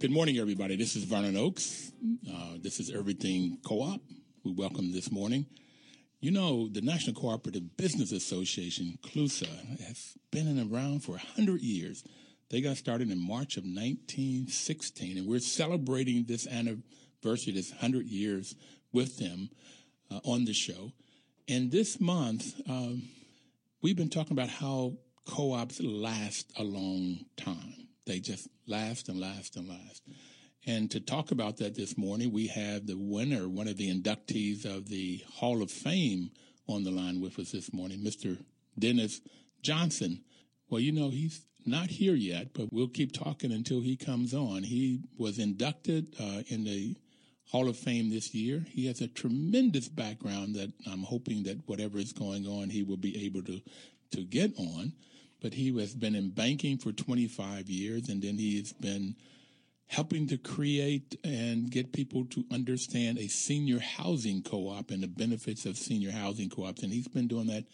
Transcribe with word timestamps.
Good 0.00 0.12
morning, 0.12 0.38
everybody. 0.38 0.76
This 0.76 0.94
is 0.94 1.02
Vernon 1.02 1.36
Oakes. 1.36 1.90
Uh, 2.30 2.52
this 2.62 2.78
is 2.78 2.88
Everything 2.88 3.58
Co-op. 3.66 4.00
We 4.44 4.52
welcome 4.52 4.92
this 4.92 5.10
morning. 5.10 5.46
You 6.20 6.30
know, 6.30 6.68
the 6.68 6.82
National 6.82 7.20
Cooperative 7.20 7.76
Business 7.76 8.12
Association, 8.12 8.96
CLUSA, 9.02 9.48
has 9.80 10.16
been 10.30 10.70
around 10.72 11.00
for 11.00 11.12
100 11.12 11.62
years. 11.62 12.04
They 12.48 12.60
got 12.60 12.76
started 12.76 13.10
in 13.10 13.18
March 13.18 13.56
of 13.56 13.64
1916, 13.64 15.18
and 15.18 15.26
we're 15.26 15.40
celebrating 15.40 16.26
this 16.28 16.46
anniversary, 16.46 17.54
this 17.54 17.72
100 17.72 18.06
years 18.06 18.54
with 18.92 19.18
them 19.18 19.50
uh, 20.12 20.20
on 20.22 20.44
the 20.44 20.54
show. 20.54 20.92
And 21.48 21.72
this 21.72 22.00
month, 22.00 22.54
um, 22.68 23.02
we've 23.82 23.96
been 23.96 24.10
talking 24.10 24.38
about 24.38 24.50
how 24.50 24.92
co-ops 25.26 25.80
last 25.80 26.52
a 26.56 26.62
long 26.62 27.24
time. 27.36 27.87
They 28.08 28.20
just 28.20 28.48
laughed 28.66 29.08
and 29.08 29.20
laughed 29.20 29.54
and 29.54 29.68
laughed. 29.68 30.00
And 30.66 30.90
to 30.90 30.98
talk 30.98 31.30
about 31.30 31.58
that 31.58 31.76
this 31.76 31.96
morning, 31.96 32.32
we 32.32 32.46
have 32.48 32.86
the 32.86 32.96
winner, 32.96 33.48
one 33.48 33.68
of 33.68 33.76
the 33.76 33.94
inductees 33.94 34.64
of 34.64 34.88
the 34.88 35.22
Hall 35.34 35.62
of 35.62 35.70
Fame 35.70 36.30
on 36.66 36.84
the 36.84 36.90
line 36.90 37.20
with 37.20 37.38
us 37.38 37.52
this 37.52 37.72
morning, 37.72 38.00
Mr. 38.00 38.38
Dennis 38.78 39.20
Johnson. 39.62 40.24
Well, 40.70 40.80
you 40.80 40.90
know, 40.90 41.10
he's 41.10 41.42
not 41.66 41.90
here 41.90 42.14
yet, 42.14 42.54
but 42.54 42.72
we'll 42.72 42.88
keep 42.88 43.12
talking 43.12 43.52
until 43.52 43.82
he 43.82 43.96
comes 43.96 44.32
on. 44.32 44.62
He 44.62 45.02
was 45.18 45.38
inducted 45.38 46.14
uh, 46.18 46.42
in 46.48 46.64
the 46.64 46.96
Hall 47.50 47.68
of 47.68 47.76
Fame 47.76 48.08
this 48.08 48.34
year. 48.34 48.64
He 48.70 48.86
has 48.86 49.02
a 49.02 49.08
tremendous 49.08 49.88
background 49.88 50.54
that 50.54 50.72
I'm 50.90 51.02
hoping 51.02 51.42
that 51.42 51.66
whatever 51.66 51.98
is 51.98 52.14
going 52.14 52.46
on, 52.46 52.70
he 52.70 52.82
will 52.82 52.96
be 52.96 53.26
able 53.26 53.42
to, 53.44 53.60
to 54.12 54.24
get 54.24 54.52
on. 54.58 54.94
But 55.40 55.54
he 55.54 55.76
has 55.78 55.94
been 55.94 56.14
in 56.14 56.30
banking 56.30 56.78
for 56.78 56.92
25 56.92 57.68
years 57.68 58.08
and 58.08 58.22
then 58.22 58.38
he 58.38 58.58
has 58.58 58.72
been 58.72 59.14
helping 59.86 60.26
to 60.28 60.36
create 60.36 61.18
and 61.24 61.70
get 61.70 61.92
people 61.92 62.24
to 62.26 62.44
understand 62.52 63.18
a 63.18 63.28
senior 63.28 63.78
housing 63.78 64.42
co-op 64.42 64.90
and 64.90 65.02
the 65.02 65.08
benefits 65.08 65.64
of 65.64 65.76
senior 65.76 66.10
housing 66.10 66.50
co-ops. 66.50 66.82
And 66.82 66.92
he's 66.92 67.08
been 67.08 67.26
doing 67.26 67.46
that 67.46 67.64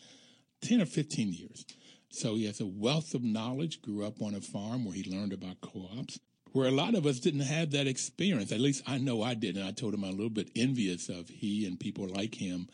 10 0.63 0.81
or 0.81 0.87
15 0.87 1.33
years. 1.33 1.65
So 2.11 2.37
he 2.37 2.47
has 2.47 2.61
a 2.61 2.67
wealth 2.67 3.15
of 3.15 3.25
knowledge, 3.25 3.83
grew 3.83 4.07
up 4.07 4.23
on 4.23 4.35
a 4.35 4.41
farm 4.41 4.85
where 4.85 4.95
he 4.95 5.11
learned 5.11 5.33
about 5.33 5.61
co-ops, 5.61 6.21
where 6.53 6.69
a 6.69 6.73
lot 6.73 6.95
of 6.95 7.07
us 7.07 7.19
didn't 7.19 7.41
have 7.41 7.73
that 7.73 7.89
experience. 7.89 8.53
At 8.53 8.61
least 8.61 8.85
I 8.87 8.99
know 8.99 9.23
I 9.23 9.35
did. 9.35 9.57
And 9.57 9.67
I 9.67 9.73
told 9.73 9.95
him 9.95 10.05
I'm 10.05 10.11
a 10.11 10.13
little 10.13 10.31
bit 10.31 10.51
envious 10.55 11.09
of 11.09 11.29
he 11.29 11.67
and 11.67 11.81
people 11.81 12.07
like 12.07 12.37
him 12.37 12.69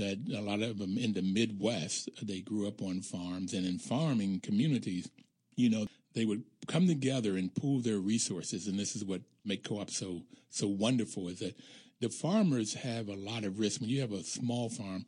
that 0.00 0.18
a 0.34 0.40
lot 0.40 0.62
of 0.62 0.78
them 0.78 0.98
in 0.98 1.12
the 1.12 1.22
Midwest, 1.22 2.08
they 2.22 2.40
grew 2.40 2.66
up 2.66 2.82
on 2.82 3.02
farms 3.02 3.52
and 3.52 3.66
in 3.66 3.78
farming 3.78 4.40
communities, 4.40 5.10
you 5.56 5.70
know, 5.70 5.86
they 6.14 6.24
would 6.24 6.42
come 6.66 6.86
together 6.86 7.36
and 7.36 7.54
pool 7.54 7.80
their 7.80 7.98
resources. 7.98 8.66
And 8.66 8.78
this 8.78 8.96
is 8.96 9.04
what 9.04 9.20
make 9.44 9.62
co-op 9.62 9.90
so, 9.90 10.22
so 10.48 10.66
wonderful 10.66 11.28
is 11.28 11.38
that 11.40 11.54
the 12.00 12.08
farmers 12.08 12.74
have 12.74 13.08
a 13.08 13.14
lot 13.14 13.44
of 13.44 13.58
risk. 13.58 13.80
When 13.80 13.90
you 13.90 14.00
have 14.00 14.12
a 14.12 14.24
small 14.24 14.68
farm, 14.68 15.04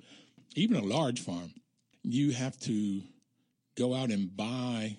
even 0.54 0.76
a 0.76 0.84
large 0.84 1.20
farm, 1.20 1.54
you 2.02 2.32
have 2.32 2.58
to 2.60 3.02
go 3.76 3.94
out 3.94 4.10
and 4.10 4.36
buy 4.36 4.98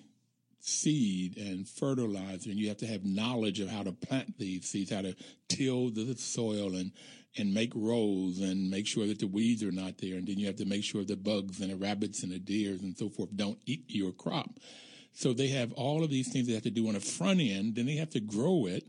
seed 0.60 1.36
and 1.36 1.68
fertilizer 1.68 2.50
and 2.50 2.58
you 2.58 2.68
have 2.68 2.78
to 2.78 2.86
have 2.86 3.04
knowledge 3.04 3.60
of 3.60 3.68
how 3.68 3.82
to 3.82 3.92
plant 3.92 4.38
these 4.38 4.64
seeds, 4.64 4.90
how 4.90 5.02
to 5.02 5.14
till 5.48 5.90
the 5.90 6.16
soil 6.16 6.74
and, 6.74 6.90
and 7.36 7.52
make 7.52 7.72
rows 7.74 8.40
and 8.40 8.70
make 8.70 8.86
sure 8.86 9.06
that 9.06 9.18
the 9.18 9.26
weeds 9.26 9.62
are 9.62 9.72
not 9.72 9.98
there. 9.98 10.16
And 10.16 10.26
then 10.26 10.38
you 10.38 10.46
have 10.46 10.56
to 10.56 10.64
make 10.64 10.84
sure 10.84 11.04
the 11.04 11.16
bugs 11.16 11.60
and 11.60 11.70
the 11.70 11.76
rabbits 11.76 12.22
and 12.22 12.32
the 12.32 12.38
deers 12.38 12.82
and 12.82 12.96
so 12.96 13.08
forth 13.08 13.30
don't 13.34 13.58
eat 13.66 13.84
your 13.88 14.12
crop. 14.12 14.50
So 15.12 15.32
they 15.32 15.48
have 15.48 15.72
all 15.72 16.04
of 16.04 16.10
these 16.10 16.32
things 16.32 16.46
they 16.46 16.54
have 16.54 16.62
to 16.64 16.70
do 16.70 16.88
on 16.88 16.94
the 16.94 17.00
front 17.00 17.40
end. 17.40 17.76
Then 17.76 17.86
they 17.86 17.96
have 17.96 18.10
to 18.10 18.20
grow 18.20 18.66
it 18.66 18.84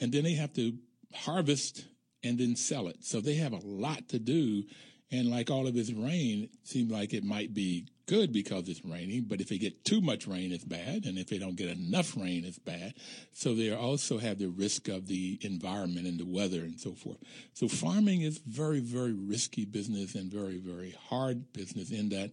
and 0.00 0.12
then 0.12 0.24
they 0.24 0.34
have 0.34 0.52
to 0.54 0.74
harvest 1.14 1.84
and 2.22 2.38
then 2.38 2.56
sell 2.56 2.88
it. 2.88 3.04
So 3.04 3.20
they 3.20 3.34
have 3.34 3.52
a 3.52 3.60
lot 3.64 4.08
to 4.10 4.18
do. 4.18 4.64
And 5.10 5.30
like 5.30 5.50
all 5.50 5.66
of 5.66 5.74
this 5.74 5.92
rain, 5.92 6.44
it 6.44 6.50
seems 6.64 6.90
like 6.90 7.14
it 7.14 7.24
might 7.24 7.54
be 7.54 7.86
good 8.06 8.32
because 8.32 8.68
it's 8.68 8.84
raining, 8.84 9.24
but 9.28 9.40
if 9.40 9.48
they 9.48 9.58
get 9.58 9.84
too 9.84 10.00
much 10.00 10.26
rain, 10.26 10.52
it's 10.52 10.64
bad. 10.64 11.04
And 11.04 11.18
if 11.18 11.28
they 11.28 11.38
don't 11.38 11.56
get 11.56 11.68
enough 11.68 12.16
rain, 12.16 12.44
it's 12.44 12.58
bad. 12.58 12.94
So 13.32 13.54
they 13.54 13.72
also 13.72 14.18
have 14.18 14.38
the 14.38 14.48
risk 14.48 14.88
of 14.88 15.06
the 15.06 15.38
environment 15.42 16.06
and 16.06 16.18
the 16.18 16.26
weather 16.26 16.60
and 16.60 16.80
so 16.80 16.92
forth. 16.92 17.18
So 17.54 17.68
farming 17.68 18.22
is 18.22 18.38
very, 18.38 18.80
very 18.80 19.12
risky 19.12 19.64
business 19.64 20.14
and 20.14 20.30
very, 20.32 20.58
very 20.58 20.94
hard 21.08 21.52
business 21.52 21.90
in 21.90 22.08
that 22.10 22.30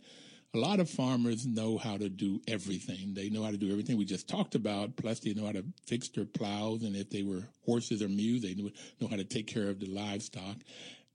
a 0.56 0.60
lot 0.60 0.80
of 0.80 0.88
farmers 0.88 1.48
know 1.48 1.80
how 1.80 1.98
to 1.98 2.10
do 2.10 2.40
everything. 2.48 3.16
They 3.16 3.30
know 3.30 3.42
how 3.42 3.50
to 3.50 3.58
do 3.58 3.72
everything 3.72 3.98
we 3.98 4.06
just 4.06 4.28
talked 4.28 4.54
about. 4.54 4.96
Plus, 4.96 5.20
they 5.20 5.34
know 5.34 5.48
how 5.48 5.52
to 5.54 5.66
fix 5.88 6.10
their 6.10 6.26
plows. 6.26 6.84
And 6.84 6.96
if 6.96 7.10
they 7.10 7.24
were 7.24 7.42
horses 7.66 8.04
or 8.04 8.08
mules, 8.08 8.44
they 8.44 8.54
know, 8.54 8.70
know 9.02 9.08
how 9.08 9.16
to 9.16 9.24
take 9.24 9.48
care 9.48 9.70
of 9.70 9.80
the 9.80 9.88
livestock. 9.88 10.58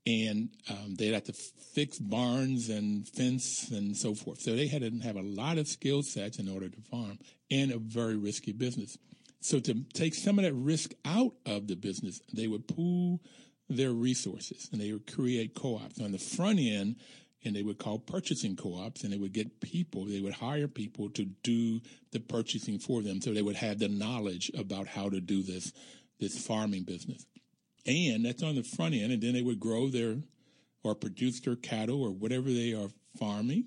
And 0.05 0.49
um, 0.69 0.95
they'd 0.95 1.13
have 1.13 1.25
to 1.25 1.33
fix 1.33 1.99
barns 1.99 2.69
and 2.69 3.07
fence 3.07 3.69
and 3.69 3.95
so 3.95 4.15
forth. 4.15 4.41
So 4.41 4.55
they 4.55 4.67
had 4.67 4.81
to 4.81 5.05
have 5.05 5.17
a 5.17 5.21
lot 5.21 5.57
of 5.57 5.67
skill 5.67 6.01
sets 6.01 6.39
in 6.39 6.49
order 6.49 6.69
to 6.69 6.81
farm 6.89 7.19
and 7.51 7.71
a 7.71 7.77
very 7.77 8.15
risky 8.15 8.51
business. 8.51 8.97
So 9.41 9.59
to 9.59 9.83
take 9.93 10.15
some 10.15 10.39
of 10.39 10.45
that 10.45 10.53
risk 10.53 10.93
out 11.05 11.33
of 11.45 11.67
the 11.67 11.75
business, 11.75 12.21
they 12.33 12.47
would 12.47 12.67
pool 12.67 13.21
their 13.69 13.91
resources 13.91 14.67
and 14.71 14.81
they 14.81 14.91
would 14.91 15.11
create 15.13 15.53
co-ops. 15.53 16.01
On 16.01 16.11
the 16.11 16.17
front 16.17 16.59
end, 16.59 16.95
and 17.43 17.55
they 17.55 17.63
would 17.63 17.77
call 17.77 17.99
purchasing 17.99 18.55
co-ops 18.55 19.03
and 19.03 19.13
they 19.13 19.17
would 19.17 19.33
get 19.33 19.61
people, 19.61 20.05
they 20.05 20.21
would 20.21 20.33
hire 20.33 20.67
people 20.67 21.09
to 21.11 21.25
do 21.43 21.79
the 22.11 22.19
purchasing 22.19 22.79
for 22.79 23.01
them. 23.01 23.21
So 23.21 23.33
they 23.33 23.41
would 23.41 23.55
have 23.55 23.79
the 23.79 23.87
knowledge 23.87 24.51
about 24.57 24.87
how 24.87 25.09
to 25.09 25.21
do 25.21 25.41
this, 25.41 25.71
this 26.19 26.45
farming 26.45 26.83
business. 26.83 27.25
And 27.85 28.25
that's 28.25 28.43
on 28.43 28.55
the 28.55 28.63
front 28.63 28.95
end. 28.95 29.11
And 29.11 29.21
then 29.21 29.33
they 29.33 29.41
would 29.41 29.59
grow 29.59 29.89
their 29.89 30.17
or 30.83 30.95
produce 30.95 31.39
their 31.41 31.55
cattle 31.55 32.01
or 32.01 32.11
whatever 32.11 32.49
they 32.49 32.73
are 32.73 32.89
farming. 33.17 33.65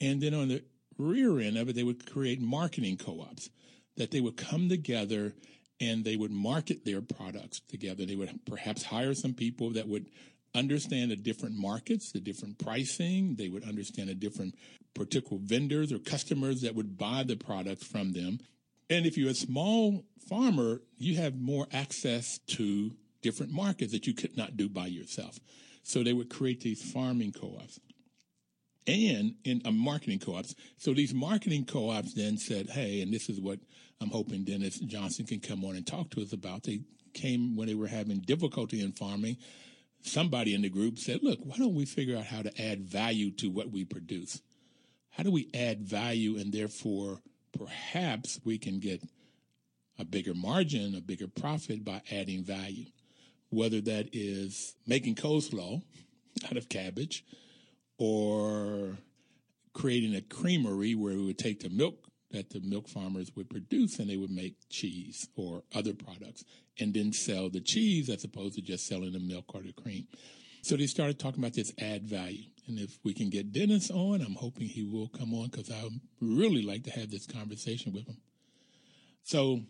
And 0.00 0.20
then 0.20 0.34
on 0.34 0.48
the 0.48 0.64
rear 0.98 1.38
end 1.38 1.56
of 1.56 1.68
it, 1.68 1.74
they 1.74 1.82
would 1.82 2.10
create 2.10 2.40
marketing 2.40 2.96
co-ops 2.96 3.50
that 3.96 4.10
they 4.10 4.20
would 4.20 4.36
come 4.36 4.68
together 4.68 5.34
and 5.80 6.04
they 6.04 6.16
would 6.16 6.30
market 6.30 6.84
their 6.84 7.00
products 7.00 7.60
together. 7.68 8.06
They 8.06 8.14
would 8.14 8.40
perhaps 8.46 8.84
hire 8.84 9.14
some 9.14 9.34
people 9.34 9.70
that 9.72 9.88
would 9.88 10.06
understand 10.54 11.10
the 11.10 11.16
different 11.16 11.56
markets, 11.56 12.12
the 12.12 12.20
different 12.20 12.58
pricing. 12.58 13.36
They 13.36 13.48
would 13.48 13.64
understand 13.64 14.08
the 14.08 14.14
different 14.14 14.54
particular 14.94 15.40
vendors 15.42 15.92
or 15.92 15.98
customers 15.98 16.60
that 16.60 16.74
would 16.74 16.98
buy 16.98 17.24
the 17.24 17.36
products 17.36 17.84
from 17.84 18.12
them. 18.12 18.38
And 18.90 19.06
if 19.06 19.16
you're 19.16 19.30
a 19.30 19.34
small 19.34 20.04
farmer, 20.28 20.82
you 20.98 21.16
have 21.16 21.34
more 21.36 21.66
access 21.72 22.38
to 22.48 22.92
different 23.22 23.52
markets 23.52 23.92
that 23.92 24.06
you 24.06 24.14
could 24.14 24.36
not 24.36 24.56
do 24.56 24.68
by 24.68 24.86
yourself. 24.86 25.38
So 25.82 26.02
they 26.02 26.12
would 26.12 26.30
create 26.30 26.60
these 26.60 26.82
farming 26.92 27.32
co-ops 27.32 27.80
and 28.86 29.34
in 29.44 29.62
a 29.64 29.72
marketing 29.72 30.18
co-ops. 30.18 30.54
So 30.76 30.92
these 30.92 31.14
marketing 31.14 31.64
co-ops 31.64 32.14
then 32.14 32.36
said, 32.36 32.70
Hey, 32.70 33.00
and 33.00 33.12
this 33.12 33.28
is 33.28 33.40
what 33.40 33.60
I'm 34.00 34.10
hoping 34.10 34.44
Dennis 34.44 34.78
Johnson 34.78 35.26
can 35.26 35.40
come 35.40 35.64
on 35.64 35.76
and 35.76 35.86
talk 35.86 36.10
to 36.10 36.22
us 36.22 36.32
about. 36.32 36.64
They 36.64 36.80
came 37.14 37.56
when 37.56 37.68
they 37.68 37.74
were 37.74 37.88
having 37.88 38.18
difficulty 38.18 38.82
in 38.82 38.92
farming 38.92 39.36
somebody 40.02 40.54
in 40.54 40.62
the 40.62 40.68
group 40.68 40.98
said, 40.98 41.20
look, 41.22 41.38
why 41.42 41.56
don't 41.56 41.74
we 41.74 41.84
figure 41.84 42.16
out 42.16 42.24
how 42.24 42.42
to 42.42 42.62
add 42.62 42.82
value 42.82 43.30
to 43.30 43.50
what 43.50 43.70
we 43.70 43.84
produce? 43.84 44.42
How 45.10 45.22
do 45.22 45.30
we 45.30 45.48
add 45.54 45.82
value 45.82 46.38
and 46.38 46.52
therefore 46.52 47.20
perhaps 47.56 48.40
we 48.44 48.58
can 48.58 48.80
get 48.80 49.02
a 49.98 50.04
bigger 50.04 50.34
margin, 50.34 50.94
a 50.94 51.00
bigger 51.00 51.28
profit 51.28 51.84
by 51.84 52.02
adding 52.10 52.42
value? 52.42 52.86
Whether 53.52 53.82
that 53.82 54.08
is 54.12 54.74
making 54.86 55.16
coleslaw 55.16 55.82
out 56.46 56.56
of 56.56 56.68
cabbage 56.70 57.24
or 57.98 58.96
creating 59.74 60.14
a 60.14 60.22
creamery 60.22 60.94
where 60.94 61.14
we 61.14 61.26
would 61.26 61.38
take 61.38 61.60
the 61.60 61.68
milk 61.68 62.06
that 62.30 62.48
the 62.50 62.60
milk 62.60 62.88
farmers 62.88 63.30
would 63.36 63.50
produce 63.50 63.98
and 63.98 64.08
they 64.08 64.16
would 64.16 64.30
make 64.30 64.56
cheese 64.70 65.28
or 65.36 65.62
other 65.74 65.92
products 65.92 66.44
and 66.80 66.94
then 66.94 67.12
sell 67.12 67.50
the 67.50 67.60
cheese 67.60 68.08
as 68.08 68.24
opposed 68.24 68.54
to 68.54 68.62
just 68.62 68.86
selling 68.86 69.12
the 69.12 69.20
milk 69.20 69.54
or 69.54 69.60
the 69.60 69.72
cream. 69.72 70.06
So 70.62 70.76
they 70.76 70.86
started 70.86 71.18
talking 71.18 71.40
about 71.40 71.52
this 71.52 71.74
add 71.78 72.06
value. 72.06 72.46
And 72.66 72.78
if 72.78 72.98
we 73.04 73.12
can 73.12 73.28
get 73.28 73.52
Dennis 73.52 73.90
on, 73.90 74.22
I'm 74.22 74.36
hoping 74.36 74.66
he 74.66 74.82
will 74.82 75.08
come 75.08 75.34
on 75.34 75.48
because 75.48 75.70
I 75.70 75.82
would 75.82 76.00
really 76.20 76.62
like 76.62 76.84
to 76.84 76.90
have 76.92 77.10
this 77.10 77.26
conversation 77.26 77.92
with 77.92 78.06
him. 78.06 78.16
So 79.24 79.60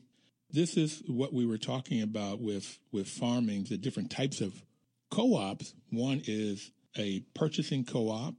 this 0.52 0.76
is 0.76 1.02
what 1.06 1.32
we 1.32 1.46
were 1.46 1.58
talking 1.58 2.02
about 2.02 2.40
with, 2.40 2.78
with 2.92 3.08
farming, 3.08 3.64
the 3.68 3.78
different 3.78 4.10
types 4.10 4.40
of 4.40 4.62
co-ops. 5.10 5.74
One 5.90 6.22
is 6.26 6.70
a 6.96 7.20
purchasing 7.34 7.84
co-op 7.84 8.34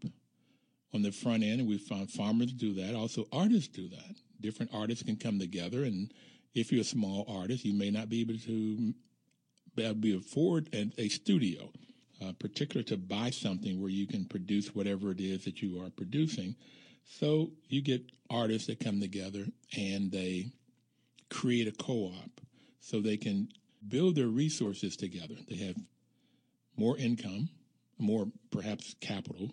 on 0.94 1.02
the 1.02 1.12
front 1.12 1.44
end, 1.44 1.62
and 1.62 1.70
we 1.70 1.78
found 1.78 2.12
farmers 2.12 2.54
do 2.54 2.74
that. 2.76 2.96
Also, 2.96 3.26
artists 3.32 3.68
do 3.68 3.90
that. 3.90 4.16
Different 4.40 4.72
artists 4.74 5.04
can 5.04 5.16
come 5.16 5.40
together, 5.40 5.84
and 5.84 6.14
if 6.54 6.72
you're 6.72 6.82
a 6.82 6.86
small 6.86 7.26
artist, 7.28 7.66
you 7.66 7.74
may 7.74 7.90
not 7.90 8.10
be 8.10 8.22
able 8.22 8.38
to 8.38 8.94
be 10.00 10.16
afford 10.16 10.70
a 10.98 11.10
studio, 11.10 11.72
uh, 12.24 12.32
particular 12.34 12.84
to 12.84 12.98
buy 12.98 13.32
something 13.32 13.82
where 13.82 13.90
you 13.90 14.06
can 14.06 14.26
produce 14.26 14.76
whatever 14.76 15.10
it 15.12 15.20
is 15.20 15.46
that 15.46 15.64
you 15.64 15.82
are 15.84 15.90
producing. 15.90 16.56
So 17.06 17.52
you 17.70 17.82
get 17.82 18.04
artists 18.30 18.68
that 18.68 18.80
come 18.80 19.02
together 19.02 19.46
and 19.76 20.12
they 20.12 20.52
create 21.30 21.68
a 21.68 21.72
co-op 21.72 22.42
so 22.80 23.00
they 23.00 23.18
can 23.18 23.50
build 23.88 24.16
their 24.16 24.28
resources 24.28 24.96
together. 24.96 25.36
They 25.50 25.58
have 25.58 25.76
more 26.78 26.98
income, 26.98 27.50
more 27.98 28.28
perhaps 28.52 28.96
capital, 29.02 29.52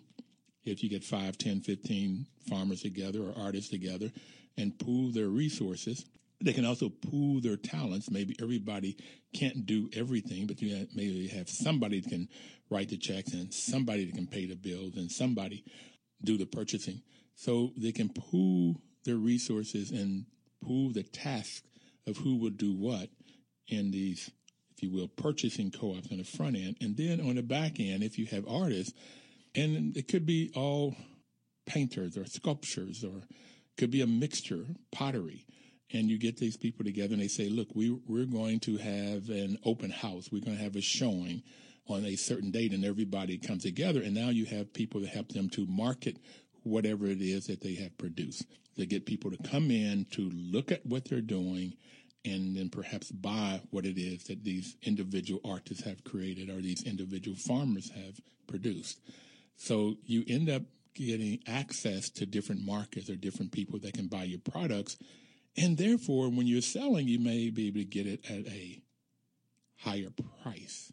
if 0.64 0.82
you 0.82 0.90
get 0.90 1.04
5, 1.04 1.38
10, 1.38 1.60
15 1.60 2.26
farmers 2.48 2.82
together 2.82 3.22
or 3.22 3.34
artists 3.36 3.70
together 3.70 4.10
and 4.56 4.78
pool 4.78 5.10
their 5.10 5.28
resources. 5.28 6.04
They 6.42 6.52
can 6.52 6.64
also 6.64 6.88
pool 6.88 7.40
their 7.40 7.56
talents. 7.56 8.10
Maybe 8.10 8.34
everybody 8.40 8.96
can't 9.34 9.66
do 9.66 9.90
everything, 9.94 10.46
but 10.46 10.60
you 10.62 10.86
maybe 10.94 11.28
have 11.28 11.48
somebody 11.48 12.00
that 12.00 12.08
can 12.08 12.28
write 12.70 12.88
the 12.88 12.96
checks 12.96 13.32
and 13.32 13.52
somebody 13.52 14.06
that 14.06 14.14
can 14.14 14.26
pay 14.26 14.46
the 14.46 14.54
bills 14.54 14.96
and 14.96 15.10
somebody 15.10 15.64
do 16.24 16.38
the 16.38 16.46
purchasing. 16.46 17.02
So 17.34 17.72
they 17.76 17.92
can 17.92 18.08
pool 18.08 18.80
their 19.04 19.16
resources 19.16 19.90
and 19.90 20.26
pool 20.64 20.92
the 20.92 21.02
task 21.02 21.64
of 22.06 22.16
who 22.18 22.36
will 22.36 22.50
do 22.50 22.72
what 22.72 23.08
in 23.68 23.90
these, 23.90 24.30
if 24.76 24.82
you 24.82 24.90
will, 24.90 25.08
purchasing 25.08 25.70
co-ops 25.70 26.10
on 26.10 26.18
the 26.18 26.24
front 26.24 26.56
end. 26.56 26.76
And 26.80 26.96
then 26.96 27.20
on 27.20 27.36
the 27.36 27.42
back 27.42 27.78
end, 27.78 28.02
if 28.02 28.18
you 28.18 28.26
have 28.26 28.46
artists, 28.48 28.92
and 29.54 29.96
it 29.96 30.08
could 30.08 30.26
be 30.26 30.50
all 30.54 30.94
painters 31.66 32.16
or 32.16 32.24
sculptures 32.26 33.04
or 33.04 33.22
could 33.78 33.90
be 33.90 34.02
a 34.02 34.06
mixture, 34.06 34.64
pottery. 34.92 35.46
And 35.92 36.08
you 36.08 36.18
get 36.18 36.36
these 36.36 36.56
people 36.56 36.84
together 36.84 37.14
and 37.14 37.22
they 37.22 37.28
say, 37.28 37.48
look, 37.48 37.68
we, 37.74 37.90
we're 37.90 38.26
going 38.26 38.60
to 38.60 38.76
have 38.76 39.28
an 39.28 39.58
open 39.64 39.90
house. 39.90 40.28
We're 40.30 40.44
going 40.44 40.56
to 40.56 40.62
have 40.62 40.76
a 40.76 40.80
showing 40.80 41.42
on 41.88 42.04
a 42.04 42.14
certain 42.14 42.52
date 42.52 42.72
and 42.72 42.84
everybody 42.84 43.38
comes 43.38 43.64
together. 43.64 44.00
And 44.00 44.14
now 44.14 44.28
you 44.28 44.44
have 44.46 44.72
people 44.72 45.00
to 45.00 45.06
help 45.06 45.30
them 45.30 45.48
to 45.50 45.66
market 45.66 46.16
whatever 46.62 47.06
it 47.06 47.20
is 47.20 47.46
that 47.46 47.60
they 47.60 47.74
have 47.74 47.96
produced. 47.98 48.46
They 48.76 48.86
get 48.86 49.06
people 49.06 49.30
to 49.30 49.48
come 49.48 49.70
in 49.70 50.06
to 50.12 50.30
look 50.30 50.72
at 50.72 50.86
what 50.86 51.06
they're 51.06 51.20
doing 51.20 51.74
and 52.24 52.56
then 52.56 52.68
perhaps 52.68 53.10
buy 53.10 53.60
what 53.70 53.86
it 53.86 53.98
is 53.98 54.24
that 54.24 54.44
these 54.44 54.76
individual 54.82 55.40
artists 55.44 55.84
have 55.84 56.04
created 56.04 56.50
or 56.50 56.60
these 56.60 56.82
individual 56.82 57.36
farmers 57.36 57.90
have 57.90 58.20
produced. 58.46 59.00
So 59.56 59.96
you 60.04 60.24
end 60.28 60.50
up 60.50 60.62
getting 60.94 61.40
access 61.46 62.10
to 62.10 62.26
different 62.26 62.64
markets 62.64 63.08
or 63.08 63.16
different 63.16 63.52
people 63.52 63.78
that 63.80 63.94
can 63.94 64.08
buy 64.08 64.24
your 64.24 64.40
products. 64.40 64.96
And 65.56 65.78
therefore, 65.78 66.28
when 66.28 66.46
you're 66.46 66.62
selling, 66.62 67.08
you 67.08 67.18
may 67.18 67.50
be 67.50 67.68
able 67.68 67.80
to 67.80 67.84
get 67.84 68.06
it 68.06 68.30
at 68.30 68.46
a 68.46 68.82
higher 69.78 70.10
price 70.42 70.92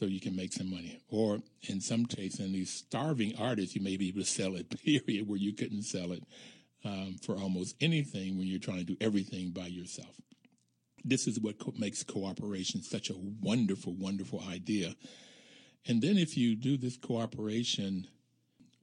so 0.00 0.06
you 0.06 0.20
can 0.20 0.34
make 0.34 0.52
some 0.52 0.70
money. 0.70 1.00
Or 1.08 1.38
in 1.68 1.80
some 1.80 2.06
cases, 2.06 2.40
in 2.40 2.52
these 2.52 2.72
starving 2.72 3.34
artists, 3.38 3.76
you 3.76 3.82
may 3.82 3.96
be 3.96 4.08
able 4.08 4.20
to 4.20 4.26
sell 4.26 4.56
it, 4.56 4.68
period, 4.84 5.28
where 5.28 5.38
you 5.38 5.52
couldn't 5.52 5.82
sell 5.82 6.10
it 6.12 6.24
um, 6.84 7.16
for 7.22 7.36
almost 7.36 7.76
anything 7.80 8.36
when 8.36 8.48
you're 8.48 8.58
trying 8.58 8.78
to 8.78 8.84
do 8.84 8.96
everything 9.00 9.50
by 9.50 9.66
yourself. 9.66 10.16
This 11.04 11.28
is 11.28 11.38
what 11.38 11.58
co- 11.58 11.74
makes 11.78 12.02
cooperation 12.02 12.82
such 12.82 13.10
a 13.10 13.14
wonderful, 13.40 13.94
wonderful 13.94 14.42
idea 14.50 14.96
and 15.86 16.02
then 16.02 16.18
if 16.18 16.36
you 16.36 16.56
do 16.56 16.76
this 16.76 16.96
cooperation 16.96 18.06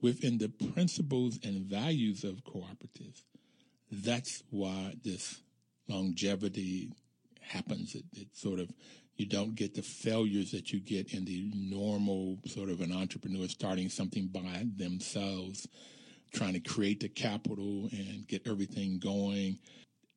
within 0.00 0.38
the 0.38 0.48
principles 0.48 1.38
and 1.44 1.66
values 1.66 2.24
of 2.24 2.44
cooperatives, 2.44 3.22
that's 3.90 4.42
why 4.50 4.94
this 5.04 5.40
longevity 5.88 6.92
happens. 7.40 7.94
It, 7.94 8.04
it, 8.16 8.36
sort 8.36 8.60
of, 8.60 8.72
you 9.18 9.26
don't 9.26 9.56
get 9.56 9.74
the 9.74 9.82
failures 9.82 10.52
that 10.52 10.72
you 10.72 10.80
get 10.80 11.12
in 11.12 11.24
the 11.24 11.50
normal 11.54 12.38
sort 12.46 12.70
of 12.70 12.80
an 12.80 12.92
entrepreneur 12.92 13.48
starting 13.48 13.88
something 13.88 14.28
by 14.28 14.64
themselves, 14.76 15.66
trying 16.32 16.54
to 16.54 16.60
create 16.60 17.00
the 17.00 17.08
capital 17.08 17.88
and 17.92 18.26
get 18.28 18.46
everything 18.46 18.98
going. 18.98 19.58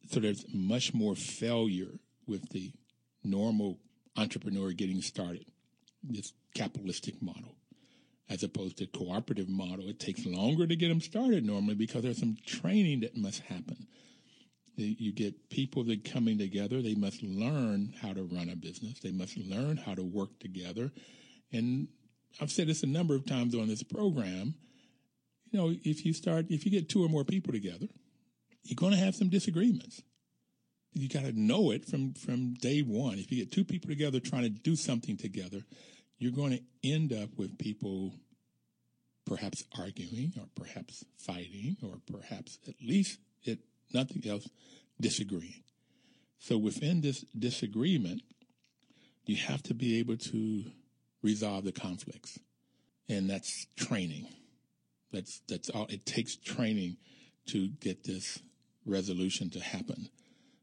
So 0.09 0.19
there's 0.19 0.45
much 0.53 0.93
more 0.93 1.15
failure 1.15 1.99
with 2.27 2.49
the 2.49 2.71
normal 3.23 3.79
entrepreneur 4.15 4.71
getting 4.71 5.01
started 5.01 5.45
this 6.03 6.33
capitalistic 6.55 7.21
model 7.21 7.55
as 8.29 8.43
opposed 8.43 8.77
to 8.77 8.87
cooperative 8.87 9.49
model. 9.49 9.89
It 9.89 9.99
takes 9.99 10.25
longer 10.25 10.65
to 10.65 10.75
get 10.75 10.89
them 10.89 11.01
started 11.01 11.45
normally 11.45 11.75
because 11.75 12.03
there's 12.03 12.19
some 12.19 12.37
training 12.45 13.01
that 13.01 13.17
must 13.17 13.41
happen. 13.41 13.87
You 14.75 15.11
get 15.11 15.49
people 15.49 15.83
that 15.85 16.05
coming 16.05 16.37
together. 16.37 16.81
They 16.81 16.95
must 16.95 17.21
learn 17.21 17.93
how 18.01 18.13
to 18.13 18.23
run 18.23 18.49
a 18.49 18.55
business. 18.55 18.99
They 18.99 19.11
must 19.11 19.37
learn 19.37 19.77
how 19.77 19.95
to 19.95 20.03
work 20.03 20.39
together. 20.39 20.91
And 21.51 21.87
I've 22.39 22.51
said 22.51 22.67
this 22.67 22.83
a 22.83 22.87
number 22.87 23.15
of 23.15 23.25
times 23.25 23.53
on 23.53 23.67
this 23.67 23.83
program. 23.83 24.55
You 25.51 25.59
know, 25.59 25.75
if 25.83 26.05
you 26.05 26.13
start, 26.13 26.45
if 26.49 26.65
you 26.65 26.71
get 26.71 26.89
two 26.89 27.03
or 27.03 27.09
more 27.09 27.25
people 27.25 27.51
together, 27.51 27.87
you're 28.63 28.75
going 28.75 28.93
to 28.93 28.97
have 28.97 29.15
some 29.15 29.29
disagreements 29.29 30.01
you 30.93 31.07
got 31.07 31.23
to 31.23 31.39
know 31.39 31.71
it 31.71 31.85
from 31.85 32.13
from 32.13 32.53
day 32.55 32.81
one. 32.81 33.17
If 33.17 33.31
you 33.31 33.37
get 33.37 33.51
two 33.51 33.63
people 33.63 33.89
together 33.89 34.19
trying 34.19 34.43
to 34.43 34.49
do 34.49 34.75
something 34.75 35.17
together, 35.17 35.63
you're 36.17 36.31
going 36.31 36.51
to 36.51 36.89
end 36.89 37.13
up 37.13 37.29
with 37.37 37.57
people 37.57 38.13
perhaps 39.25 39.63
arguing 39.77 40.33
or 40.37 40.45
perhaps 40.55 41.05
fighting 41.17 41.77
or 41.83 41.99
perhaps 42.11 42.57
at 42.67 42.75
least 42.81 43.19
nothing 43.93 44.23
else 44.27 44.47
disagreeing. 44.99 45.63
So 46.39 46.57
within 46.57 47.01
this 47.01 47.21
disagreement, 47.37 48.21
you 49.25 49.35
have 49.35 49.61
to 49.63 49.73
be 49.73 49.99
able 49.99 50.17
to 50.17 50.63
resolve 51.21 51.65
the 51.65 51.71
conflicts. 51.71 52.39
And 53.07 53.29
that's 53.29 53.67
training. 53.75 54.27
That's 55.11 55.41
that's 55.47 55.69
all 55.69 55.85
it 55.89 56.05
takes 56.05 56.35
training 56.35 56.97
to 57.47 57.67
get 57.67 58.03
this 58.03 58.39
resolution 58.85 59.49
to 59.51 59.59
happen. 59.59 60.09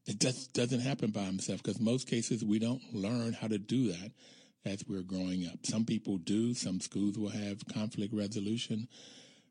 It 0.06 0.20
just 0.20 0.54
doesn't 0.54 0.80
happen 0.80 1.10
by 1.10 1.22
himself 1.22 1.62
because 1.62 1.80
most 1.80 2.08
cases 2.08 2.44
we 2.44 2.58
don't 2.58 2.82
learn 2.94 3.34
how 3.34 3.48
to 3.48 3.58
do 3.58 3.92
that 3.92 4.12
as 4.64 4.82
we're 4.88 5.02
growing 5.02 5.46
up. 5.46 5.64
Some 5.64 5.84
people 5.84 6.16
do. 6.16 6.54
Some 6.54 6.80
schools 6.80 7.18
will 7.18 7.28
have 7.28 7.66
conflict 7.72 8.14
resolution, 8.14 8.88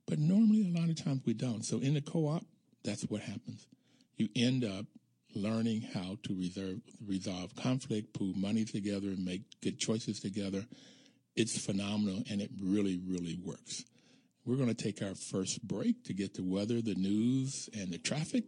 but 0.07 0.19
normally 0.19 0.63
a 0.63 0.79
lot 0.79 0.89
of 0.89 1.03
times 1.03 1.21
we 1.25 1.33
don't. 1.33 1.63
So 1.63 1.79
in 1.79 1.93
the 1.93 2.01
co-op, 2.01 2.43
that's 2.87 3.03
what 3.03 3.21
happens. 3.21 3.67
You 4.15 4.29
end 4.35 4.63
up 4.65 4.85
learning 5.35 5.81
how 5.93 6.17
to 6.23 6.35
reserve, 6.35 6.79
resolve 7.05 7.55
conflict, 7.55 8.13
pool 8.13 8.33
money 8.35 8.65
together, 8.65 9.09
and 9.09 9.23
make 9.23 9.41
good 9.61 9.77
choices 9.77 10.19
together. 10.19 10.65
It's 11.35 11.63
phenomenal, 11.63 12.23
and 12.31 12.41
it 12.41 12.49
really, 12.59 12.99
really 13.07 13.37
works. 13.43 13.83
We're 14.43 14.55
going 14.55 14.73
to 14.73 14.83
take 14.83 15.03
our 15.03 15.13
first 15.13 15.61
break 15.67 16.05
to 16.05 16.13
get 16.13 16.33
the 16.33 16.43
weather, 16.43 16.81
the 16.81 16.95
news, 16.95 17.69
and 17.77 17.91
the 17.91 17.99
traffic 17.99 18.45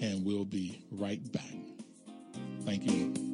and 0.00 0.24
we'll 0.24 0.44
be 0.44 0.84
right 0.90 1.20
back. 1.32 1.54
Thank 2.64 2.90
you. 2.90 3.31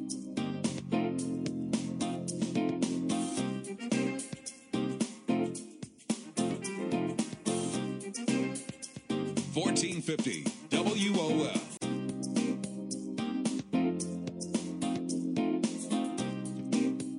Fourteen 10.09 10.43
fifty 10.43 11.11
WOL. 11.11 11.51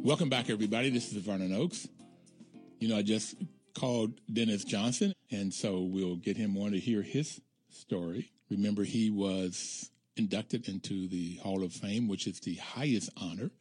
Welcome 0.03 0.29
back, 0.29 0.51
everybody. 0.51 0.91
This 0.91 1.13
is 1.13 1.23
Vernon 1.23 1.55
Oakes. 1.55 1.87
You 2.81 2.89
know, 2.89 2.97
I 2.97 3.03
just 3.03 3.37
called 3.79 4.21
Dennis 4.33 4.65
Johnson, 4.65 5.13
and 5.31 5.55
so 5.55 5.83
we'll 5.83 6.17
get 6.17 6.37
him 6.37 6.57
on 6.57 6.73
to 6.73 6.81
hear 6.81 7.03
his 7.03 7.41
story. 7.69 8.33
Remember, 8.51 8.83
he 8.83 9.09
was 9.09 9.89
inducted 10.17 10.69
into 10.69 11.07
the 11.07 11.37
Hall 11.37 11.63
of 11.63 11.73
Fame, 11.73 12.09
which 12.09 12.27
is 12.27 12.41
the 12.41 12.57
highest 12.57 13.11
honor 13.17 13.53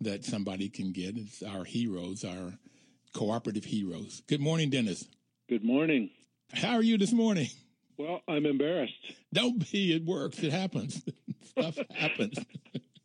that 0.00 0.24
somebody 0.24 0.68
can 0.68 0.92
get. 0.92 1.16
It's 1.16 1.42
our 1.42 1.64
heroes, 1.64 2.24
our 2.24 2.52
cooperative 3.14 3.64
heroes. 3.64 4.22
Good 4.28 4.40
morning, 4.40 4.70
Dennis. 4.70 5.08
Good 5.48 5.64
morning. 5.64 6.10
How 6.52 6.74
are 6.74 6.84
you 6.84 6.98
this 6.98 7.12
morning? 7.12 7.48
Well, 8.00 8.22
I'm 8.26 8.46
embarrassed. 8.46 8.94
Don't 9.34 9.70
be. 9.70 9.94
It 9.94 10.06
works. 10.06 10.38
It 10.38 10.52
happens. 10.52 11.02
Stuff 11.44 11.78
happens. 11.94 12.38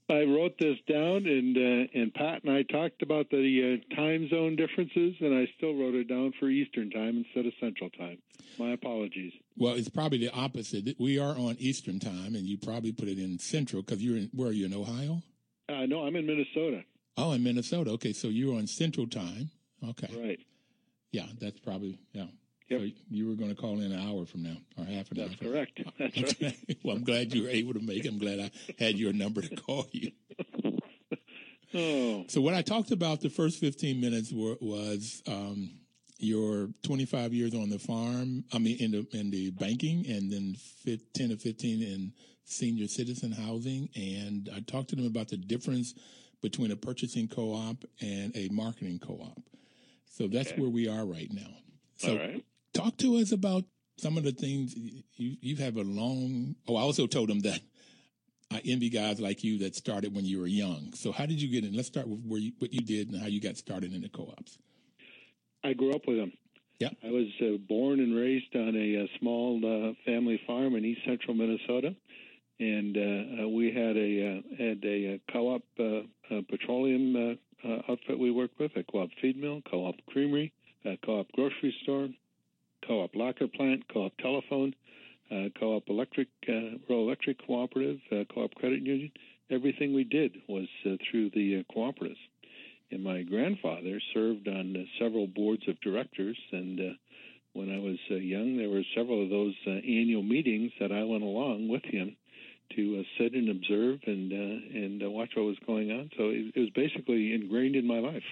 I 0.10 0.24
wrote 0.24 0.58
this 0.58 0.78
down, 0.88 1.26
and 1.26 1.58
uh, 1.58 1.88
and 1.94 2.14
Pat 2.14 2.44
and 2.46 2.54
I 2.54 2.64
talked 2.64 3.02
about 3.02 3.30
the 3.30 3.82
uh, 3.92 3.96
time 3.96 4.30
zone 4.30 4.56
differences, 4.56 5.16
and 5.20 5.36
I 5.36 5.52
still 5.58 5.74
wrote 5.74 5.96
it 5.96 6.08
down 6.08 6.32
for 6.40 6.48
Eastern 6.48 6.92
time 6.92 7.26
instead 7.26 7.46
of 7.46 7.52
Central 7.60 7.90
time. 7.90 8.20
My 8.58 8.72
apologies. 8.72 9.34
Well, 9.58 9.74
it's 9.74 9.90
probably 9.90 10.20
the 10.20 10.32
opposite. 10.32 10.96
We 10.98 11.20
are 11.20 11.38
on 11.38 11.58
Eastern 11.60 12.00
time, 12.00 12.34
and 12.36 12.46
you 12.46 12.58
probably 12.58 12.94
put 12.94 13.10
it 13.10 13.20
in 13.20 13.38
Central 13.40 13.82
because 13.82 14.02
you're 14.02 14.16
in. 14.16 14.30
Where 14.34 14.48
are 14.48 14.54
you 14.54 14.66
in 14.66 14.74
Ohio? 14.74 15.24
Uh, 15.68 15.88
no, 15.88 16.06
I'm 16.06 16.16
in 16.16 16.26
Minnesota. 16.26 16.84
Oh, 17.18 17.34
in 17.34 17.44
Minnesota. 17.44 17.92
Okay, 17.92 18.14
so 18.14 18.30
you're 18.30 18.56
on 18.56 18.68
Central 18.68 19.08
time. 19.08 19.50
Okay. 19.90 20.10
Right. 20.18 20.40
Yeah, 21.12 21.26
that's 21.42 21.60
probably 21.60 22.00
yeah. 22.14 22.28
Yep. 22.70 22.80
So 22.82 22.88
you 23.12 23.28
were 23.28 23.36
going 23.36 23.50
to 23.50 23.56
call 23.56 23.80
in 23.80 23.92
an 23.92 24.00
hour 24.10 24.26
from 24.26 24.44
now 24.44 24.58
or 24.78 24.86
half 24.86 25.12
an 25.12 25.18
That's 25.18 25.32
hour. 25.32 25.38
from- 25.38 25.48
correct. 25.52 25.82
That's 26.00 26.18
Okay. 26.34 26.46
right. 26.68 26.78
well, 26.84 26.96
I'm 26.96 27.04
glad 27.04 27.34
you 27.34 27.44
were 27.44 27.50
able 27.50 27.74
to 27.74 27.80
make 27.80 28.06
it. 28.06 28.08
I'm 28.08 28.18
glad 28.18 28.40
I 28.40 28.52
had 28.80 28.98
your 28.98 29.14
number 29.14 29.42
to 29.42 29.56
call 29.56 29.88
you. 29.92 30.12
Oh, 31.74 32.24
So 32.30 32.40
what 32.40 32.54
I 32.54 32.62
talked 32.62 32.92
about 32.92 33.20
the 33.20 33.30
first 33.30 33.60
15 33.60 34.00
minutes 34.00 34.32
were, 34.32 34.56
was 34.62 35.22
um, 35.28 35.72
your 36.20 36.70
25 36.84 37.34
years 37.34 37.54
on 37.54 37.70
the 37.70 37.80
farm. 37.80 38.46
I 38.54 38.60
mean, 38.60 38.78
in 38.80 38.92
the 38.92 39.06
in 39.12 39.30
the 39.30 39.52
banking, 39.52 40.06
and 40.08 40.32
then 40.32 40.56
fif- 40.86 41.12
10 41.14 41.34
or 41.34 41.36
15 41.36 41.82
in 41.84 42.14
senior 42.46 42.88
citizen 42.88 43.32
housing. 43.34 43.90
And 43.96 44.50
I 44.56 44.62
talked 44.62 44.90
to 44.92 44.96
them 44.96 45.06
about 45.06 45.28
the 45.28 45.36
difference 45.38 45.94
between 46.42 46.72
a 46.72 46.78
purchasing 46.78 47.28
co-op 47.28 47.84
and 48.00 48.32
a 48.38 48.48
marketing 48.54 49.00
co-op. 49.00 49.42
So 50.10 50.28
that's 50.28 50.52
Okay. 50.52 50.62
where 50.62 50.70
we 50.70 50.88
are 50.88 51.06
right 51.06 51.32
now. 51.34 51.52
So 51.98 52.12
all 52.14 52.18
right. 52.20 52.46
Talk 52.76 52.98
to 52.98 53.16
us 53.16 53.32
about 53.32 53.64
some 53.98 54.18
of 54.18 54.24
the 54.24 54.32
things 54.32 54.76
you 54.76 55.38
you 55.42 55.56
have 55.58 55.78
a 55.78 55.82
long. 55.82 56.56
Oh, 56.68 56.76
I 56.76 56.82
also 56.82 57.08
told 57.08 57.30
them 57.30 57.40
that 57.42 57.62
I 58.52 58.62
envy 58.66 58.90
guys 58.90 59.20
like 59.20 59.44
you 59.44 59.58
that 59.60 59.76
started 59.76 60.16
when 60.16 60.26
you 60.26 60.40
were 60.40 60.48
young. 60.48 60.94
So 60.94 61.12
how 61.12 61.26
did 61.26 61.42
you 61.42 61.50
get 61.50 61.64
in? 61.64 61.76
Let's 61.76 61.88
start 61.88 62.08
with 62.08 62.20
where 62.26 62.40
you, 62.40 62.52
what 62.60 62.74
you 62.74 62.82
did 62.82 63.10
and 63.10 63.20
how 63.20 63.28
you 63.28 63.42
got 63.42 63.58
started 63.58 63.94
in 63.94 64.02
the 64.02 64.10
co-ops. 64.10 64.60
I 65.64 65.74
grew 65.74 65.94
up 65.94 66.04
with 66.08 66.18
them. 66.18 66.34
Yeah. 66.80 66.90
I 67.04 67.10
was 67.10 67.28
uh, 67.42 67.58
born 67.68 68.02
and 68.02 68.16
raised 68.16 68.54
on 68.54 68.76
a, 68.76 69.04
uh 69.04 69.08
small 69.20 69.58
uh, 69.64 69.94
family 70.06 70.40
farm 70.46 70.76
in 70.76 70.84
east 70.84 71.02
central 71.06 71.34
Minnesota, 71.34 71.96
and 72.60 72.98
uh, 72.98 73.44
uh, 73.44 73.48
we 73.48 73.68
had 73.72 73.96
a 73.96 74.12
uh, 74.28 74.64
had 74.64 74.84
a, 74.84 75.20
co-op 75.32 75.64
petroleum 76.50 77.16
uh, 77.16 77.68
uh, 77.68 77.82
outfit 77.90 78.20
we 78.20 78.30
worked 78.30 78.60
with, 78.60 78.72
a 78.76 78.84
co-op 78.84 79.10
feed 79.22 79.38
mill, 79.38 79.62
co-op 79.72 79.96
creamery, 80.08 80.52
a 80.84 80.98
co-op 81.06 81.32
grocery 81.32 81.74
store, 81.84 82.10
co-op 82.88 83.16
locker 83.16 83.48
plant, 83.48 83.84
co-op 83.92 84.16
telephone, 84.18 84.74
uh, 85.32 85.50
co-op 85.60 85.84
electric, 85.90 86.28
uh, 86.48 86.78
rural 86.88 87.06
electric 87.06 87.46
cooperative, 87.46 88.00
uh, 88.12 88.24
co-op 88.34 88.54
credit 88.56 88.82
union. 88.82 89.12
Everything 89.50 89.94
we 89.94 90.04
did 90.04 90.36
was 90.48 90.68
uh, 90.86 90.92
through 91.10 91.30
the 91.32 91.60
uh, 91.60 91.74
cooperatives. 91.74 92.18
And 92.92 93.04
my 93.04 93.24
grandfather 93.24 94.00
served 94.14 94.48
on 94.48 94.76
uh, 94.76 94.84
several 95.04 95.28
boards 95.28 95.68
of 95.68 95.80
directors. 95.82 96.38
And 96.52 96.80
when 97.54 97.72
I 97.72 97.80
was 97.80 97.98
young, 98.10 98.58
there 98.58 98.70
were 98.70 98.84
several 98.96 99.24
of 99.24 99.30
those 99.30 99.56
annual 99.66 100.24
meetings 100.24 100.72
that 100.80 100.92
I 100.92 101.04
went 101.04 101.24
along 101.24 101.68
with 101.70 101.84
him 101.84 102.16
to 102.76 103.04
sit 103.18 103.34
and 103.34 103.50
observe 103.50 104.00
and 104.08 104.32
and 104.32 105.14
watch 105.14 105.30
what 105.36 105.46
was 105.46 105.58
going 105.66 105.92
on. 105.92 106.10
So 106.18 106.30
it, 106.30 106.52
it 106.56 106.60
was 106.60 106.70
basically 106.76 107.34
ingrained 107.34 107.76
in 107.76 107.86
my 107.86 108.00
life. 108.00 108.24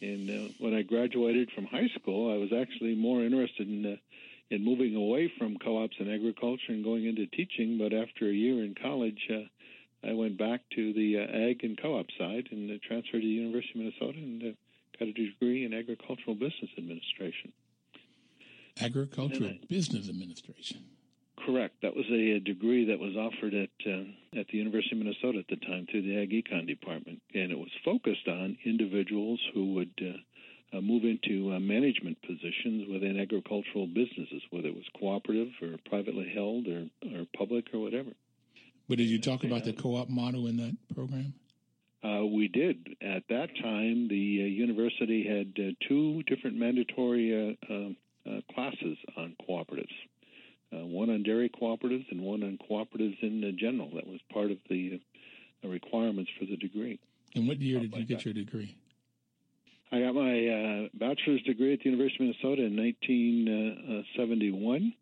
And 0.00 0.30
uh, 0.30 0.52
when 0.58 0.74
I 0.74 0.82
graduated 0.82 1.50
from 1.52 1.66
high 1.66 1.88
school, 1.98 2.32
I 2.32 2.36
was 2.36 2.52
actually 2.52 2.94
more 2.94 3.22
interested 3.22 3.68
in 3.68 3.86
uh, 3.86 3.96
in 4.48 4.64
moving 4.64 4.94
away 4.94 5.32
from 5.38 5.58
co-ops 5.58 5.96
and 5.98 6.08
agriculture 6.08 6.70
and 6.70 6.84
going 6.84 7.06
into 7.06 7.26
teaching. 7.26 7.78
But 7.78 7.92
after 7.92 8.28
a 8.28 8.32
year 8.32 8.62
in 8.62 8.74
college, 8.80 9.28
uh, 9.30 10.08
I 10.08 10.12
went 10.12 10.38
back 10.38 10.60
to 10.76 10.92
the 10.92 11.18
uh, 11.18 11.50
ag 11.50 11.64
and 11.64 11.80
co-op 11.80 12.06
side 12.18 12.48
and 12.52 12.70
uh, 12.70 12.74
transferred 12.86 13.22
to 13.22 13.26
the 13.26 13.26
University 13.26 13.80
of 13.80 13.84
Minnesota 13.86 14.18
and 14.18 14.42
uh, 14.42 14.46
got 14.98 15.08
a 15.08 15.12
degree 15.12 15.64
in 15.64 15.74
agricultural 15.74 16.36
business 16.36 16.70
administration. 16.78 17.52
Agricultural 18.80 19.50
And 19.50 19.68
Business 19.68 20.08
Administration. 20.08 20.84
Correct. 21.46 21.76
That 21.82 21.94
was 21.94 22.06
a, 22.10 22.40
degree 22.40 22.86
that 22.86 22.98
was 22.98 23.14
offered 23.16 23.54
at 23.54 23.70
uh, 23.86 24.40
at 24.40 24.48
the 24.48 24.58
University 24.58 24.96
of 24.96 24.98
Minnesota 24.98 25.38
at 25.38 25.46
the 25.48 25.64
time 25.64 25.86
through 25.88 26.02
the 26.02 26.18
Ag 26.20 26.30
Econ 26.30 26.66
department, 26.66 27.22
and 27.34 27.52
it 27.52 27.58
was 27.58 27.70
focused 27.84 28.26
on 28.26 28.58
individuals 28.64 29.40
who 29.54 29.74
would 29.74 29.94
uh, 30.02 30.76
uh, 30.76 30.80
move 30.80 31.04
into 31.04 31.52
uh, 31.52 31.60
management 31.60 32.20
positions 32.22 32.88
within 32.90 33.20
agricultural 33.20 33.86
businesses, 33.86 34.42
whether 34.50 34.66
it 34.66 34.74
was 34.74 34.84
cooperative 34.98 35.52
or 35.62 35.76
privately 35.88 36.28
held 36.34 36.66
or, 36.66 36.86
or 37.14 37.26
public 37.38 37.66
or 37.72 37.78
whatever. 37.78 38.10
But 38.88 38.98
did 38.98 39.08
you 39.08 39.20
talk 39.20 39.44
about 39.44 39.64
the 39.64 39.72
co-op 39.72 40.08
model 40.08 40.48
in 40.48 40.56
that 40.56 40.76
program? 40.94 41.34
Uh, 42.02 42.24
we 42.24 42.48
did. 42.48 42.96
At 43.00 43.22
that 43.28 43.50
time, 43.62 44.08
the 44.08 44.42
uh, 44.42 44.46
university 44.46 45.24
had 45.26 45.64
uh, 45.64 45.70
two 45.88 46.22
different 46.24 46.56
mandatory 46.56 47.56
uh, 47.70 47.72
uh, 47.72 47.88
uh, 48.28 48.40
classes 48.52 48.98
on 49.16 49.36
cooperatives. 49.48 49.94
Uh, 50.72 50.84
one 50.84 51.10
on 51.10 51.22
dairy 51.22 51.48
cooperatives 51.48 52.10
and 52.10 52.20
one 52.20 52.42
on 52.42 52.58
cooperatives 52.68 53.22
in 53.22 53.44
uh, 53.44 53.52
general. 53.56 53.88
That 53.94 54.04
was 54.06 54.18
part 54.32 54.50
of 54.50 54.58
the 54.68 55.00
uh, 55.64 55.68
requirements 55.68 56.28
for 56.38 56.44
the 56.44 56.56
degree. 56.56 56.98
And 57.36 57.46
what 57.46 57.60
year 57.60 57.78
did 57.78 57.94
you 57.94 58.04
get 58.04 58.24
your 58.24 58.34
degree? 58.34 58.76
I 59.92 60.00
got 60.00 60.16
my 60.16 60.48
uh, 60.48 60.88
bachelor's 60.94 61.42
degree 61.42 61.72
at 61.72 61.78
the 61.78 61.90
University 61.90 62.28
of 62.28 62.34
Minnesota 62.42 62.64
in 62.64 62.76
1971, 62.76 64.92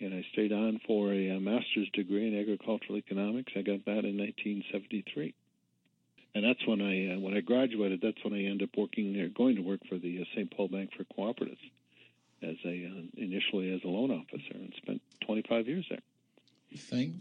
and 0.00 0.14
I 0.14 0.24
stayed 0.32 0.52
on 0.52 0.80
for 0.84 1.12
a, 1.12 1.36
uh 1.36 1.38
master's 1.38 1.88
degree 1.92 2.26
in 2.26 2.36
agricultural 2.36 2.98
economics. 2.98 3.52
I 3.54 3.62
got 3.62 3.84
that 3.84 4.04
in 4.04 4.18
1973, 4.18 5.32
and 6.34 6.44
that's 6.44 6.66
when 6.66 6.82
I 6.82 7.14
uh, 7.14 7.20
when 7.20 7.34
I 7.34 7.40
graduated. 7.40 8.00
That's 8.02 8.24
when 8.24 8.34
I 8.34 8.46
ended 8.46 8.70
up 8.70 8.76
working, 8.76 9.16
uh, 9.20 9.28
going 9.36 9.54
to 9.54 9.62
work 9.62 9.86
for 9.88 9.98
the 9.98 10.22
uh, 10.22 10.24
St. 10.34 10.50
Paul 10.50 10.66
Bank 10.66 10.90
for 10.96 11.04
Cooperatives 11.04 11.70
as 12.42 12.56
a 12.64 12.86
uh, 12.86 13.02
initially 13.16 13.72
as 13.72 13.80
a 13.84 13.88
loan 13.88 14.10
officer, 14.10 14.54
and 14.54 14.72
spent 14.76 15.02
25 15.26 15.66
years 15.68 15.86
there. 15.90 15.98
St. 16.76 17.14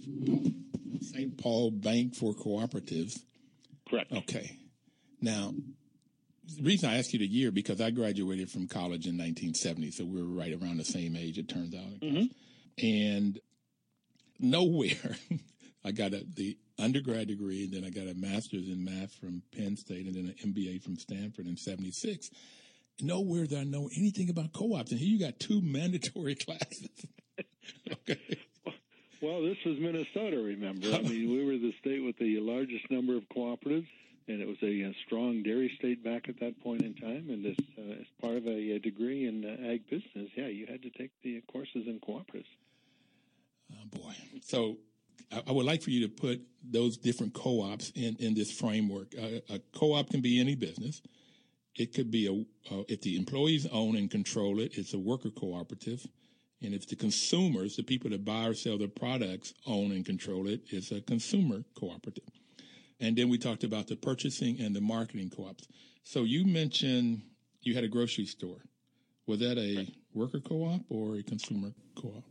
St. 1.01 1.37
Paul 1.37 1.71
Bank 1.71 2.15
for 2.15 2.33
Cooperatives. 2.33 3.19
Correct. 3.89 4.11
Okay. 4.11 4.57
Now, 5.21 5.53
the 6.55 6.63
reason 6.63 6.89
I 6.89 6.97
asked 6.97 7.13
you 7.13 7.19
the 7.19 7.27
year 7.27 7.51
because 7.51 7.79
I 7.81 7.89
graduated 7.91 8.49
from 8.51 8.67
college 8.67 9.05
in 9.07 9.17
1970, 9.17 9.91
so 9.91 10.05
we 10.05 10.21
were 10.21 10.27
right 10.27 10.53
around 10.53 10.77
the 10.77 10.85
same 10.85 11.15
age. 11.15 11.37
It 11.37 11.47
turns 11.49 11.73
out, 11.75 11.99
Mhm. 12.01 12.29
and 12.81 13.39
nowhere 14.39 15.17
I 15.85 15.91
got 15.91 16.13
a, 16.13 16.25
the 16.35 16.57
undergrad 16.79 17.27
degree, 17.27 17.63
and 17.65 17.73
then 17.73 17.83
I 17.85 17.89
got 17.89 18.07
a 18.07 18.13
master's 18.13 18.67
in 18.67 18.83
math 18.83 19.13
from 19.15 19.41
Penn 19.55 19.77
State, 19.77 20.05
and 20.05 20.15
then 20.15 20.25
an 20.39 20.53
MBA 20.53 20.81
from 20.83 20.97
Stanford 20.97 21.47
in 21.47 21.55
'76. 21.57 22.29
Nowhere 23.01 23.45
did 23.45 23.59
I 23.59 23.63
know 23.63 23.89
anything 23.95 24.29
about 24.29 24.53
co-ops, 24.53 24.91
and 24.91 24.99
here 24.99 25.09
you 25.09 25.19
got 25.19 25.39
two 25.39 25.61
mandatory 25.63 26.35
classes. 26.35 26.89
okay. 27.91 28.19
Well, 29.19 29.41
this 29.41 29.57
was 29.65 29.77
Minnesota, 29.79 30.37
remember? 30.37 30.93
I 30.93 31.01
mean, 31.01 31.31
we 31.31 31.43
were 31.43 31.57
the 31.57 31.73
state 31.81 32.03
with 32.03 32.17
the 32.19 32.39
largest 32.39 32.89
number 32.91 33.17
of 33.17 33.23
cooperatives, 33.35 33.87
and 34.27 34.41
it 34.41 34.47
was 34.47 34.57
a, 34.61 34.83
uh 34.83 34.91
strong 35.07 35.41
dairy 35.41 35.73
state 35.79 36.03
back 36.03 36.29
at 36.29 36.39
that 36.39 36.61
point 36.61 36.83
in 36.83 36.93
time. 36.93 37.29
And 37.31 37.43
this, 37.43 37.57
uh, 37.79 37.93
as 37.93 38.05
part 38.21 38.37
of 38.37 38.45
a, 38.45 38.75
uh 38.75 38.79
degree 38.79 39.25
in 39.27 39.43
uh, 39.43 39.71
ag 39.71 39.89
business, 39.89 40.29
yeah, 40.35 40.45
you 40.45 40.67
had 40.67 40.83
to 40.83 40.91
take 40.91 41.09
the 41.23 41.41
courses 41.51 41.87
in 41.87 41.99
cooperatives. 41.99 42.45
Oh 43.73 43.85
boy. 43.89 44.13
So 44.43 44.77
I, 45.31 45.41
I 45.47 45.51
would 45.51 45.65
like 45.65 45.81
for 45.81 45.89
you 45.89 46.07
to 46.07 46.13
put 46.13 46.41
those 46.63 46.97
different 46.97 47.33
co-ops 47.33 47.91
in, 47.95 48.17
in 48.19 48.35
this 48.35 48.51
framework. 48.51 49.15
Uh, 49.19 49.39
a 49.49 49.59
co-op 49.73 50.11
can 50.11 50.21
be 50.21 50.39
any 50.39 50.53
business. 50.55 51.01
It 51.77 51.93
could 51.93 52.09
be 52.09 52.25
a, 52.27 52.73
uh, 52.73 52.83
if 52.87 53.01
the 53.01 53.15
employees 53.15 53.67
own 53.71 53.95
and 53.95 54.09
control 54.09 54.59
it, 54.59 54.77
it's 54.77 54.93
a 54.93 54.99
worker 54.99 55.29
cooperative. 55.29 56.05
And 56.61 56.73
if 56.73 56.87
the 56.87 56.95
consumers, 56.95 57.75
the 57.75 57.83
people 57.83 58.09
that 58.09 58.25
buy 58.25 58.47
or 58.47 58.55
sell 58.55 58.79
their 58.79 58.87
products 58.87 59.53
own 59.67 59.91
and 59.91 60.03
control 60.03 60.47
it, 60.47 60.61
it's 60.69 60.91
a 60.91 61.01
consumer 61.01 61.63
cooperative. 61.77 62.23
And 62.99 63.15
then 63.15 63.29
we 63.29 63.37
talked 63.37 63.63
about 63.63 63.87
the 63.87 63.95
purchasing 63.95 64.59
and 64.59 64.75
the 64.75 64.81
marketing 64.81 65.29
co-ops. 65.29 65.67
So 66.03 66.23
you 66.23 66.45
mentioned 66.45 67.21
you 67.61 67.75
had 67.75 67.83
a 67.83 67.87
grocery 67.87 68.25
store. 68.25 68.63
Was 69.27 69.39
that 69.39 69.59
a 69.59 69.87
worker 70.13 70.39
co-op 70.39 70.81
or 70.89 71.17
a 71.17 71.23
consumer 71.23 71.73
co-op? 72.01 72.23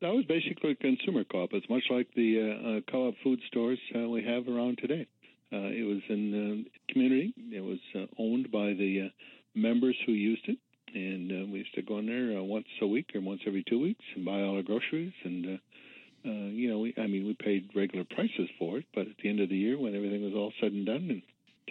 That 0.00 0.14
was 0.14 0.24
basically 0.24 0.70
a 0.70 0.74
consumer 0.76 1.24
co-op. 1.24 1.52
It's 1.52 1.68
much 1.68 1.84
like 1.90 2.08
the 2.16 2.40
uh, 2.40 2.68
uh, 2.68 2.80
co-op 2.90 3.14
food 3.22 3.40
stores 3.48 3.78
uh, 3.94 4.08
we 4.08 4.22
have 4.24 4.48
around 4.48 4.78
today. 4.78 5.06
Uh, 5.54 5.70
it 5.70 5.86
was 5.86 6.02
in 6.08 6.32
the 6.32 6.92
community. 6.92 7.32
It 7.52 7.62
was 7.62 7.78
uh, 7.94 8.06
owned 8.18 8.50
by 8.50 8.74
the 8.74 9.06
uh, 9.06 9.08
members 9.54 9.96
who 10.04 10.10
used 10.10 10.48
it, 10.48 10.58
and 10.92 11.30
uh, 11.30 11.46
we 11.46 11.58
used 11.60 11.74
to 11.76 11.82
go 11.82 11.98
in 11.98 12.06
there 12.06 12.36
uh, 12.36 12.42
once 12.42 12.66
a 12.82 12.86
week 12.88 13.10
or 13.14 13.20
once 13.20 13.42
every 13.46 13.62
two 13.62 13.80
weeks 13.80 14.04
and 14.16 14.24
buy 14.24 14.40
all 14.40 14.56
our 14.56 14.64
groceries. 14.64 15.12
And 15.22 15.46
uh, 15.46 16.28
you 16.50 16.68
know, 16.68 16.80
we, 16.80 16.94
I 16.98 17.06
mean, 17.06 17.24
we 17.24 17.34
paid 17.38 17.70
regular 17.76 18.04
prices 18.04 18.48
for 18.58 18.78
it, 18.78 18.86
but 18.94 19.06
at 19.06 19.16
the 19.22 19.28
end 19.28 19.38
of 19.38 19.48
the 19.48 19.56
year, 19.56 19.78
when 19.78 19.94
everything 19.94 20.24
was 20.24 20.34
all 20.34 20.52
said 20.60 20.72
and 20.72 20.86
done, 20.86 21.06
and 21.08 21.22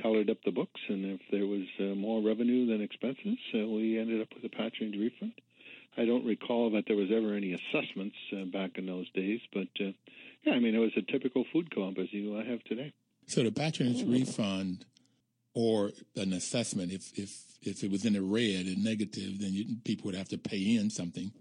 tallied 0.01 0.29
up 0.29 0.37
the 0.45 0.51
books, 0.51 0.79
and 0.87 1.03
if 1.05 1.21
there 1.29 1.45
was 1.45 1.67
more 1.97 2.21
revenue 2.23 2.65
than 2.65 2.81
expenses, 2.81 3.37
we 3.53 3.99
ended 3.99 4.21
up 4.21 4.29
with 4.33 4.45
a 4.45 4.55
patronage 4.55 4.97
refund. 4.97 5.33
I 5.97 6.05
don't 6.05 6.25
recall 6.25 6.71
that 6.71 6.85
there 6.87 6.95
was 6.95 7.09
ever 7.11 7.35
any 7.35 7.51
assessments 7.51 8.15
back 8.53 8.77
in 8.77 8.85
those 8.85 9.11
days, 9.11 9.41
but 9.51 9.67
yeah, 9.77 10.53
I 10.53 10.59
mean 10.59 10.73
it 10.73 10.79
was 10.79 10.95
a 10.95 11.11
typical 11.11 11.43
food 11.51 11.73
co-op 11.73 11.97
as 11.97 12.07
you 12.11 12.33
have 12.35 12.63
today. 12.63 12.93
So 13.27 13.43
the 13.43 13.51
patronage 13.51 14.03
refund 14.05 14.85
or 15.53 15.91
an 16.15 16.33
assessment, 16.33 16.91
if 16.91 17.17
if 17.17 17.43
if 17.61 17.83
it 17.83 17.91
was 17.91 18.05
in 18.05 18.13
the 18.13 18.21
red 18.21 18.65
and 18.65 18.83
negative, 18.83 19.39
then 19.39 19.53
you, 19.53 19.65
people 19.83 20.07
would 20.07 20.15
have 20.15 20.29
to 20.29 20.37
pay 20.37 20.75
in 20.75 20.89
something. 20.89 21.31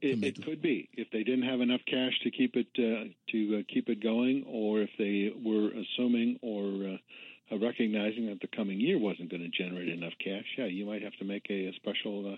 It, 0.00 0.22
it 0.22 0.44
could 0.44 0.62
be 0.62 0.88
if 0.92 1.10
they 1.10 1.24
didn't 1.24 1.48
have 1.48 1.60
enough 1.60 1.80
cash 1.86 2.12
to 2.22 2.30
keep 2.30 2.54
it 2.54 2.68
uh, 2.78 3.08
to 3.32 3.58
uh, 3.58 3.62
keep 3.72 3.88
it 3.88 4.02
going, 4.02 4.44
or 4.46 4.82
if 4.82 4.90
they 4.98 5.32
were 5.34 5.70
assuming 5.70 6.38
or 6.42 6.94
uh, 6.94 7.54
uh 7.54 7.58
recognizing 7.58 8.26
that 8.26 8.40
the 8.40 8.48
coming 8.48 8.78
year 8.78 8.98
wasn't 8.98 9.30
going 9.30 9.42
to 9.42 9.48
generate 9.48 9.88
enough 9.88 10.12
cash. 10.22 10.44
Yeah, 10.58 10.66
you 10.66 10.84
might 10.84 11.02
have 11.02 11.16
to 11.18 11.24
make 11.24 11.46
a, 11.50 11.66
a 11.66 11.72
special 11.74 12.34
uh, 12.34 12.36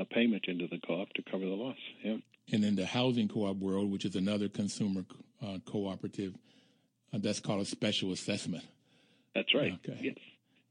a 0.00 0.04
payment 0.04 0.44
into 0.46 0.66
the 0.66 0.78
co-op 0.86 1.12
to 1.14 1.22
cover 1.22 1.44
the 1.44 1.50
loss. 1.50 1.76
Yeah. 2.02 2.16
And 2.52 2.64
in 2.64 2.76
the 2.76 2.86
housing 2.86 3.28
co-op 3.28 3.56
world, 3.56 3.90
which 3.90 4.04
is 4.04 4.16
another 4.16 4.48
consumer 4.48 5.04
uh, 5.42 5.58
cooperative, 5.64 6.34
that's 7.12 7.40
called 7.40 7.60
a 7.60 7.64
special 7.64 8.12
assessment. 8.12 8.64
That's 9.34 9.54
right. 9.54 9.78
Okay. 9.84 9.98
Yes. 10.02 10.16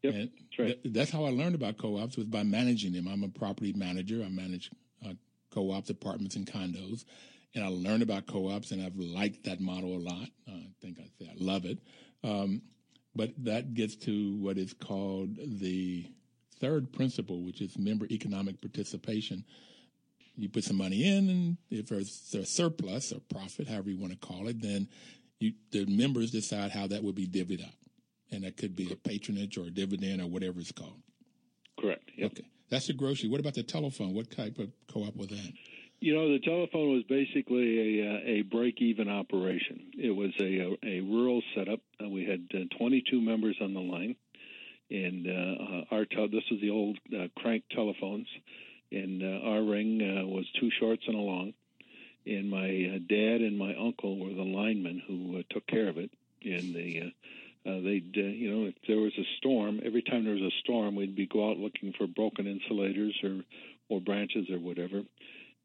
Yep. 0.04 0.14
And 0.14 0.30
that's 0.40 0.60
right. 0.60 0.84
Th- 0.84 0.94
that's 0.94 1.12
how 1.12 1.26
I 1.26 1.30
learned 1.30 1.56
about 1.56 1.78
co-ops 1.78 2.18
was 2.18 2.26
by 2.26 2.44
managing 2.44 2.94
them. 2.94 3.08
I'm 3.08 3.24
a 3.24 3.30
property 3.30 3.74
manager. 3.74 4.24
I 4.24 4.30
manage 4.30 4.72
uh, 5.06 5.14
co-ops, 5.54 5.90
apartments, 5.90 6.36
and 6.36 6.48
condos, 6.48 7.06
and 7.54 7.64
I 7.64 7.68
learned 7.68 8.04
about 8.04 8.28
co-ops, 8.28 8.72
and 8.72 8.82
I've 8.82 8.96
liked 8.96 9.44
that 9.46 9.60
model 9.60 9.98
a 9.98 10.00
lot. 10.00 10.30
Uh, 10.48 10.54
I 10.54 10.72
think 10.82 11.00
I 11.00 11.08
say 11.20 11.30
I 11.30 11.36
love 11.38 11.66
it. 11.66 11.80
Um, 12.24 12.62
but 13.16 13.32
that 13.44 13.74
gets 13.74 13.96
to 13.98 14.36
what 14.38 14.58
is 14.58 14.74
called 14.74 15.36
the 15.38 16.06
third 16.60 16.94
principle, 16.94 17.44
which 17.44 17.62
is 17.62 17.78
member 17.78 18.06
economic 18.12 18.62
participation. 18.62 19.44
You 20.36 20.48
put 20.48 20.64
some 20.64 20.78
money 20.78 21.04
in, 21.04 21.30
and 21.30 21.58
if 21.70 21.88
there's 21.88 22.34
a 22.34 22.46
surplus 22.46 23.12
or 23.12 23.20
profit, 23.34 23.68
however 23.68 23.90
you 23.90 24.00
want 24.00 24.14
to 24.14 24.26
call 24.26 24.48
it, 24.48 24.62
then 24.62 24.88
you, 25.40 25.54
the 25.72 25.86
members 25.86 26.32
decide 26.32 26.72
how 26.72 26.88
that 26.88 27.04
would 27.04 27.16
be 27.16 27.28
divvied 27.28 27.64
up 27.66 27.74
and 28.32 28.44
that 28.44 28.58
could 28.58 28.76
be 28.76 28.92
a 28.92 28.96
patronage 28.96 29.58
or 29.58 29.64
a 29.64 29.72
dividend 29.72 30.22
or 30.22 30.28
whatever 30.28 30.60
it's 30.60 30.72
called. 30.72 31.02
Correct. 31.80 32.10
Yep. 32.18 32.32
Okay, 32.32 32.46
that's 32.70 32.88
the 32.88 32.94
grocery. 32.94 33.30
What 33.30 33.40
about 33.40 33.54
the 33.54 33.64
telephone? 33.64 34.14
What 34.14 34.32
type 34.32 34.60
of 34.60 34.72
co-op 34.92 35.16
was 35.16 35.30
that? 35.30 35.54
You 36.02 36.16
know, 36.16 36.32
the 36.32 36.40
telephone 36.40 36.94
was 36.94 37.04
basically 37.10 38.00
a, 38.00 38.08
uh, 38.08 38.20
a 38.26 38.42
break-even 38.44 39.10
operation. 39.10 39.92
It 39.98 40.12
was 40.12 40.32
a, 40.40 40.78
a, 40.86 41.00
a 41.00 41.02
rural 41.02 41.42
setup. 41.56 41.82
Uh, 42.02 42.08
we 42.08 42.26
had 42.26 42.48
uh, 42.54 42.66
22 42.78 43.20
members 43.20 43.58
on 43.62 43.74
the 43.74 43.82
line, 43.82 44.16
and 44.90 45.28
uh, 45.28 45.64
uh 45.64 45.96
our 45.96 46.06
tel- 46.06 46.30
this 46.30 46.44
was 46.50 46.62
the 46.62 46.70
old 46.70 46.98
uh, 47.14 47.28
crank 47.38 47.64
telephones, 47.76 48.28
and 48.92 49.24
our 49.24 49.62
ring 49.62 50.00
was 50.30 50.46
two 50.60 50.70
shorts 50.80 51.04
and 51.08 51.16
a 51.16 51.20
long. 51.20 51.54
And 52.26 52.50
my 52.50 53.02
dad 53.10 53.42
and 53.42 53.58
my 53.58 53.76
uncle 53.76 54.20
were 54.20 54.34
the 54.34 54.44
linemen 54.44 55.02
who 55.08 55.42
took 55.50 55.66
care 55.68 55.88
of 55.88 55.98
it, 55.98 56.12
and 56.44 56.76
the 56.76 57.14
uh, 57.66 57.82
they'd, 57.82 58.14
uh, 58.16 58.22
you 58.22 58.50
know, 58.50 58.68
if 58.68 58.76
there 58.88 59.00
was 59.00 59.12
a 59.18 59.28
storm, 59.38 59.82
every 59.84 60.02
time 60.02 60.24
there 60.24 60.34
was 60.34 60.44
a 60.44 60.60
storm, 60.62 60.96
we'd 60.96 61.16
be 61.16 61.28
go 61.28 61.50
out 61.50 61.58
looking 61.58 61.94
for 61.98 62.08
broken 62.08 62.48
insulators 62.48 63.18
or, 63.24 63.42
or 63.90 64.00
branches 64.00 64.50
or 64.50 64.60
whatever. 64.60 65.04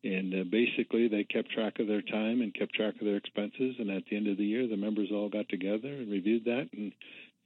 And 0.03 0.35
uh, 0.35 0.45
basically, 0.45 1.09
they 1.09 1.25
kept 1.25 1.51
track 1.51 1.79
of 1.79 1.87
their 1.87 2.03
time 2.03 2.43
and 2.43 2.53
kept 2.53 2.75
track 2.75 2.95
of 3.01 3.07
their 3.07 3.17
expenses. 3.17 3.77
And 3.79 3.91
at 3.91 4.05
the 4.11 4.17
end 4.17 4.27
of 4.27 4.37
the 4.37 4.45
year, 4.45 4.67
the 4.67 4.77
members 4.77 5.09
all 5.13 5.29
got 5.29 5.49
together 5.49 5.89
and 5.89 6.11
reviewed 6.11 6.45
that 6.45 6.69
and 6.73 6.93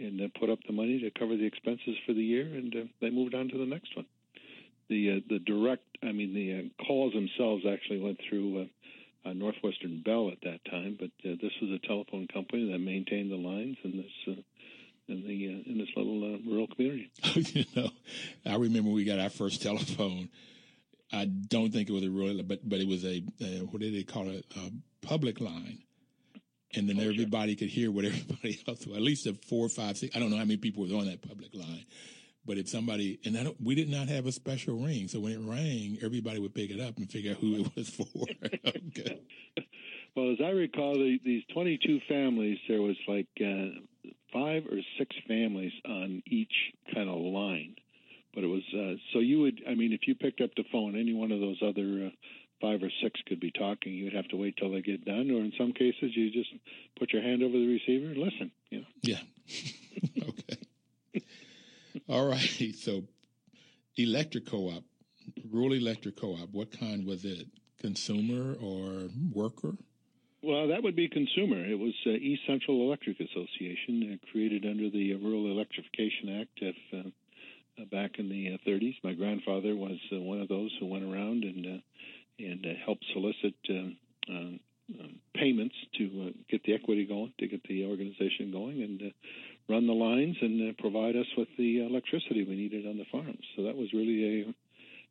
and 0.01 0.21
uh, 0.21 0.29
put 0.39 0.49
up 0.49 0.61
the 0.65 0.73
money 0.73 1.01
to 1.01 1.11
cover 1.19 1.37
the 1.37 1.45
expenses 1.45 1.97
for 2.07 2.13
the 2.13 2.23
year. 2.23 2.47
And 2.47 2.75
uh, 2.75 2.85
they 3.01 3.11
moved 3.11 3.35
on 3.35 3.49
to 3.49 3.59
the 3.59 3.67
next 3.67 3.95
one. 3.95 4.07
The 4.89 5.19
uh, 5.19 5.21
the 5.29 5.39
direct, 5.39 5.85
I 6.03 6.13
mean, 6.13 6.35
the 6.35 6.55
uh, 6.55 6.85
calls 6.85 7.13
themselves 7.13 7.65
actually 7.71 8.01
went 8.01 8.19
through. 8.29 8.63
Uh, 8.63 8.67
uh, 9.25 9.33
Northwestern 9.33 10.03
Bell 10.03 10.31
at 10.31 10.41
that 10.43 10.65
time, 10.71 10.97
but 10.99 11.11
uh, 11.29 11.35
this 11.41 11.53
was 11.61 11.71
a 11.71 11.87
telephone 11.87 12.27
company 12.33 12.71
that 12.71 12.79
maintained 12.79 13.31
the 13.31 13.37
lines 13.37 13.77
in 13.85 13.97
this 13.97 14.37
uh, 14.37 14.41
in 15.09 15.27
the 15.27 15.49
uh, 15.49 15.71
in 15.71 15.79
this 15.79 15.89
little 15.97 16.35
uh, 16.35 16.39
rural 16.49 16.67
community. 16.69 17.11
you 17.35 17.65
know, 17.75 17.91
I 18.47 18.57
remember 18.57 18.91
we 18.91 19.05
got 19.05 19.19
our 19.19 19.31
first 19.31 19.63
telephone. 19.63 20.29
I 21.13 21.25
don't 21.25 21.73
think 21.73 21.89
it 21.89 21.93
was 21.93 22.05
a 22.05 22.11
rural, 22.11 22.43
but 22.43 22.69
but 22.69 22.81
it 22.81 22.89
was 22.89 23.05
a 23.05 23.21
what 23.71 23.81
did 23.81 23.95
they 23.95 24.05
call 24.05 24.29
it? 24.29 24.45
A 24.57 25.07
public 25.07 25.41
line. 25.41 25.79
And 26.75 26.87
then 26.87 27.01
oh, 27.01 27.09
everybody 27.09 27.53
sure. 27.53 27.61
could 27.61 27.69
hear 27.71 27.91
what 27.91 28.05
everybody 28.05 28.61
else. 28.69 28.83
At 28.83 29.01
least 29.01 29.27
a 29.27 29.33
four, 29.33 29.71
five, 29.71 29.97
six. 29.97 30.15
I 30.15 30.19
don't 30.19 30.31
know 30.31 30.37
how 30.37 30.45
many 30.45 30.59
people 30.59 30.87
were 30.87 30.95
on 30.97 31.07
that 31.07 31.23
public 31.23 31.55
line, 31.55 31.87
but 32.45 32.59
if 32.59 32.69
somebody, 32.69 33.19
and 33.25 33.37
I 33.37 33.45
don't, 33.45 33.61
we 33.61 33.75
did 33.75 33.89
not 33.89 34.09
have 34.09 34.27
a 34.27 34.33
special 34.33 34.77
ring, 34.77 35.09
so 35.09 35.21
when 35.21 35.33
it 35.33 35.41
rang, 35.41 35.99
everybody 36.03 36.39
would 36.39 36.55
pick 36.55 36.71
it 36.71 36.81
up 36.81 36.97
and 36.97 37.11
figure 37.11 37.33
out 37.33 37.39
who 37.39 37.65
it 37.65 37.71
was 37.77 37.91
for. 37.91 38.07
okay. 38.67 39.21
Well, 40.17 40.33
as 40.33 40.39
I 40.45 40.51
recall, 40.51 40.95
the, 40.95 41.21
these 41.25 41.45
22 41.53 42.01
families, 42.09 42.59
there 42.69 42.83
was 42.83 42.97
like 43.07 43.29
uh, 43.41 44.11
five 44.33 44.65
or 44.67 44.79
six 44.99 45.15
families 45.27 45.73
on 45.85 46.23
each 46.27 46.73
kind 46.95 47.09
of 47.09 47.17
line. 47.19 47.77
But 48.35 48.45
it 48.45 48.49
was 48.49 48.63
uh, 48.75 48.95
so 49.13 49.21
you 49.21 49.41
would, 49.41 49.63
I 49.69 49.75
mean, 49.75 49.93
if 49.93 50.07
you 50.07 50.15
picked 50.15 50.41
up 50.41 50.51
the 50.57 50.65
phone, 50.71 50.99
any 50.99 51.15
one 51.15 51.33
of 51.33 51.41
those 51.41 51.61
other 51.63 52.07
uh, 52.07 52.11
five 52.61 52.83
or 52.83 52.91
six 53.03 53.21
could 53.27 53.41
be 53.41 53.51
talking. 53.51 53.93
You'd 53.93 54.15
have 54.15 54.29
to 54.29 54.37
wait 54.37 54.57
till 54.57 54.71
they 54.71 54.83
get 54.83 55.05
done, 55.05 55.31
or 55.31 55.41
in 55.41 55.53
some 55.59 55.73
cases, 55.73 56.17
you 56.17 56.31
just 56.31 56.51
put 56.99 57.13
your 57.13 57.23
hand 57.23 57.43
over 57.43 57.53
the 57.53 57.67
receiver 57.67 58.07
and 58.07 58.19
listen. 58.19 58.51
You 58.71 58.81
know. 58.81 58.87
Yeah. 59.03 59.21
okay. 60.29 60.68
All 62.09 62.27
right. 62.27 62.75
So, 62.75 63.05
electric 63.97 64.47
co-op, 64.47 64.85
rural 65.51 65.73
electric 65.73 66.17
co-op. 66.17 66.51
What 66.53 66.79
kind 66.79 67.07
was 67.07 67.25
it? 67.25 67.47
Consumer 67.81 68.57
or 68.61 69.09
worker? 69.33 69.77
Well, 70.43 70.69
that 70.69 70.83
would 70.83 70.95
be 70.95 71.09
consumer. 71.09 71.65
It 71.65 71.79
was 71.79 71.95
uh, 72.07 72.11
East 72.11 72.43
Central 72.47 72.83
Electric 72.83 73.19
Association, 73.19 74.13
uh, 74.23 74.31
created 74.31 74.65
under 74.65 74.89
the 74.89 75.15
uh, 75.15 75.19
Rural 75.19 75.51
Electrification 75.51 76.41
Act 76.41 76.63
of, 76.63 76.75
uh, 76.93 77.83
uh, 77.83 77.85
back 77.87 78.19
in 78.19 78.29
the 78.29 78.57
30s. 78.67 78.95
Uh, 78.95 79.09
My 79.09 79.15
grandfather 79.15 79.75
was 79.75 79.99
one 80.13 80.41
of 80.41 80.49
those 80.49 80.71
who 80.79 80.87
went 80.87 81.05
around 81.05 81.45
and 81.45 81.83
and 82.41 82.65
helped 82.85 83.05
solicit 83.13 83.55
payments 85.35 85.75
to 85.97 86.33
get 86.49 86.63
the 86.63 86.75
equity 86.75 87.05
going, 87.05 87.33
to 87.39 87.49
get 87.49 87.63
the 87.65 87.85
organization 87.85 88.53
going, 88.53 88.81
and 88.81 89.13
run 89.69 89.87
the 89.87 89.93
lines 89.93 90.37
and 90.41 90.71
uh, 90.71 90.73
provide 90.79 91.17
us 91.17 91.27
with 91.37 91.49
the 91.59 91.85
electricity 91.85 92.45
we 92.45 92.57
needed 92.57 92.87
on 92.87 92.97
the 92.97 93.05
farms. 93.11 93.45
So 93.57 93.63
that 93.65 93.77
was 93.77 93.93
really 93.93 94.55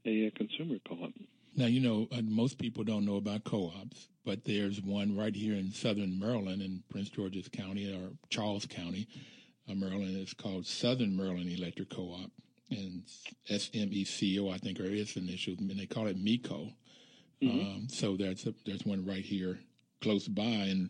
a, 0.06 0.10
a, 0.10 0.32
consumer 0.32 0.78
co-op. 0.88 1.12
Now, 1.56 1.66
you 1.66 1.80
know, 1.80 2.08
uh, 2.12 2.22
most 2.24 2.58
people 2.58 2.84
don't 2.84 3.06
know 3.06 3.18
about 3.18 3.44
co-ops, 3.44 4.10
but 4.26 4.46
there's 4.46 4.82
one 4.82 5.16
right 5.16 5.36
here 5.36 5.54
in 5.54 5.72
southern 5.72 6.20
Maryland 6.20 6.62
in 6.62 6.84
Prince 6.90 7.10
George's 7.10 7.48
County 7.50 7.94
or 7.94 8.12
Charles 8.30 8.66
County, 8.66 9.08
uh, 9.70 9.74
Maryland. 9.74 10.18
It's 10.18 10.34
called 10.34 10.66
Southern 10.66 11.16
Maryland 11.16 11.50
Electric 11.50 11.90
Co-op, 11.90 12.32
and 12.70 13.04
SMECO, 13.50 14.54
I 14.54 14.58
think, 14.58 14.80
are 14.80 14.86
its 14.86 15.16
initials, 15.16 15.60
and 15.60 15.70
they 15.70 15.86
call 15.86 16.08
it 16.08 16.18
MECO. 16.18 16.74
Mm-hmm. 17.42 17.60
Um, 17.60 17.88
so 17.90 18.18
there's 18.18 18.46
a, 18.48 18.54
there's 18.66 18.86
one 18.86 19.06
right 19.06 19.24
here 19.24 19.60
close 20.02 20.28
by, 20.28 20.44
and 20.44 20.90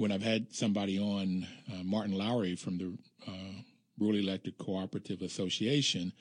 when 0.00 0.10
I've 0.10 0.22
had 0.22 0.54
somebody 0.54 0.98
on, 0.98 1.46
uh, 1.70 1.82
Martin 1.84 2.14
Lowery 2.14 2.56
from 2.56 2.78
the 2.78 2.98
uh, 3.28 3.62
Rural 3.98 4.16
Electric 4.16 4.56
Cooperative 4.56 5.20
Association, 5.20 6.14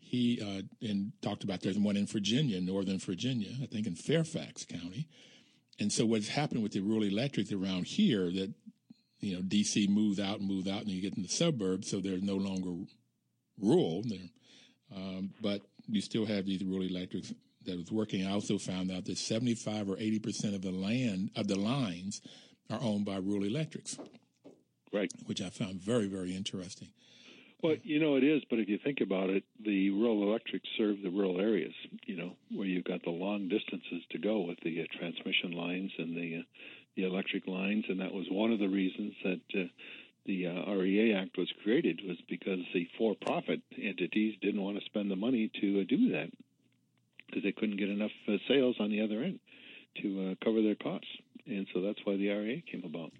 he 0.00 0.40
uh, 0.42 0.62
and 0.82 1.12
talked 1.22 1.44
about 1.44 1.60
there's 1.60 1.78
one 1.78 1.96
in 1.96 2.06
Virginia, 2.06 2.60
Northern 2.60 2.98
Virginia, 2.98 3.52
I 3.62 3.66
think 3.66 3.86
in 3.86 3.94
Fairfax 3.94 4.64
County. 4.64 5.06
And 5.78 5.92
so 5.92 6.04
what's 6.04 6.26
happened 6.26 6.64
with 6.64 6.72
the 6.72 6.80
rural 6.80 7.04
electrics 7.04 7.52
around 7.52 7.86
here 7.86 8.32
that 8.32 8.52
you 9.20 9.36
know 9.36 9.42
DC 9.42 9.88
moves 9.88 10.18
out 10.18 10.40
and 10.40 10.48
moves 10.48 10.68
out, 10.68 10.80
and 10.80 10.90
you 10.90 11.00
get 11.00 11.16
in 11.16 11.22
the 11.22 11.28
suburbs, 11.28 11.88
so 11.88 12.00
they're 12.00 12.18
no 12.18 12.34
longer 12.34 12.84
rural 13.60 14.02
there, 14.08 14.28
um, 14.96 15.30
but 15.40 15.62
you 15.86 16.00
still 16.00 16.26
have 16.26 16.46
these 16.46 16.64
rural 16.64 16.82
electrics 16.82 17.32
that 17.64 17.76
was 17.76 17.92
working. 17.92 18.26
I 18.26 18.32
also 18.32 18.58
found 18.58 18.90
out 18.90 19.04
that 19.04 19.18
75 19.18 19.88
or 19.88 19.96
80 19.98 20.18
percent 20.18 20.54
of 20.56 20.62
the 20.62 20.72
land 20.72 21.30
of 21.36 21.46
the 21.46 21.58
lines 21.58 22.22
are 22.70 22.80
owned 22.82 23.04
by 23.04 23.16
rural 23.16 23.44
electrics. 23.44 23.98
Right. 24.92 25.12
Which 25.26 25.40
I 25.40 25.50
found 25.50 25.80
very, 25.80 26.06
very 26.06 26.34
interesting. 26.34 26.88
Well, 27.62 27.76
you 27.82 28.00
know 28.00 28.16
it 28.16 28.24
is, 28.24 28.42
but 28.48 28.58
if 28.58 28.68
you 28.68 28.78
think 28.82 29.00
about 29.02 29.28
it, 29.28 29.44
the 29.62 29.90
rural 29.90 30.22
electrics 30.22 30.68
serve 30.78 31.02
the 31.02 31.10
rural 31.10 31.40
areas. 31.40 31.74
You 32.06 32.16
know 32.16 32.32
where 32.50 32.66
you've 32.66 32.84
got 32.84 33.02
the 33.02 33.10
long 33.10 33.48
distances 33.48 34.02
to 34.10 34.18
go 34.18 34.40
with 34.40 34.58
the 34.64 34.80
uh, 34.80 34.84
transmission 34.98 35.52
lines 35.52 35.92
and 35.98 36.16
the 36.16 36.38
uh, 36.38 36.42
the 36.96 37.04
electric 37.04 37.46
lines, 37.46 37.84
and 37.88 38.00
that 38.00 38.14
was 38.14 38.26
one 38.30 38.52
of 38.52 38.58
the 38.58 38.68
reasons 38.68 39.12
that 39.24 39.40
uh, 39.54 39.64
the 40.24 40.46
uh, 40.46 40.72
REA 40.72 41.12
Act 41.14 41.36
was 41.36 41.52
created 41.62 42.00
was 42.06 42.16
because 42.28 42.60
the 42.72 42.88
for-profit 42.98 43.60
entities 43.80 44.36
didn't 44.40 44.62
want 44.62 44.78
to 44.78 44.84
spend 44.86 45.10
the 45.10 45.16
money 45.16 45.50
to 45.60 45.80
uh, 45.80 45.84
do 45.86 46.12
that 46.12 46.30
because 47.26 47.42
they 47.42 47.52
couldn't 47.52 47.76
get 47.76 47.90
enough 47.90 48.10
uh, 48.26 48.38
sales 48.48 48.76
on 48.80 48.90
the 48.90 49.02
other 49.02 49.22
end 49.22 49.38
to 50.02 50.34
cover 50.42 50.62
their 50.62 50.74
costs 50.76 51.08
and 51.46 51.66
so 51.72 51.80
that's 51.80 51.98
why 52.04 52.16
the 52.16 52.28
REA 52.28 52.62
came 52.70 52.84
about. 52.84 53.12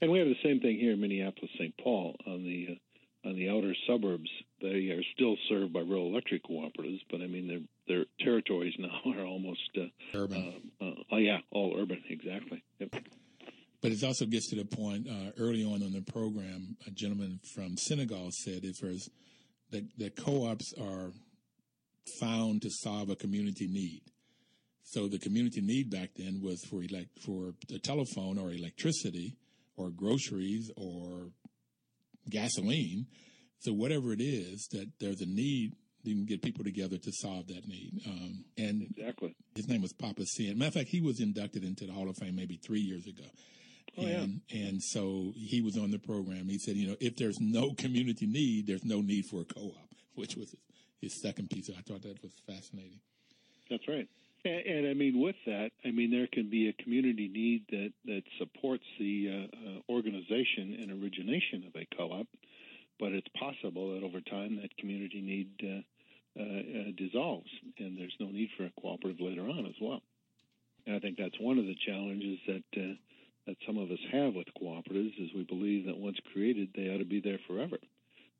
And 0.00 0.10
we 0.10 0.18
have 0.18 0.28
the 0.28 0.42
same 0.42 0.60
thing 0.60 0.78
here 0.78 0.92
in 0.92 1.00
Minneapolis, 1.00 1.50
St. 1.58 1.74
Paul, 1.82 2.16
on 2.26 2.42
the 2.42 2.68
uh, 2.72 3.28
on 3.28 3.36
the 3.36 3.50
outer 3.50 3.74
suburbs. 3.86 4.30
They 4.62 4.90
are 4.90 5.02
still 5.14 5.36
served 5.48 5.72
by 5.72 5.80
rural 5.80 6.08
electric 6.08 6.44
cooperatives, 6.44 7.00
but 7.10 7.20
I 7.20 7.26
mean 7.26 7.48
they're 7.48 7.66
they're 7.86 8.06
territories 8.20 8.74
now 8.78 9.12
are 9.12 9.26
almost 9.26 9.70
uh, 9.76 9.86
urban. 10.14 10.62
Uh, 10.80 10.84
uh, 10.84 10.94
oh 11.12 11.18
yeah, 11.18 11.38
all 11.50 11.76
urban, 11.78 12.02
exactly. 12.08 12.62
Yep. 12.78 12.94
But 13.82 13.92
it 13.92 14.04
also 14.04 14.26
gets 14.26 14.50
to 14.50 14.56
the 14.56 14.64
point 14.64 15.08
uh, 15.08 15.32
early 15.38 15.64
on 15.64 15.82
in 15.82 15.92
the 15.92 16.02
program. 16.02 16.76
A 16.86 16.90
gentleman 16.90 17.40
from 17.54 17.78
Senegal 17.78 18.30
said 18.30 18.64
if 18.64 18.78
there's 18.78 19.08
that, 19.70 19.84
that 19.98 20.16
co-ops 20.16 20.74
are 20.78 21.12
found 22.18 22.62
to 22.62 22.70
solve 22.70 23.08
a 23.10 23.16
community 23.16 23.68
need. 23.68 24.02
So 24.82 25.06
the 25.06 25.18
community 25.18 25.60
need 25.60 25.90
back 25.90 26.10
then 26.16 26.40
was 26.42 26.64
for 26.64 26.82
elect 26.82 27.20
for 27.24 27.54
the 27.68 27.78
telephone 27.78 28.38
or 28.38 28.50
electricity 28.50 29.36
or 29.76 29.90
groceries 29.90 30.70
or 30.76 31.30
gasoline. 32.28 33.06
So 33.60 33.72
whatever 33.72 34.12
it 34.12 34.20
is 34.20 34.68
that 34.72 34.88
there's 34.98 35.20
a 35.20 35.26
need, 35.26 35.74
you 36.02 36.14
can 36.14 36.24
get 36.24 36.42
people 36.42 36.64
together 36.64 36.96
to 36.96 37.12
solve 37.12 37.48
that 37.48 37.68
need. 37.68 38.00
Um, 38.06 38.44
and 38.56 38.82
exactly, 38.96 39.36
his 39.54 39.68
name 39.68 39.82
was 39.82 39.92
Papa 39.92 40.24
Sene. 40.24 40.58
Matter 40.58 40.68
of 40.68 40.74
fact, 40.74 40.88
he 40.88 41.00
was 41.00 41.20
inducted 41.20 41.62
into 41.62 41.86
the 41.86 41.92
Hall 41.92 42.08
of 42.08 42.16
Fame 42.16 42.36
maybe 42.36 42.56
three 42.56 42.80
years 42.80 43.06
ago. 43.06 43.26
Oh, 43.98 44.02
and 44.06 44.40
yeah. 44.48 44.66
and 44.66 44.82
so 44.82 45.32
he 45.36 45.60
was 45.60 45.76
on 45.76 45.90
the 45.90 45.98
program. 45.98 46.48
He 46.48 46.58
said, 46.58 46.76
you 46.76 46.88
know, 46.88 46.96
if 47.00 47.16
there's 47.16 47.38
no 47.40 47.74
community 47.74 48.26
need, 48.26 48.66
there's 48.66 48.84
no 48.84 49.00
need 49.00 49.26
for 49.26 49.42
a 49.42 49.44
co-op, 49.44 49.90
which 50.14 50.36
was 50.36 50.54
his 51.00 51.20
second 51.20 51.50
piece. 51.50 51.68
I 51.70 51.82
thought 51.82 52.02
that 52.02 52.22
was 52.22 52.32
fascinating. 52.46 53.00
That's 53.68 53.86
right. 53.88 54.08
And, 54.44 54.66
and, 54.66 54.88
I 54.88 54.94
mean, 54.94 55.20
with 55.20 55.36
that, 55.46 55.70
I 55.84 55.90
mean 55.90 56.10
there 56.10 56.28
can 56.32 56.48
be 56.48 56.68
a 56.68 56.82
community 56.82 57.28
need 57.28 57.64
that 57.70 57.92
that 58.06 58.22
supports 58.38 58.84
the 58.98 59.28
uh, 59.28 59.56
uh, 59.56 59.92
organization 59.92 60.78
and 60.80 61.02
origination 61.02 61.64
of 61.66 61.76
a 61.80 61.86
co-op, 61.96 62.26
but 62.98 63.12
it's 63.12 63.28
possible 63.38 63.94
that 63.94 64.04
over 64.04 64.20
time 64.20 64.56
that 64.62 64.76
community 64.78 65.20
need 65.20 65.50
uh, 65.62 66.40
uh, 66.40 66.42
uh 66.42 66.90
dissolves, 66.96 67.50
and 67.78 67.98
there's 67.98 68.16
no 68.18 68.28
need 68.28 68.48
for 68.56 68.64
a 68.64 68.72
cooperative 68.80 69.20
later 69.20 69.42
on 69.42 69.66
as 69.66 69.74
well. 69.80 70.00
And 70.86 70.96
I 70.96 70.98
think 71.00 71.18
that's 71.18 71.38
one 71.38 71.58
of 71.58 71.66
the 71.66 71.76
challenges 71.86 72.38
that 72.46 72.64
uh, 72.76 72.94
that 73.46 73.56
some 73.66 73.78
of 73.78 73.90
us 73.90 73.98
have 74.12 74.34
with 74.34 74.46
cooperatives 74.60 75.18
is 75.18 75.30
we 75.34 75.44
believe 75.44 75.86
that 75.86 75.98
once 75.98 76.18
created, 76.32 76.70
they 76.74 76.88
ought 76.88 76.98
to 76.98 77.04
be 77.04 77.20
there 77.20 77.40
forever. 77.46 77.78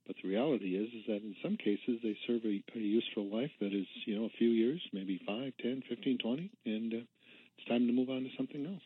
But 0.06 0.16
the 0.22 0.28
reality 0.28 0.76
is, 0.76 0.88
is 0.92 1.06
that 1.06 1.22
in 1.22 1.36
some 1.42 1.56
cases 1.56 2.00
they 2.02 2.16
serve 2.26 2.44
a, 2.44 2.62
a 2.74 2.78
useful 2.78 3.30
life 3.30 3.50
that 3.60 3.72
is, 3.72 3.86
you 4.06 4.18
know, 4.18 4.26
a 4.26 4.36
few 4.38 4.48
years, 4.48 4.80
maybe 4.92 5.20
5, 5.26 5.52
10, 5.62 5.82
15, 5.88 6.18
20, 6.18 6.50
and 6.66 6.94
uh, 6.94 6.96
it's 7.58 7.68
time 7.68 7.86
to 7.86 7.92
move 7.92 8.10
on 8.10 8.24
to 8.24 8.30
something 8.36 8.66
else. 8.66 8.82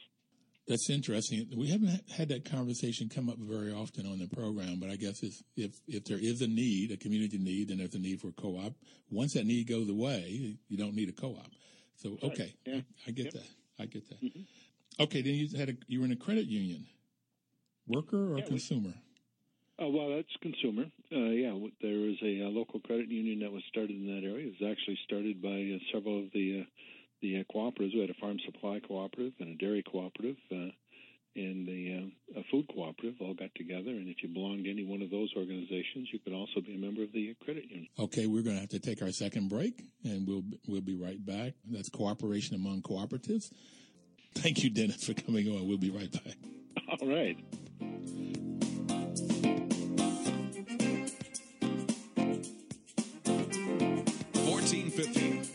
That's 0.66 0.88
interesting. 0.88 1.46
We 1.56 1.68
haven't 1.68 2.10
had 2.10 2.28
that 2.30 2.50
conversation 2.50 3.10
come 3.10 3.28
up 3.28 3.36
very 3.38 3.70
often 3.70 4.06
on 4.06 4.18
the 4.18 4.26
program, 4.26 4.78
but 4.80 4.88
I 4.88 4.96
guess 4.96 5.22
if 5.22 5.34
if 5.56 5.72
if 5.86 6.04
there 6.04 6.18
is 6.18 6.40
a 6.40 6.46
need, 6.46 6.90
a 6.90 6.96
community 6.96 7.36
need, 7.36 7.68
and 7.68 7.80
there's 7.80 7.94
a 7.94 7.98
need 7.98 8.20
for 8.20 8.28
a 8.28 8.32
co-op. 8.32 8.72
Once 9.10 9.34
that 9.34 9.44
need 9.44 9.68
goes 9.68 9.90
away, 9.90 10.56
you 10.68 10.78
don't 10.78 10.94
need 10.94 11.10
a 11.10 11.12
co-op. 11.12 11.50
So 11.96 12.16
okay, 12.22 12.54
yeah. 12.64 12.76
I, 12.76 13.08
I, 13.08 13.10
get 13.10 13.26
yep. 13.26 13.34
that. 13.34 13.48
I 13.78 13.86
get 13.86 14.08
that. 14.08 14.22
Mm-hmm. 14.22 15.02
Okay, 15.02 15.20
then 15.20 15.34
you 15.34 15.58
had 15.58 15.68
a, 15.68 15.74
you 15.86 16.00
were 16.00 16.06
in 16.06 16.12
a 16.12 16.16
credit 16.16 16.46
union, 16.46 16.86
worker 17.86 18.32
or 18.32 18.38
yeah, 18.38 18.44
consumer? 18.46 18.94
Uh, 19.82 19.88
well, 19.88 20.14
that's 20.14 20.28
consumer. 20.40 20.84
Uh, 21.10 21.34
yeah, 21.34 21.52
there 21.82 21.98
was 21.98 22.16
a, 22.22 22.42
a, 22.42 22.48
local 22.48 22.78
credit 22.80 23.08
union 23.08 23.40
that 23.40 23.50
was 23.50 23.62
started 23.68 23.90
in 23.90 24.06
that 24.06 24.26
area. 24.26 24.46
It 24.46 24.54
was 24.60 24.70
actually 24.70 24.98
started 25.04 25.42
by 25.42 25.48
uh, 25.48 25.78
several 25.92 26.20
of 26.20 26.30
the 26.32 26.60
uh, 26.62 26.64
the 27.22 27.40
uh, 27.40 27.44
cooperatives. 27.52 27.94
We 27.94 28.00
had 28.00 28.10
a 28.10 28.20
farm 28.20 28.38
supply 28.44 28.80
cooperative 28.86 29.32
and 29.40 29.50
a 29.50 29.56
dairy 29.56 29.82
cooperative 29.82 30.36
uh, 30.52 30.70
and 31.36 31.66
the, 31.66 32.12
a 32.36 32.44
food 32.50 32.68
cooperative 32.68 33.14
all 33.20 33.34
got 33.34 33.54
together. 33.56 33.90
And 33.90 34.08
if 34.08 34.22
you 34.22 34.28
belonged 34.28 34.64
to 34.64 34.70
any 34.70 34.84
one 34.84 35.02
of 35.02 35.10
those 35.10 35.32
organizations, 35.36 36.08
you 36.12 36.18
could 36.20 36.32
also 36.32 36.60
be 36.60 36.74
a 36.74 36.78
member 36.78 37.02
of 37.02 37.12
the 37.12 37.34
credit 37.44 37.64
union. 37.64 37.88
Okay, 37.98 38.26
we're 38.26 38.42
going 38.42 38.56
to 38.56 38.60
have 38.60 38.70
to 38.70 38.78
take 38.78 39.02
our 39.02 39.10
second 39.10 39.48
break, 39.48 39.82
and 40.04 40.26
we'll 40.26 40.44
we'll 40.68 40.80
be 40.80 40.94
right 40.94 41.24
back. 41.24 41.54
That's 41.68 41.88
cooperation 41.88 42.54
among 42.54 42.82
cooperatives. 42.82 43.50
Thank 44.34 44.62
you, 44.62 44.70
Dennis, 44.70 45.04
for 45.04 45.14
coming 45.14 45.48
on. 45.48 45.66
We'll 45.68 45.78
be 45.78 45.90
right 45.90 46.12
back. 46.12 46.36
All 47.00 47.08
right. 47.08 47.36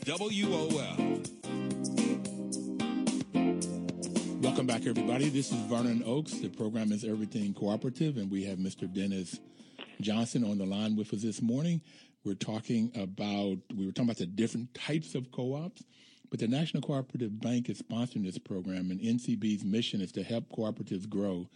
WOL. 0.09 1.21
Welcome 4.41 4.65
back, 4.65 4.87
everybody. 4.87 5.29
This 5.29 5.51
is 5.51 5.59
Vernon 5.67 6.01
Oakes. 6.03 6.39
The 6.39 6.49
program 6.49 6.91
is 6.91 7.03
Everything 7.03 7.53
Cooperative, 7.53 8.17
and 8.17 8.31
we 8.31 8.43
have 8.45 8.57
Mr. 8.57 8.91
Dennis 8.91 9.39
Johnson 10.01 10.43
on 10.43 10.57
the 10.57 10.65
line 10.65 10.95
with 10.95 11.13
us 11.13 11.21
this 11.21 11.43
morning. 11.43 11.81
We're 12.23 12.33
talking 12.33 12.91
about 12.95 13.59
we 13.75 13.85
were 13.85 13.91
talking 13.91 14.05
about 14.05 14.17
the 14.17 14.25
different 14.25 14.73
types 14.73 15.13
of 15.13 15.31
co-ops, 15.31 15.83
but 16.31 16.39
the 16.39 16.47
National 16.47 16.81
Cooperative 16.81 17.39
Bank 17.39 17.69
is 17.69 17.79
sponsoring 17.79 18.25
this 18.25 18.39
program, 18.39 18.89
and 18.89 18.99
NCB's 18.99 19.63
mission 19.63 20.01
is 20.01 20.11
to 20.13 20.23
help 20.23 20.49
cooperatives 20.49 21.07
grow 21.07 21.47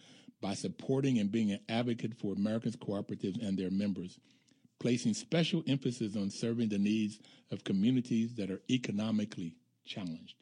by 0.42 0.54
supporting 0.54 1.18
and 1.18 1.32
being 1.32 1.54
an 1.54 1.60
advocate 1.70 2.14
for 2.20 2.34
Americans 2.34 2.76
cooperatives 2.76 3.42
and 3.42 3.58
their 3.58 3.72
members 3.72 4.20
placing 4.84 5.14
special 5.14 5.64
emphasis 5.66 6.18
on 6.18 6.30
serving 6.30 6.68
the 6.68 6.78
needs 6.78 7.18
of 7.52 7.64
communities 7.64 8.36
that 8.36 8.52
are 8.52 8.62
economically 8.70 9.56
challenged. 9.86 10.36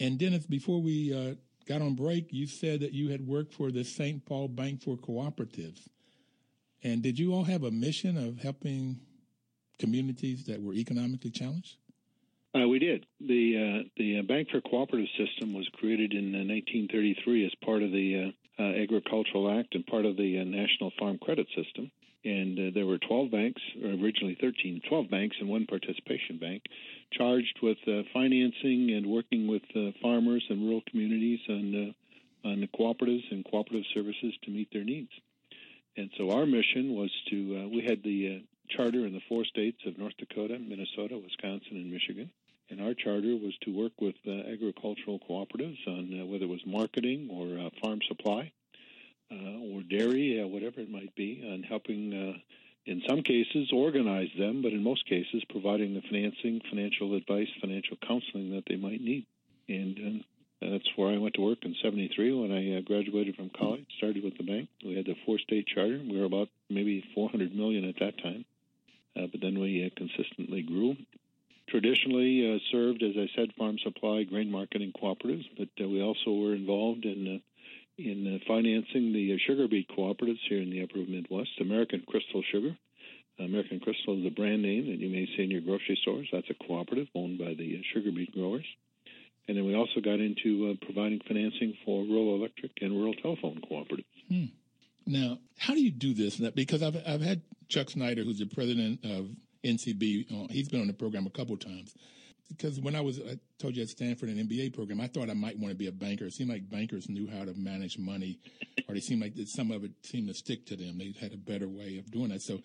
And 0.00 0.18
Dennis, 0.18 0.46
before 0.46 0.80
we 0.80 1.12
uh, 1.12 1.34
got 1.68 1.82
on 1.82 1.94
break, 1.94 2.32
you 2.32 2.46
said 2.46 2.80
that 2.80 2.94
you 2.94 3.10
had 3.10 3.26
worked 3.26 3.52
for 3.52 3.70
the 3.70 3.84
St. 3.84 4.24
Paul 4.24 4.48
Bank 4.48 4.82
for 4.82 4.96
Cooperatives. 4.96 5.86
And 6.82 7.02
did 7.02 7.18
you 7.18 7.34
all 7.34 7.44
have 7.44 7.64
a 7.64 7.70
mission 7.70 8.16
of 8.16 8.38
helping 8.38 9.00
communities 9.78 10.46
that 10.46 10.62
were 10.62 10.72
economically 10.72 11.30
challenged? 11.30 11.76
Uh, 12.56 12.66
we 12.66 12.78
did. 12.78 13.04
The 13.20 13.82
uh, 13.84 13.88
the 13.98 14.22
Bank 14.22 14.48
for 14.50 14.62
Cooperative 14.62 15.08
system 15.18 15.52
was 15.52 15.68
created 15.74 16.14
in 16.14 16.32
1933 16.32 17.42
uh, 17.42 17.46
as 17.46 17.52
part 17.62 17.82
of 17.82 17.90
the 17.90 18.32
uh, 18.58 18.62
uh, 18.62 18.82
Agricultural 18.82 19.58
Act 19.58 19.74
and 19.74 19.84
part 19.84 20.06
of 20.06 20.16
the 20.16 20.42
National 20.44 20.92
Farm 20.98 21.18
Credit 21.18 21.46
System 21.54 21.90
and 22.24 22.58
uh, 22.58 22.70
there 22.74 22.86
were 22.86 22.98
12 22.98 23.30
banks, 23.30 23.60
or 23.82 23.90
originally 23.90 24.36
13, 24.40 24.80
12 24.88 25.10
banks 25.10 25.36
and 25.40 25.48
one 25.48 25.66
participation 25.66 26.38
bank, 26.38 26.62
charged 27.12 27.58
with 27.62 27.76
uh, 27.86 28.02
financing 28.12 28.92
and 28.96 29.06
working 29.06 29.46
with 29.46 29.62
uh, 29.76 29.90
farmers 30.00 30.44
and 30.48 30.62
rural 30.62 30.82
communities 30.90 31.40
on 31.48 31.92
uh, 31.92 32.48
on 32.48 32.60
the 32.60 32.68
cooperatives 32.78 33.24
and 33.30 33.42
cooperative 33.50 33.86
services 33.94 34.34
to 34.42 34.50
meet 34.50 34.68
their 34.70 34.84
needs. 34.84 35.08
And 35.96 36.10
so 36.18 36.30
our 36.30 36.44
mission 36.44 36.94
was 36.94 37.10
to 37.30 37.64
uh, 37.64 37.68
we 37.68 37.82
had 37.86 38.02
the 38.02 38.36
uh, 38.36 38.74
charter 38.76 39.06
in 39.06 39.12
the 39.12 39.22
four 39.28 39.44
states 39.44 39.78
of 39.86 39.98
North 39.98 40.16
Dakota, 40.18 40.58
Minnesota, 40.58 41.18
Wisconsin, 41.18 41.76
and 41.76 41.90
Michigan. 41.90 42.30
And 42.70 42.80
our 42.80 42.94
charter 42.94 43.36
was 43.36 43.54
to 43.62 43.76
work 43.76 43.92
with 44.00 44.14
agricultural 44.26 45.20
cooperatives 45.28 45.86
on 45.86 46.30
whether 46.30 46.44
it 46.44 46.48
was 46.48 46.62
marketing 46.66 47.28
or 47.30 47.70
farm 47.82 48.00
supply 48.08 48.52
or 49.30 49.82
dairy, 49.82 50.40
uh, 50.40 50.46
whatever 50.46 50.80
it 50.80 50.90
might 50.90 51.14
be, 51.14 51.42
and 51.44 51.64
helping, 51.64 52.12
uh, 52.12 52.38
in 52.86 53.02
some 53.08 53.22
cases, 53.22 53.70
organize 53.72 54.28
them, 54.38 54.62
but 54.62 54.72
in 54.72 54.82
most 54.82 55.06
cases, 55.06 55.42
providing 55.50 55.94
the 55.94 56.02
financing, 56.02 56.60
financial 56.68 57.14
advice, 57.14 57.48
financial 57.60 57.96
counseling 58.06 58.50
that 58.50 58.64
they 58.68 58.76
might 58.76 59.00
need. 59.00 59.26
And 59.68 59.98
um, 59.98 60.24
that's 60.60 60.88
where 60.96 61.12
I 61.12 61.18
went 61.18 61.34
to 61.34 61.40
work 61.40 61.58
in 61.62 61.74
'73 61.82 62.32
when 62.34 62.52
I 62.52 62.78
uh, 62.78 62.80
graduated 62.82 63.36
from 63.36 63.50
college. 63.50 63.86
Started 63.98 64.24
with 64.24 64.36
the 64.36 64.44
bank. 64.44 64.68
We 64.84 64.94
had 64.96 65.06
the 65.06 65.16
four-state 65.26 65.66
charter. 65.66 66.00
We 66.08 66.18
were 66.18 66.26
about 66.26 66.48
maybe 66.70 67.04
400 67.14 67.54
million 67.54 67.84
at 67.84 67.98
that 68.00 68.22
time, 68.22 68.44
uh, 69.16 69.26
but 69.30 69.40
then 69.40 69.58
we 69.58 69.84
uh, 69.84 69.90
consistently 69.96 70.62
grew. 70.62 70.96
Traditionally 71.68 72.54
uh, 72.54 72.58
served, 72.70 73.02
as 73.02 73.16
I 73.16 73.28
said, 73.34 73.54
farm 73.56 73.78
supply, 73.78 74.24
grain 74.24 74.50
marketing 74.50 74.92
cooperatives, 74.92 75.46
but 75.56 75.68
uh, 75.82 75.88
we 75.88 76.02
also 76.02 76.32
were 76.32 76.54
involved 76.54 77.06
in 77.06 77.36
uh, 77.36 77.38
in 77.98 78.26
uh, 78.26 78.44
financing 78.46 79.12
the 79.12 79.34
uh, 79.34 79.36
sugar 79.46 79.68
beet 79.68 79.88
cooperatives 79.96 80.40
here 80.48 80.60
in 80.60 80.70
the 80.70 80.82
upper 80.82 80.98
Midwest. 80.98 81.50
American 81.60 82.02
Crystal 82.06 82.42
Sugar. 82.50 82.76
American 83.38 83.80
Crystal 83.80 84.18
is 84.18 84.26
a 84.26 84.30
brand 84.30 84.62
name 84.62 84.86
that 84.86 84.98
you 84.98 85.08
may 85.08 85.26
see 85.36 85.42
in 85.42 85.50
your 85.50 85.60
grocery 85.60 85.98
stores. 86.02 86.28
That's 86.32 86.48
a 86.50 86.66
cooperative 86.66 87.08
owned 87.14 87.38
by 87.38 87.54
the 87.54 87.78
uh, 87.78 87.82
sugar 87.92 88.10
beet 88.12 88.32
growers. 88.32 88.66
And 89.46 89.56
then 89.56 89.64
we 89.64 89.74
also 89.74 90.00
got 90.00 90.20
into 90.20 90.70
uh, 90.70 90.84
providing 90.84 91.20
financing 91.26 91.76
for 91.84 92.04
rural 92.04 92.36
electric 92.36 92.72
and 92.80 92.92
rural 92.92 93.14
telephone 93.14 93.60
cooperatives. 93.70 94.04
Hmm. 94.28 94.44
Now, 95.06 95.38
how 95.58 95.74
do 95.74 95.82
you 95.82 95.90
do 95.90 96.14
this? 96.14 96.36
Because 96.36 96.82
I've, 96.82 96.96
I've 97.06 97.20
had 97.20 97.42
Chuck 97.68 97.90
Snyder, 97.90 98.22
who's 98.22 98.38
the 98.38 98.46
president 98.46 99.04
of 99.04 99.28
NCB, 99.62 100.32
uh, 100.32 100.46
he's 100.50 100.68
been 100.68 100.80
on 100.80 100.86
the 100.86 100.94
program 100.94 101.26
a 101.26 101.30
couple 101.30 101.56
times 101.56 101.94
because 102.48 102.80
when 102.80 102.94
I 102.94 103.00
was, 103.00 103.20
I 103.20 103.38
told 103.58 103.76
you 103.76 103.82
at 103.82 103.88
Stanford 103.88 104.28
an 104.28 104.36
MBA 104.36 104.74
program, 104.74 105.00
I 105.00 105.06
thought 105.06 105.30
I 105.30 105.34
might 105.34 105.58
want 105.58 105.70
to 105.70 105.76
be 105.76 105.86
a 105.86 105.92
banker. 105.92 106.26
It 106.26 106.34
seemed 106.34 106.50
like 106.50 106.68
bankers 106.68 107.08
knew 107.08 107.26
how 107.26 107.44
to 107.44 107.54
manage 107.54 107.98
money, 107.98 108.38
or 108.88 108.94
they 108.94 109.00
seemed 109.00 109.22
like 109.22 109.34
some 109.46 109.70
of 109.70 109.84
it 109.84 109.92
seemed 110.02 110.28
to 110.28 110.34
stick 110.34 110.66
to 110.66 110.76
them. 110.76 110.98
They 110.98 111.14
had 111.20 111.32
a 111.32 111.36
better 111.36 111.68
way 111.68 111.98
of 111.98 112.10
doing 112.10 112.28
that. 112.28 112.42
So, 112.42 112.60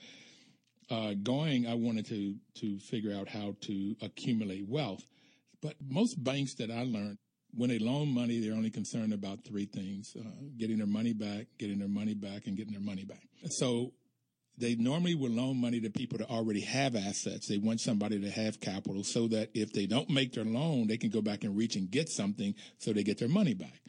uh, 0.89 1.13
going, 1.21 1.67
I 1.67 1.75
wanted 1.75 2.07
to 2.07 2.35
to 2.61 2.79
figure 2.79 3.15
out 3.15 3.29
how 3.29 3.55
to 3.61 3.95
accumulate 4.01 4.67
wealth. 4.67 5.03
But 5.61 5.75
most 5.87 6.23
banks 6.23 6.55
that 6.55 6.71
I 6.71 6.83
learned, 6.83 7.17
when 7.53 7.69
they 7.69 7.79
loan 7.79 8.09
money, 8.09 8.39
they're 8.39 8.53
only 8.53 8.71
concerned 8.71 9.13
about 9.13 9.45
three 9.45 9.65
things: 9.65 10.15
uh, 10.19 10.23
getting 10.57 10.77
their 10.77 10.87
money 10.87 11.13
back, 11.13 11.47
getting 11.57 11.79
their 11.79 11.87
money 11.87 12.13
back, 12.13 12.47
and 12.47 12.57
getting 12.57 12.73
their 12.73 12.81
money 12.81 13.05
back. 13.05 13.23
So, 13.49 13.93
they 14.59 14.75
normally 14.75 15.15
will 15.15 15.31
loan 15.31 15.57
money 15.57 15.79
to 15.79 15.89
people 15.89 16.17
that 16.17 16.29
already 16.29 16.61
have 16.61 16.95
assets. 16.95 17.47
They 17.47 17.57
want 17.57 17.81
somebody 17.81 18.19
to 18.19 18.29
have 18.29 18.59
capital 18.59 19.03
so 19.03 19.27
that 19.29 19.49
if 19.53 19.73
they 19.73 19.85
don't 19.85 20.09
make 20.09 20.33
their 20.33 20.45
loan, 20.45 20.87
they 20.87 20.97
can 20.97 21.09
go 21.09 21.21
back 21.21 21.43
and 21.43 21.55
reach 21.55 21.75
and 21.75 21.89
get 21.89 22.09
something 22.09 22.53
so 22.77 22.91
they 22.91 23.03
get 23.03 23.19
their 23.19 23.29
money 23.29 23.53
back. 23.53 23.81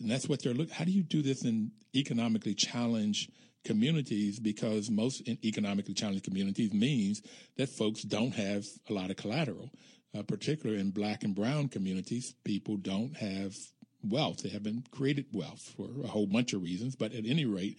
And 0.00 0.10
that's 0.10 0.28
what 0.28 0.42
they're 0.42 0.54
looking. 0.54 0.74
How 0.74 0.84
do 0.84 0.90
you 0.90 1.02
do 1.02 1.22
this 1.22 1.44
in 1.44 1.72
economically 1.94 2.54
challenged 2.54 3.30
communities? 3.64 4.38
Because 4.38 4.90
most 4.90 5.26
economically 5.44 5.94
challenged 5.94 6.24
communities 6.24 6.72
means 6.72 7.22
that 7.56 7.68
folks 7.68 8.02
don't 8.02 8.34
have 8.34 8.66
a 8.90 8.92
lot 8.92 9.10
of 9.10 9.16
collateral. 9.16 9.70
Uh, 10.14 10.22
particularly 10.22 10.78
in 10.78 10.90
black 10.90 11.24
and 11.24 11.34
brown 11.34 11.68
communities, 11.68 12.34
people 12.44 12.76
don't 12.76 13.16
have 13.16 13.56
wealth. 14.04 14.42
They 14.42 14.50
haven't 14.50 14.90
created 14.90 15.26
wealth 15.32 15.72
for 15.74 15.88
a 16.04 16.08
whole 16.08 16.26
bunch 16.26 16.52
of 16.52 16.62
reasons. 16.62 16.96
But 16.96 17.14
at 17.14 17.24
any 17.24 17.46
rate, 17.46 17.78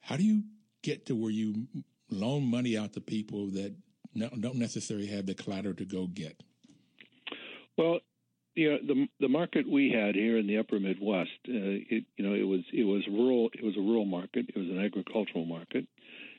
how 0.00 0.18
do 0.18 0.24
you 0.24 0.42
get 0.84 1.06
to 1.06 1.16
where 1.16 1.30
you 1.30 1.66
loan 2.10 2.44
money 2.44 2.76
out 2.76 2.92
to 2.92 3.00
people 3.00 3.48
that 3.50 3.74
don't 4.16 4.56
necessarily 4.56 5.06
have 5.08 5.26
the 5.26 5.34
collateral 5.34 5.74
to 5.74 5.84
go 5.84 6.06
get? 6.06 6.40
Well, 7.76 7.98
you 8.54 8.70
know, 8.70 8.78
the 8.86 9.08
the 9.18 9.28
market 9.28 9.68
we 9.68 9.90
had 9.90 10.14
here 10.14 10.38
in 10.38 10.46
the 10.46 10.58
Upper 10.58 10.78
Midwest, 10.78 11.30
uh, 11.48 11.82
it 11.90 12.04
you 12.16 12.24
know 12.24 12.34
it 12.34 12.46
was 12.46 12.60
it 12.72 12.84
was 12.84 13.02
rural. 13.08 13.50
It 13.52 13.64
was 13.64 13.76
a 13.76 13.80
rural 13.80 14.04
market. 14.04 14.46
It 14.48 14.56
was 14.56 14.68
an 14.68 14.78
agricultural 14.78 15.44
market, 15.44 15.86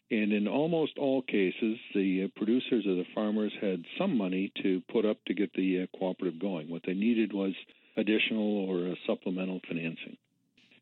and 0.10 0.31
in 0.31 0.47
almost 0.47 0.97
all 0.97 1.21
cases, 1.23 1.77
the 1.93 2.23
uh, 2.23 2.39
producers 2.39 2.86
or 2.88 2.95
the 2.95 3.05
farmers 3.13 3.51
had 3.60 3.84
some 3.97 4.17
money 4.17 4.53
to 4.63 4.81
put 4.91 5.05
up 5.05 5.17
to 5.25 5.34
get 5.34 5.51
the 5.53 5.84
uh, 5.84 5.97
cooperative 5.97 6.39
going. 6.39 6.69
What 6.69 6.84
they 6.86 6.93
needed 6.93 7.34
was 7.34 7.53
additional 7.97 8.69
or 8.69 8.95
supplemental 9.05 9.60
financing. 9.67 10.15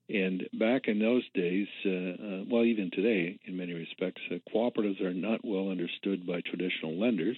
And 0.10 0.48
back 0.60 0.88
in 0.88 1.00
those 1.00 1.24
days, 1.34 1.68
uh, 1.86 1.90
uh, 1.90 2.44
well, 2.50 2.66
even 2.66 2.92
today, 2.92 3.40
in 3.46 3.56
many 3.56 3.74
respects, 3.74 4.22
uh, 4.30 4.36
cooperatives 4.54 5.02
are 5.02 5.14
not 5.14 5.46
well 5.46 5.70
understood 5.70 6.28
by 6.28 6.42
traditional 6.42 7.00
lenders. 7.00 7.38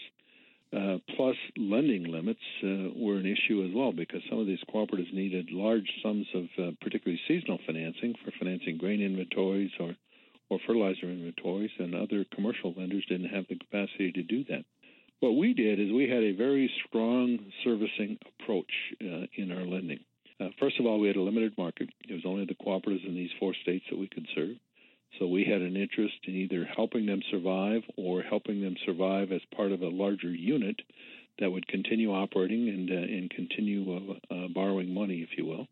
Uh, 0.75 0.97
plus, 1.15 1.35
lending 1.57 2.05
limits 2.05 2.41
uh, 2.63 2.89
were 2.95 3.17
an 3.17 3.25
issue 3.25 3.63
as 3.63 3.71
well 3.73 3.93
because 3.93 4.21
some 4.29 4.39
of 4.39 4.47
these 4.47 4.63
cooperatives 4.73 5.13
needed 5.13 5.51
large 5.51 5.87
sums 6.01 6.25
of 6.33 6.45
uh, 6.57 6.71
particularly 6.81 7.21
seasonal 7.27 7.59
financing 7.65 8.15
for 8.23 8.31
financing 8.39 8.77
grain 8.77 8.99
inventories 8.99 9.71
or, 9.79 9.95
or 10.49 10.59
fertilizer 10.65 11.09
inventories, 11.09 11.71
and 11.77 11.93
other 11.93 12.25
commercial 12.33 12.73
lenders 12.75 13.05
didn't 13.07 13.29
have 13.29 13.45
the 13.47 13.55
capacity 13.57 14.11
to 14.11 14.23
do 14.23 14.43
that. 14.45 14.65
What 15.19 15.37
we 15.37 15.53
did 15.53 15.79
is 15.79 15.93
we 15.93 16.09
had 16.09 16.23
a 16.23 16.33
very 16.33 16.69
strong 16.87 17.39
servicing 17.63 18.17
approach 18.39 18.71
in 18.99 19.51
our 19.51 19.65
lending. 19.65 19.99
Uh, 20.39 20.49
first 20.59 20.79
of 20.79 20.85
all, 20.85 20.99
we 20.99 21.07
had 21.07 21.15
a 21.15 21.21
limited 21.21 21.53
market. 21.57 21.89
It 22.07 22.13
was 22.13 22.25
only 22.25 22.45
the 22.45 22.55
cooperatives 22.55 23.07
in 23.07 23.15
these 23.15 23.29
four 23.39 23.53
states 23.61 23.85
that 23.89 23.97
we 23.97 24.07
could 24.07 24.27
serve. 24.35 24.57
So 25.19 25.27
we 25.27 25.45
had 25.45 25.61
an 25.61 25.77
interest 25.77 26.15
in 26.25 26.35
either 26.35 26.65
helping 26.65 27.05
them 27.05 27.21
survive 27.31 27.83
or 27.95 28.21
helping 28.21 28.61
them 28.61 28.75
survive 28.85 29.31
as 29.31 29.41
part 29.55 29.71
of 29.71 29.81
a 29.81 29.87
larger 29.87 30.29
unit 30.29 30.81
that 31.39 31.51
would 31.51 31.67
continue 31.67 32.11
operating 32.11 32.67
and 32.69 32.89
uh, 32.89 32.95
and 32.95 33.29
continue 33.29 33.95
uh, 33.95 34.33
uh 34.33 34.47
borrowing 34.53 34.93
money, 34.93 35.19
if 35.19 35.37
you 35.37 35.45
will. 35.45 35.67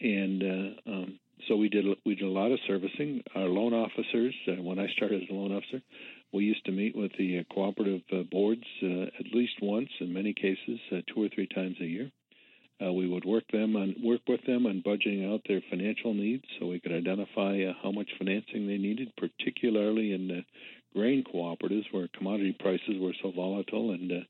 And 0.00 0.42
uh, 0.42 0.90
um, 0.90 1.18
so 1.48 1.56
we 1.56 1.68
did 1.68 1.86
we 2.06 2.14
did 2.14 2.24
a 2.24 2.30
lot 2.30 2.52
of 2.52 2.60
servicing. 2.68 3.22
Our 3.34 3.46
loan 3.46 3.74
officers, 3.74 4.34
uh, 4.46 4.62
when 4.62 4.78
I 4.78 4.86
started 4.96 5.22
as 5.24 5.28
a 5.28 5.34
loan 5.34 5.52
officer, 5.52 5.82
we 6.32 6.44
used 6.44 6.64
to 6.66 6.72
meet 6.72 6.96
with 6.96 7.12
the 7.18 7.44
cooperative 7.52 8.02
boards 8.30 8.64
at 8.82 9.26
least 9.32 9.54
once, 9.60 9.88
in 10.00 10.12
many 10.12 10.34
cases 10.34 10.78
two 10.90 11.22
or 11.22 11.28
three 11.28 11.48
times 11.48 11.76
a 11.80 11.84
year 11.84 12.12
uh, 12.84 12.92
we 12.92 13.08
would 13.08 13.24
work 13.24 13.44
them 13.52 13.76
on 13.76 13.94
work 14.02 14.20
with 14.28 14.44
them 14.46 14.66
on 14.66 14.82
budgeting 14.86 15.32
out 15.32 15.40
their 15.48 15.62
financial 15.68 16.14
needs, 16.14 16.44
so 16.58 16.66
we 16.66 16.80
could 16.80 16.92
identify 16.92 17.62
uh, 17.62 17.72
how 17.82 17.90
much 17.90 18.10
financing 18.18 18.66
they 18.66 18.78
needed, 18.78 19.12
particularly 19.16 20.12
in 20.12 20.28
the 20.28 20.44
grain 20.94 21.24
cooperatives 21.24 21.86
where 21.90 22.08
commodity 22.16 22.56
prices 22.58 22.96
were 23.00 23.14
so 23.22 23.30
volatile. 23.30 23.90
And 23.90 24.12
uh, 24.12 24.24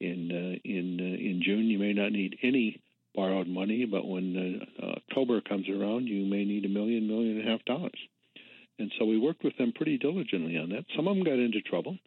in 0.00 0.30
uh, 0.30 0.58
in 0.64 0.98
uh, 1.00 1.28
in 1.28 1.42
June, 1.44 1.66
you 1.66 1.78
may 1.78 1.92
not 1.92 2.12
need 2.12 2.38
any 2.42 2.80
borrowed 3.14 3.48
money, 3.48 3.84
but 3.84 4.06
when 4.06 4.60
uh, 4.82 4.86
October 4.96 5.40
comes 5.40 5.68
around, 5.68 6.06
you 6.06 6.24
may 6.24 6.44
need 6.44 6.64
a 6.64 6.68
million, 6.68 7.06
million 7.06 7.38
and 7.38 7.48
a 7.48 7.50
half 7.50 7.64
dollars. 7.64 7.98
And 8.78 8.90
so 8.98 9.04
we 9.04 9.18
worked 9.18 9.44
with 9.44 9.56
them 9.58 9.72
pretty 9.74 9.98
diligently 9.98 10.56
on 10.56 10.70
that. 10.70 10.84
Some 10.96 11.06
of 11.06 11.14
them 11.14 11.24
got 11.24 11.34
into 11.34 11.60
trouble. 11.60 11.98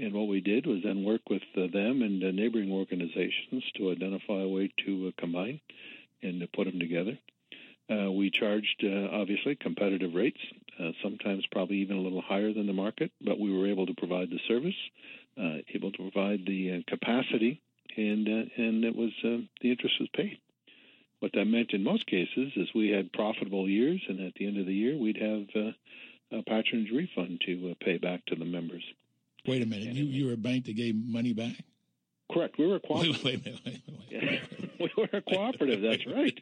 And 0.00 0.14
what 0.14 0.28
we 0.28 0.40
did 0.40 0.66
was 0.66 0.78
then 0.82 1.04
work 1.04 1.28
with 1.28 1.42
uh, 1.58 1.66
them 1.70 2.00
and 2.00 2.24
uh, 2.24 2.30
neighboring 2.30 2.72
organizations 2.72 3.62
to 3.76 3.90
identify 3.90 4.40
a 4.40 4.48
way 4.48 4.72
to 4.86 5.08
uh, 5.08 5.20
combine 5.20 5.60
and 6.22 6.40
to 6.40 6.46
put 6.46 6.64
them 6.64 6.78
together. 6.78 7.18
Uh, 7.90 8.10
we 8.10 8.30
charged, 8.30 8.82
uh, 8.82 9.08
obviously, 9.12 9.56
competitive 9.56 10.14
rates, 10.14 10.40
uh, 10.78 10.92
sometimes 11.02 11.44
probably 11.52 11.76
even 11.78 11.98
a 11.98 12.00
little 12.00 12.22
higher 12.22 12.50
than 12.54 12.66
the 12.66 12.72
market, 12.72 13.12
but 13.20 13.38
we 13.38 13.54
were 13.54 13.66
able 13.66 13.84
to 13.84 13.94
provide 13.94 14.30
the 14.30 14.40
service, 14.48 14.76
able 15.74 15.92
to 15.92 16.10
provide 16.10 16.46
the 16.46 16.82
capacity, 16.86 17.60
and 17.96 18.26
and 18.28 18.84
it 18.84 18.96
was 18.96 19.10
the 19.22 19.70
interest 19.70 19.96
was 20.00 20.08
paid. 20.14 20.38
What 21.18 21.32
that 21.34 21.44
meant 21.46 21.72
in 21.72 21.84
most 21.84 22.06
cases 22.06 22.52
is 22.56 22.68
we 22.74 22.88
had 22.88 23.12
profitable 23.12 23.68
years, 23.68 24.00
and 24.08 24.20
at 24.20 24.34
the 24.34 24.46
end 24.46 24.58
of 24.58 24.66
the 24.66 24.74
year, 24.74 24.96
we'd 24.96 25.20
have 25.20 25.74
a 26.32 26.42
patronage 26.44 26.90
refund 26.90 27.42
to 27.46 27.74
pay 27.80 27.98
back 27.98 28.24
to 28.26 28.36
the 28.36 28.44
members. 28.44 28.84
Wait 29.46 29.62
a 29.62 29.66
minute. 29.66 29.94
You 29.94 30.04
you 30.04 30.26
were 30.26 30.34
a 30.34 30.36
bank 30.36 30.66
that 30.66 30.76
gave 30.76 30.94
money 30.94 31.32
back? 31.32 31.54
Correct. 32.32 32.58
We 32.58 32.66
were 32.66 32.76
a 32.76 32.80
cooperative. 32.86 33.24
Wait, 33.24 33.42
wait, 33.44 33.82
wait, 34.10 34.40
we 34.80 34.90
were 34.96 35.08
a 35.12 35.22
cooperative. 35.22 35.82
That's 35.82 36.06
right. 36.06 36.38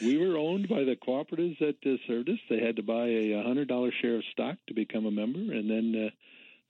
We 0.00 0.16
were 0.16 0.36
owned 0.36 0.68
by 0.68 0.84
the 0.84 0.96
cooperatives 0.96 1.58
that 1.58 1.76
uh, 1.84 1.96
served 2.06 2.28
us. 2.28 2.38
They 2.48 2.60
had 2.60 2.76
to 2.76 2.82
buy 2.82 3.06
a 3.06 3.42
hundred 3.42 3.68
dollar 3.68 3.90
share 4.00 4.16
of 4.16 4.22
stock 4.32 4.56
to 4.68 4.74
become 4.74 5.06
a 5.06 5.10
member, 5.10 5.40
and 5.40 5.68
then 5.70 6.10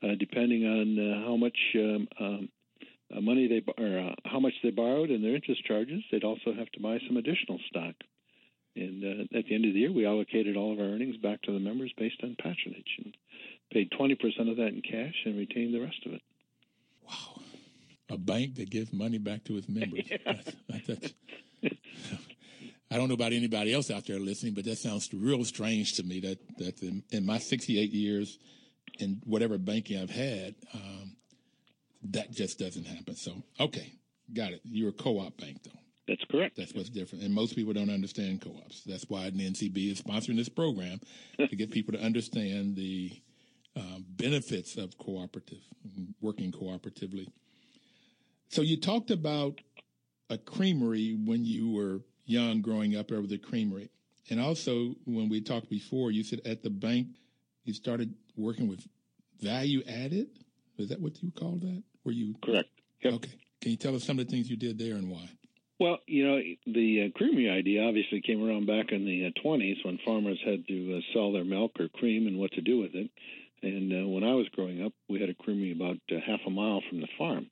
uh, 0.03 0.07
uh, 0.07 0.15
depending 0.19 0.65
on 0.65 0.99
uh, 0.99 1.27
how 1.27 1.37
much 1.37 1.59
um, 1.75 2.09
um, 2.21 2.49
uh, 3.15 3.21
money 3.21 3.49
they 3.49 3.63
or 3.83 3.99
uh, 3.99 4.15
how 4.25 4.41
much 4.41 4.55
they 4.63 4.71
borrowed 4.71 5.11
and 5.11 5.25
their 5.25 5.35
interest 5.35 5.65
charges, 5.65 6.03
they'd 6.11 6.25
also 6.25 6.53
have 6.57 6.71
to 6.73 6.81
buy 6.81 6.99
some 7.07 7.17
additional 7.17 7.59
stock. 7.69 7.95
And 8.77 9.03
uh, 9.03 9.39
at 9.39 9.47
the 9.47 9.55
end 9.55 9.65
of 9.65 9.75
the 9.75 9.81
year, 9.81 9.93
we 9.93 10.07
allocated 10.07 10.57
all 10.57 10.73
of 10.73 10.79
our 10.79 10.87
earnings 10.87 11.17
back 11.17 11.43
to 11.43 11.53
the 11.53 11.59
members 11.59 11.93
based 11.97 12.21
on 12.23 12.37
patronage. 12.37 12.99
And 13.05 13.17
paid 13.73 13.91
20% 13.91 14.51
of 14.51 14.57
that 14.57 14.69
in 14.69 14.83
cash 14.83 15.15
and 15.25 15.37
retained 15.37 15.75
the 15.75 15.81
rest 15.81 15.99
of 16.07 16.13
it. 16.13 16.23
Wow. 17.07 17.43
A 18.11 18.19
bank 18.19 18.57
that 18.57 18.71
gives 18.71 18.93
money 18.93 19.19
back 19.19 19.45
to 19.45 19.57
its 19.57 19.69
members. 19.69 20.05
yeah. 20.11 20.17
that's, 20.27 20.87
that's, 20.87 21.15
I 22.91 22.97
don't 22.97 23.09
know 23.09 23.15
about 23.15 23.33
anybody 23.33 23.75
else 23.75 23.91
out 23.91 24.07
there 24.07 24.19
listening, 24.19 24.55
but 24.55 24.65
that 24.65 24.79
sounds 24.79 25.13
real 25.13 25.45
strange 25.45 25.95
to 25.95 26.03
me 26.03 26.21
that, 26.21 26.39
that 26.59 26.83
in, 26.83 27.03
in 27.11 27.27
my 27.27 27.39
68 27.39 27.91
years 27.91 28.39
in 28.99 29.21
whatever 29.25 29.59
banking 29.59 30.01
I've 30.01 30.11
had, 30.11 30.55
um, 30.75 31.17
that 32.11 32.31
just 32.31 32.59
doesn't 32.59 32.87
happen. 32.87 33.15
So, 33.15 33.43
okay, 33.61 33.93
got 34.33 34.53
it. 34.53 34.61
You're 34.65 34.91
a 34.91 34.93
co-op 34.93 35.37
bank, 35.37 35.59
though. 35.65 35.79
That's 36.07 36.25
correct. 36.31 36.57
That's 36.57 36.73
what's 36.73 36.89
different. 36.89 37.25
And 37.25 37.35
most 37.35 37.55
people 37.55 37.75
don't 37.75 37.91
understand 37.91 38.41
co-ops. 38.41 38.83
That's 38.85 39.05
why 39.09 39.29
the 39.29 39.51
NCB 39.51 39.93
is 39.93 40.01
sponsoring 40.01 40.37
this 40.37 40.49
program 40.49 41.01
to 41.39 41.55
get 41.55 41.71
people 41.71 41.93
to 41.93 42.01
understand 42.01 42.77
the 42.77 43.13
uh, 43.77 43.99
benefits 44.17 44.77
of 44.77 44.97
cooperative, 44.99 45.63
working 46.21 46.53
cooperatively. 46.53 47.29
So 48.49 48.63
you 48.63 48.81
talked 48.81 49.11
about 49.11 49.61
a 50.31 50.39
creamery 50.39 51.19
when 51.25 51.45
you 51.45 51.71
were 51.71 52.01
young, 52.25 52.61
growing 52.61 52.97
up 52.97 53.13
over 53.13 53.27
the 53.27 53.39
creamery, 53.39 53.91
and 54.31 54.41
also 54.41 54.95
when 55.05 55.29
we 55.29 55.41
talked 55.41 55.71
before, 55.71 56.11
you 56.11 56.23
said 56.23 56.41
at 56.45 56.63
the 56.63 56.71
bank 56.71 57.09
you 57.65 57.73
started 57.73 58.15
working 58.37 58.69
with 58.69 58.87
value 59.41 59.83
added. 59.89 60.29
Is 60.79 60.89
that 60.89 61.01
what 61.01 61.23
you 61.23 61.31
called 61.31 61.63
that? 61.63 61.83
Were 62.05 62.13
you 62.13 62.35
correct? 62.43 62.69
Yep. 63.03 63.15
Okay. 63.15 63.31
Can 63.61 63.71
you 63.73 63.77
tell 63.77 63.95
us 63.95 64.05
some 64.05 64.19
of 64.19 64.27
the 64.27 64.31
things 64.31 64.49
you 64.49 64.57
did 64.57 64.79
there 64.79 64.95
and 64.95 65.11
why? 65.11 65.29
Well, 65.81 65.99
you 66.07 66.27
know, 66.27 66.41
the 66.67 67.07
uh, 67.07 67.19
creamery 67.19 67.49
idea 67.49 67.85
obviously 67.85 68.21
came 68.21 68.45
around 68.45 68.67
back 68.67 68.91
in 68.91 69.05
the 69.05 69.27
uh, 69.27 69.41
20s 69.45 69.85
when 69.85 69.99
farmers 70.05 70.39
had 70.45 70.67
to 70.67 70.97
uh, 70.97 71.01
sell 71.13 71.33
their 71.33 71.45
milk 71.45 71.73
or 71.79 71.89
cream 71.89 72.27
and 72.27 72.39
what 72.39 72.53
to 72.53 72.61
do 72.61 72.81
with 72.81 72.95
it. 72.95 73.11
And 73.63 73.93
uh, 73.93 74.09
when 74.09 74.25
I 74.25 74.35
was 74.35 74.49
growing 74.53 74.83
up, 74.85 74.93
we 75.09 75.21
had 75.21 75.31
a 75.31 75.35
creamery 75.35 75.73
about 75.73 75.99
uh, 76.11 76.21
half 76.25 76.41
a 76.47 76.51
mile 76.51 76.83
from 76.89 77.01
the 77.01 77.09
farm 77.19 77.51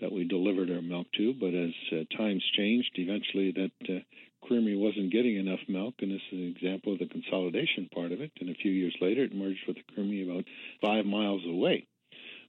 that 0.00 0.12
we 0.12 0.24
delivered 0.24 0.70
our 0.70 0.82
milk 0.82 1.06
to. 1.16 1.34
But 1.34 1.54
as 1.54 1.72
uh, 1.92 2.16
times 2.16 2.44
changed, 2.56 2.90
eventually 2.94 3.52
that 3.52 3.90
uh, 3.90 4.00
creamery 4.46 4.76
wasn't 4.76 5.12
getting 5.12 5.36
enough 5.36 5.60
milk, 5.68 5.94
and 6.00 6.10
this 6.10 6.20
is 6.32 6.38
an 6.38 6.54
example 6.56 6.92
of 6.92 6.98
the 6.98 7.06
consolidation 7.06 7.88
part 7.92 8.12
of 8.12 8.20
it. 8.20 8.32
And 8.40 8.50
a 8.50 8.54
few 8.54 8.70
years 8.70 8.94
later, 9.00 9.24
it 9.24 9.34
merged 9.34 9.64
with 9.66 9.78
a 9.78 9.92
creamery 9.94 10.22
about 10.22 10.44
five 10.82 11.06
miles 11.06 11.42
away. 11.46 11.86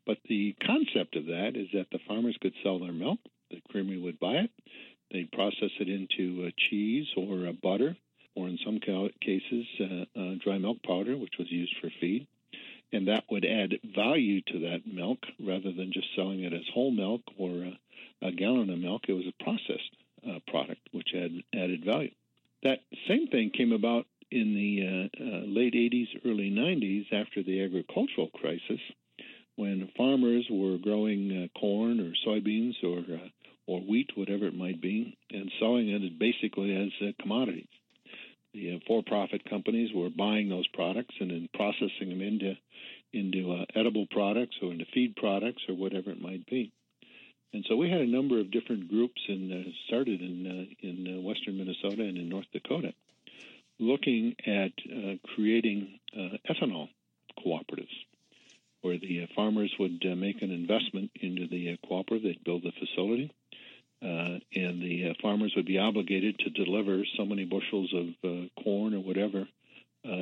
But 0.05 0.17
the 0.27 0.55
concept 0.65 1.15
of 1.15 1.25
that 1.27 1.51
is 1.55 1.67
that 1.73 1.87
the 1.91 1.99
farmers 2.07 2.37
could 2.41 2.53
sell 2.63 2.79
their 2.79 2.93
milk, 2.93 3.19
the 3.49 3.61
creamery 3.69 3.99
would 3.99 4.19
buy 4.19 4.43
it, 4.43 4.51
they'd 5.11 5.31
process 5.31 5.71
it 5.79 5.87
into 5.87 6.47
uh, 6.47 6.51
cheese 6.69 7.07
or 7.15 7.47
uh, 7.47 7.51
butter, 7.63 7.95
or 8.35 8.47
in 8.47 8.57
some 8.63 8.79
cases, 8.79 9.65
uh, 9.79 10.19
uh, 10.19 10.35
dry 10.43 10.57
milk 10.57 10.77
powder, 10.85 11.17
which 11.17 11.33
was 11.37 11.51
used 11.51 11.75
for 11.81 11.89
feed 11.99 12.27
and 12.91 13.07
that 13.07 13.23
would 13.29 13.45
add 13.45 13.79
value 13.95 14.41
to 14.41 14.59
that 14.59 14.81
milk 14.85 15.19
rather 15.39 15.71
than 15.71 15.91
just 15.93 16.07
selling 16.15 16.43
it 16.43 16.53
as 16.53 16.67
whole 16.73 16.91
milk 16.91 17.21
or 17.37 17.49
a, 17.49 18.27
a 18.27 18.31
gallon 18.31 18.69
of 18.69 18.79
milk. 18.79 19.03
It 19.07 19.13
was 19.13 19.27
a 19.27 19.43
processed 19.43 19.95
uh, 20.27 20.39
product 20.47 20.81
which 20.91 21.09
had 21.13 21.31
added 21.53 21.85
value. 21.85 22.11
That 22.63 22.79
same 23.07 23.27
thing 23.27 23.51
came 23.51 23.71
about 23.71 24.05
in 24.31 24.53
the 24.53 25.09
uh, 25.21 25.23
uh, 25.23 25.41
late 25.45 25.73
80s, 25.73 26.07
early 26.25 26.51
90s, 26.51 27.11
after 27.13 27.41
the 27.41 27.63
agricultural 27.63 28.29
crisis, 28.29 28.79
when 29.55 29.89
farmers 29.97 30.45
were 30.49 30.77
growing 30.77 31.49
uh, 31.55 31.59
corn 31.59 31.99
or 31.99 32.13
soybeans 32.25 32.75
or 32.83 32.99
uh, 32.99 33.27
or 33.65 33.81
wheat, 33.81 34.09
whatever 34.15 34.47
it 34.47 34.55
might 34.55 34.81
be, 34.81 35.15
and 35.29 35.51
selling 35.59 35.89
it 35.89 36.17
basically 36.17 36.75
as 36.75 37.13
commodities. 37.21 37.67
The 38.53 38.75
uh, 38.75 38.79
for-profit 38.87 39.47
companies 39.49 39.91
were 39.93 40.09
buying 40.09 40.49
those 40.49 40.67
products 40.67 41.15
and 41.19 41.29
then 41.29 41.49
processing 41.53 42.09
them 42.09 42.21
into 42.21 42.55
into 43.11 43.53
uh, 43.53 43.65
edible 43.75 44.05
products 44.11 44.55
or 44.61 44.71
into 44.71 44.85
feed 44.93 45.15
products 45.15 45.63
or 45.67 45.75
whatever 45.75 46.11
it 46.11 46.21
might 46.21 46.45
be. 46.45 46.71
And 47.53 47.65
so 47.67 47.75
we 47.75 47.89
had 47.89 48.01
a 48.01 48.07
number 48.07 48.39
of 48.39 48.51
different 48.51 48.89
groups 48.89 49.19
and 49.27 49.51
uh, 49.51 49.69
started 49.87 50.21
in 50.21 50.45
uh, 50.45 50.87
in 50.87 51.17
uh, 51.17 51.21
western 51.21 51.57
Minnesota 51.57 52.03
and 52.03 52.17
in 52.17 52.29
North 52.29 52.45
Dakota, 52.53 52.93
looking 53.79 54.35
at 54.45 54.71
uh, 54.85 55.15
creating 55.35 55.99
ethanol 56.49 56.89
cooperatives, 57.43 57.97
where 58.81 58.97
the 58.97 59.27
farmers 59.35 59.73
would 59.79 60.03
make 60.17 60.41
an 60.41 60.51
investment 60.51 61.11
into 61.21 61.47
the 61.47 61.77
cooperative. 61.87 62.23
They'd 62.23 62.43
build 62.43 62.63
the 62.63 62.71
facility, 62.71 63.31
and 64.01 64.81
the 64.81 65.15
farmers 65.21 65.53
would 65.55 65.65
be 65.65 65.77
obligated 65.77 66.39
to 66.39 66.49
deliver 66.49 67.03
so 67.17 67.25
many 67.25 67.45
bushels 67.45 67.93
of 67.93 68.63
corn 68.63 68.93
or 68.93 68.99
whatever 68.99 69.47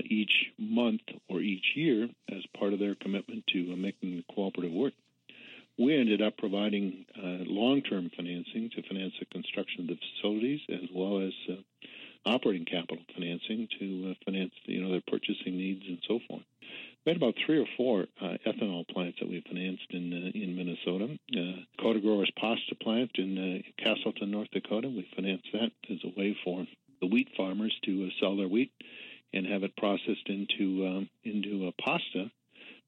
each 0.06 0.52
month 0.58 1.02
or 1.30 1.40
each 1.40 1.66
year 1.76 2.10
as 2.30 2.44
part 2.58 2.74
of 2.74 2.80
their 2.80 2.96
commitment 2.96 3.44
to 3.48 3.76
making 3.76 4.18
the 4.18 4.34
cooperative 4.34 4.74
work 4.74 4.94
we 5.78 5.96
ended 5.96 6.22
up 6.22 6.38
providing 6.38 7.06
uh, 7.16 7.46
long-term 7.46 8.10
financing 8.16 8.70
to 8.76 8.82
finance 8.88 9.14
the 9.20 9.26
construction 9.26 9.82
of 9.82 9.88
the 9.88 9.98
facilities, 10.16 10.60
as 10.70 10.90
well 10.94 11.22
as 11.22 11.34
uh, 11.50 11.62
operating 12.26 12.66
capital 12.66 12.98
financing 13.14 13.68
to 13.80 14.12
uh, 14.12 14.14
finance, 14.26 14.52
you 14.66 14.82
know, 14.82 14.92
their 14.92 15.04
purchasing 15.08 15.58
needs 15.58 15.84
and 15.88 16.00
so 16.08 16.20
forth. 16.28 16.42
We 17.06 17.12
had 17.12 17.18
about 17.18 17.36
three 17.46 17.60
or 17.60 17.68
four 17.78 18.06
uh, 18.22 18.38
ethanol 18.46 18.88
plants 18.88 19.20
that 19.20 19.30
we 19.30 19.44
financed 19.48 19.86
in 19.92 20.14
uh, 20.14 20.38
in 20.38 20.56
Minnesota. 20.56 21.18
Uh, 21.88 21.94
Dakota 21.94 22.06
Growers 22.06 22.32
Pasta 22.38 22.76
plant 22.76 23.12
in 23.16 23.64
Castleton, 23.78 24.32
North 24.32 24.52
Dakota. 24.52 24.90
We 24.90 25.08
financed 25.16 25.48
that 25.54 25.72
as 25.90 26.00
a 26.04 26.20
way 26.20 26.36
for 26.44 26.66
the 27.00 27.08
wheat 27.08 27.30
farmers 27.38 27.74
to 27.86 28.10
sell 28.20 28.36
their 28.36 28.48
wheat 28.48 28.72
and 29.34 29.46
have 29.46 29.64
it 29.64 29.78
processed 29.78 30.28
into 30.28 30.86
um, 30.86 31.10
into 31.24 31.68
a 31.68 31.72
pasta 31.82 32.30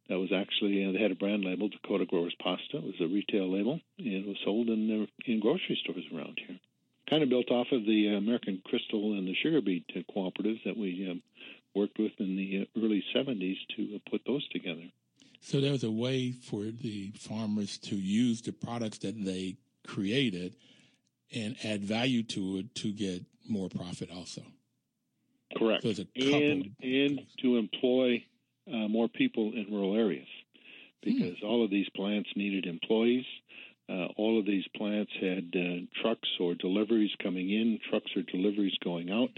that 0.10 0.20
was 0.20 0.32
actually 0.34 0.86
uh, 0.86 0.92
they 0.92 1.02
had 1.02 1.12
a 1.12 1.16
brand 1.16 1.46
label, 1.46 1.70
Dakota 1.70 2.06
Growers 2.06 2.36
Pasta. 2.42 2.78
It 2.78 2.84
was 2.84 3.00
a 3.00 3.08
retail 3.08 3.50
label, 3.50 3.80
and 3.98 4.08
it 4.08 4.28
was 4.28 4.38
sold 4.44 4.68
in 4.68 5.08
in 5.26 5.40
grocery 5.40 5.80
stores 5.82 6.06
around 6.14 6.40
here. 6.46 6.60
Kind 7.10 7.24
of 7.24 7.30
built 7.30 7.52
off 7.52 7.68
of 7.72 7.86
the 7.86 8.16
American 8.16 8.62
Crystal 8.66 9.14
and 9.14 9.28
the 9.28 9.36
Sugar 9.36 9.62
Beet 9.62 9.86
cooperatives 10.14 10.64
that 10.66 10.78
we 10.78 11.08
um, 11.10 11.22
worked 11.74 11.98
with 11.98 12.12
in 12.20 12.36
the 12.36 12.68
uh, 12.68 12.84
early 12.84 13.04
70s 13.16 13.58
to 13.78 13.96
uh, 13.96 14.10
put 14.10 14.22
those 14.28 14.48
together. 14.50 14.92
So 15.50 15.60
there 15.60 15.72
was 15.72 15.84
a 15.84 15.90
way 15.90 16.32
for 16.32 16.66
the 16.66 17.12
farmers 17.18 17.80
to 17.80 17.96
use 17.96 18.44
the 18.44 18.52
products 18.52 19.00
that 19.00 19.16
they 19.26 19.58
created 19.84 20.56
and 21.34 21.56
add 21.64 21.84
value 21.84 22.22
to 22.22 22.58
it 22.58 22.76
to 22.76 22.92
get 22.92 23.24
more 23.50 23.68
profit 23.68 24.12
also. 24.16 24.44
Correct. 25.58 25.82
So 25.82 26.04
and 26.18 26.70
and 26.84 27.22
to 27.42 27.58
employ 27.58 28.24
uh, 28.72 28.88
more 28.90 29.08
people 29.08 29.52
in 29.56 29.66
rural 29.72 29.96
areas 29.96 30.28
because 31.02 31.40
mm. 31.40 31.44
all 31.44 31.66
of 31.66 31.72
these 31.72 31.90
plants 31.96 32.30
needed 32.36 32.68
employees. 32.68 33.26
Uh, 33.90 34.06
all 34.18 34.38
of 34.38 34.46
these 34.46 34.66
plants 34.78 35.12
had 35.20 35.52
uh, 35.56 36.00
trucks 36.04 36.30
or 36.40 36.54
deliveries 36.54 37.10
coming 37.24 37.50
in, 37.50 37.80
trucks 37.90 38.12
or 38.16 38.22
deliveries 38.22 38.78
going 38.84 39.10
out. 39.10 39.32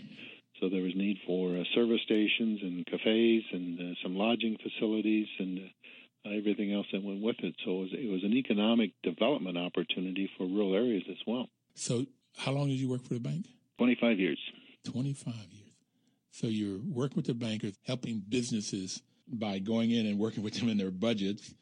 So 0.59 0.67
there 0.67 0.83
was 0.83 0.93
need 0.93 1.17
for 1.25 1.57
uh, 1.57 1.63
service 1.73 2.01
stations 2.03 2.59
and 2.61 2.85
cafes 2.85 3.43
and 3.53 3.79
uh, 3.79 3.93
some 4.03 4.15
lodging 4.15 4.57
facilities 4.61 5.27
and 5.39 5.57
uh, 5.57 5.61
everything 6.25 6.73
else 6.73 6.87
that 6.91 7.03
went 7.03 7.21
with 7.21 7.37
it. 7.39 7.55
So 7.65 7.71
it 7.71 7.79
was, 7.79 7.89
it 7.93 8.11
was 8.11 8.23
an 8.23 8.33
economic 8.33 8.91
development 9.03 9.57
opportunity 9.57 10.29
for 10.37 10.45
rural 10.45 10.75
areas 10.75 11.03
as 11.09 11.17
well. 11.25 11.47
So 11.75 12.05
how 12.37 12.51
long 12.51 12.67
did 12.67 12.79
you 12.79 12.89
work 12.89 13.03
for 13.03 13.13
the 13.13 13.19
bank? 13.19 13.47
25 13.77 14.19
years. 14.19 14.39
25 14.85 15.33
years. 15.33 15.71
So 16.31 16.47
you're 16.47 16.79
working 16.79 17.17
with 17.17 17.25
the 17.25 17.33
bankers, 17.33 17.73
helping 17.85 18.23
businesses 18.27 19.01
by 19.27 19.59
going 19.59 19.91
in 19.91 20.05
and 20.05 20.17
working 20.19 20.43
with 20.43 20.59
them 20.59 20.69
in 20.69 20.77
their 20.77 20.91
budgets 20.91 21.53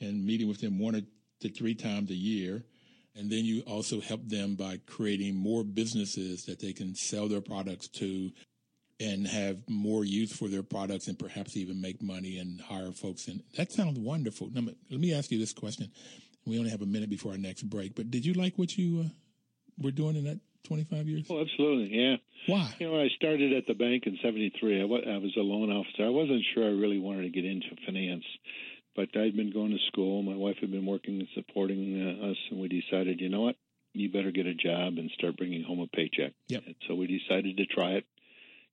and 0.00 0.24
meeting 0.24 0.48
with 0.48 0.60
them 0.60 0.78
one 0.78 1.06
to 1.40 1.48
three 1.48 1.74
times 1.74 2.10
a 2.10 2.14
year. 2.14 2.64
And 3.16 3.30
then 3.30 3.44
you 3.44 3.62
also 3.62 4.00
help 4.00 4.28
them 4.28 4.56
by 4.56 4.80
creating 4.86 5.36
more 5.36 5.62
businesses 5.62 6.44
that 6.46 6.58
they 6.58 6.72
can 6.72 6.94
sell 6.94 7.28
their 7.28 7.40
products 7.40 7.86
to 7.88 8.30
and 9.00 9.26
have 9.26 9.58
more 9.68 10.04
use 10.04 10.32
for 10.32 10.48
their 10.48 10.62
products 10.62 11.08
and 11.08 11.18
perhaps 11.18 11.56
even 11.56 11.80
make 11.80 12.00
money 12.00 12.38
and 12.38 12.60
hire 12.60 12.92
folks. 12.92 13.26
And 13.26 13.42
that 13.56 13.72
sounds 13.72 13.98
wonderful. 13.98 14.50
Now, 14.52 14.62
let 14.90 15.00
me 15.00 15.12
ask 15.12 15.30
you 15.30 15.38
this 15.38 15.52
question. 15.52 15.90
We 16.46 16.58
only 16.58 16.70
have 16.70 16.82
a 16.82 16.86
minute 16.86 17.10
before 17.10 17.32
our 17.32 17.38
next 17.38 17.62
break, 17.62 17.94
but 17.94 18.10
did 18.10 18.24
you 18.24 18.34
like 18.34 18.56
what 18.56 18.76
you 18.76 19.06
uh, 19.06 19.08
were 19.78 19.90
doing 19.90 20.16
in 20.16 20.24
that 20.24 20.40
25 20.64 21.08
years? 21.08 21.26
Oh, 21.30 21.40
absolutely. 21.40 21.96
Yeah. 21.96 22.16
Why? 22.46 22.74
You 22.78 22.90
know, 22.90 23.00
I 23.00 23.08
started 23.16 23.52
at 23.52 23.66
the 23.66 23.74
bank 23.74 24.04
in 24.06 24.18
73. 24.22 24.82
I 24.82 24.84
was 24.84 25.34
a 25.36 25.40
loan 25.40 25.70
officer. 25.70 26.04
I 26.04 26.10
wasn't 26.10 26.44
sure 26.54 26.64
I 26.64 26.72
really 26.72 26.98
wanted 26.98 27.22
to 27.22 27.30
get 27.30 27.44
into 27.44 27.68
finance, 27.86 28.24
but 28.94 29.08
I'd 29.16 29.36
been 29.36 29.52
going 29.52 29.70
to 29.70 29.78
school. 29.88 30.22
My 30.22 30.36
wife 30.36 30.56
had 30.60 30.70
been 30.70 30.86
working 30.86 31.20
and 31.20 31.28
supporting 31.34 32.20
uh, 32.22 32.30
us, 32.30 32.36
and 32.50 32.60
we 32.60 32.68
decided, 32.68 33.20
you 33.20 33.30
know 33.30 33.42
what? 33.42 33.56
You 33.94 34.10
better 34.10 34.32
get 34.32 34.46
a 34.46 34.54
job 34.54 34.98
and 34.98 35.10
start 35.16 35.36
bringing 35.36 35.62
home 35.62 35.80
a 35.80 35.86
paycheck. 35.86 36.32
Yep. 36.48 36.62
And 36.66 36.74
so 36.86 36.94
we 36.94 37.06
decided 37.06 37.56
to 37.56 37.66
try 37.66 37.92
it 37.92 38.04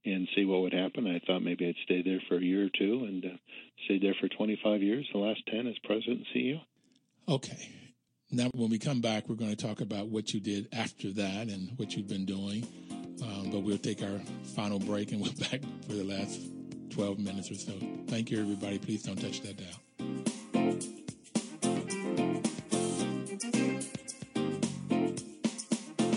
and 0.06 0.28
see 0.36 0.46
what 0.46 0.62
would 0.62 0.74
happen. 0.74 1.08
I 1.08 1.20
thought 1.26 1.42
maybe 1.42 1.68
I'd 1.68 1.76
stay 1.84 2.02
there 2.02 2.22
for 2.28 2.38
a 2.38 2.42
year 2.42 2.66
or 2.66 2.70
two 2.70 3.06
and 3.06 3.26
uh, 3.26 3.38
stayed 3.86 4.02
there 4.02 4.16
for 4.20 4.28
25 4.28 4.82
years, 4.82 5.08
the 5.12 5.20
last 5.20 5.42
10 5.48 5.68
as 5.68 5.78
president 5.84 6.26
and 6.26 6.28
CEO. 6.36 6.62
Okay. 7.28 7.70
Now, 8.32 8.50
when 8.54 8.70
we 8.70 8.80
come 8.80 9.02
back, 9.02 9.28
we're 9.28 9.36
going 9.36 9.54
to 9.54 9.68
talk 9.68 9.82
about 9.82 10.08
what 10.08 10.34
you 10.34 10.40
did 10.40 10.70
after 10.72 11.12
that 11.12 11.50
and 11.50 11.72
what 11.78 11.96
you've 11.96 12.08
been 12.08 12.26
doing. 12.26 12.66
Um, 13.22 13.50
but 13.52 13.60
we'll 13.60 13.78
take 13.78 14.02
our 14.02 14.20
final 14.56 14.80
break 14.80 15.12
and 15.12 15.22
we're 15.22 15.50
back 15.50 15.62
for 15.86 15.94
the 15.94 16.04
last 16.04 16.40
12 16.92 17.20
minutes 17.20 17.52
or 17.52 17.56
so. 17.56 17.74
Thank 18.08 18.32
you, 18.32 18.40
everybody. 18.42 18.80
Please 18.80 19.04
don't 19.04 19.20
touch 19.20 19.42
that 19.42 19.58
dial. 19.58 19.68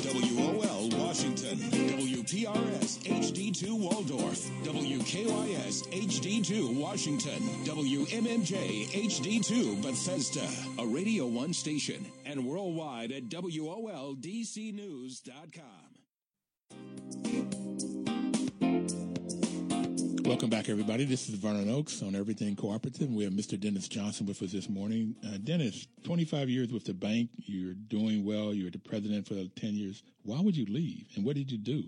WOL 0.05 0.88
Washington, 0.99 1.59
WPRS 1.59 2.84
HD2 3.55 3.79
Waldorf, 3.79 4.51
WKYS 4.64 5.87
HD2 5.93 6.77
Washington, 6.77 7.38
WMMJ 7.64 8.87
HD2 8.87 9.81
Bethesda, 9.81 10.45
a 10.83 10.87
Radio 10.87 11.27
1 11.27 11.53
station, 11.53 12.05
and 12.27 12.45
worldwide 12.45 13.12
at 13.12 13.29
WOLDCnews.com. 13.29 14.25
Welcome 20.25 20.51
back, 20.51 20.69
everybody. 20.69 21.05
This 21.05 21.29
is 21.29 21.37
Vernon 21.37 21.71
Oakes 21.71 22.03
on 22.03 22.17
Everything 22.17 22.57
Cooperative. 22.57 23.09
We 23.09 23.23
have 23.23 23.35
Mr. 23.35 23.61
Dennis 23.61 23.87
Johnson 23.87 24.27
with 24.27 24.43
us 24.43 24.51
this 24.51 24.69
morning. 24.69 25.14
Uh, 25.25 25.38
Dennis, 25.45 25.87
25 26.03 26.49
years 26.49 26.73
with 26.73 26.87
the 26.87 26.95
bank. 26.95 27.31
You're 27.37 27.75
doing 27.75 28.25
well. 28.25 28.53
You're 28.53 28.73
the 28.73 28.81
president 28.81 29.29
for 29.29 29.35
10 29.35 29.75
years. 29.75 30.03
Why 30.25 30.40
would 30.40 30.57
you 30.57 30.67
leave, 30.67 31.07
and 31.14 31.25
what 31.25 31.37
did 31.37 31.53
you 31.53 31.59
do? 31.59 31.85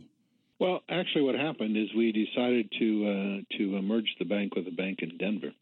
Well, 0.59 0.81
actually, 0.89 1.23
what 1.23 1.35
happened 1.35 1.77
is 1.77 1.89
we 1.95 2.13
decided 2.13 2.73
to 2.79 2.89
uh, 3.07 3.57
to 3.59 3.83
merge 3.83 4.15
the 4.19 4.25
bank 4.25 4.55
with 4.55 4.67
a 4.67 4.71
bank 4.71 5.01
in 5.03 5.19
Denver, 5.19 5.53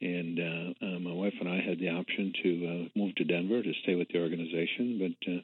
and 0.00 0.38
uh, 0.38 0.86
uh, 0.86 0.98
my 0.98 1.12
wife 1.12 1.34
and 1.40 1.48
I 1.48 1.60
had 1.60 1.78
the 1.78 1.88
option 1.88 2.32
to 2.42 2.66
uh, 2.66 2.98
move 2.98 3.14
to 3.16 3.24
Denver 3.24 3.62
to 3.62 3.72
stay 3.82 3.94
with 3.94 4.08
the 4.08 4.20
organization, 4.20 4.98
but 5.00 5.32
uh, 5.32 5.38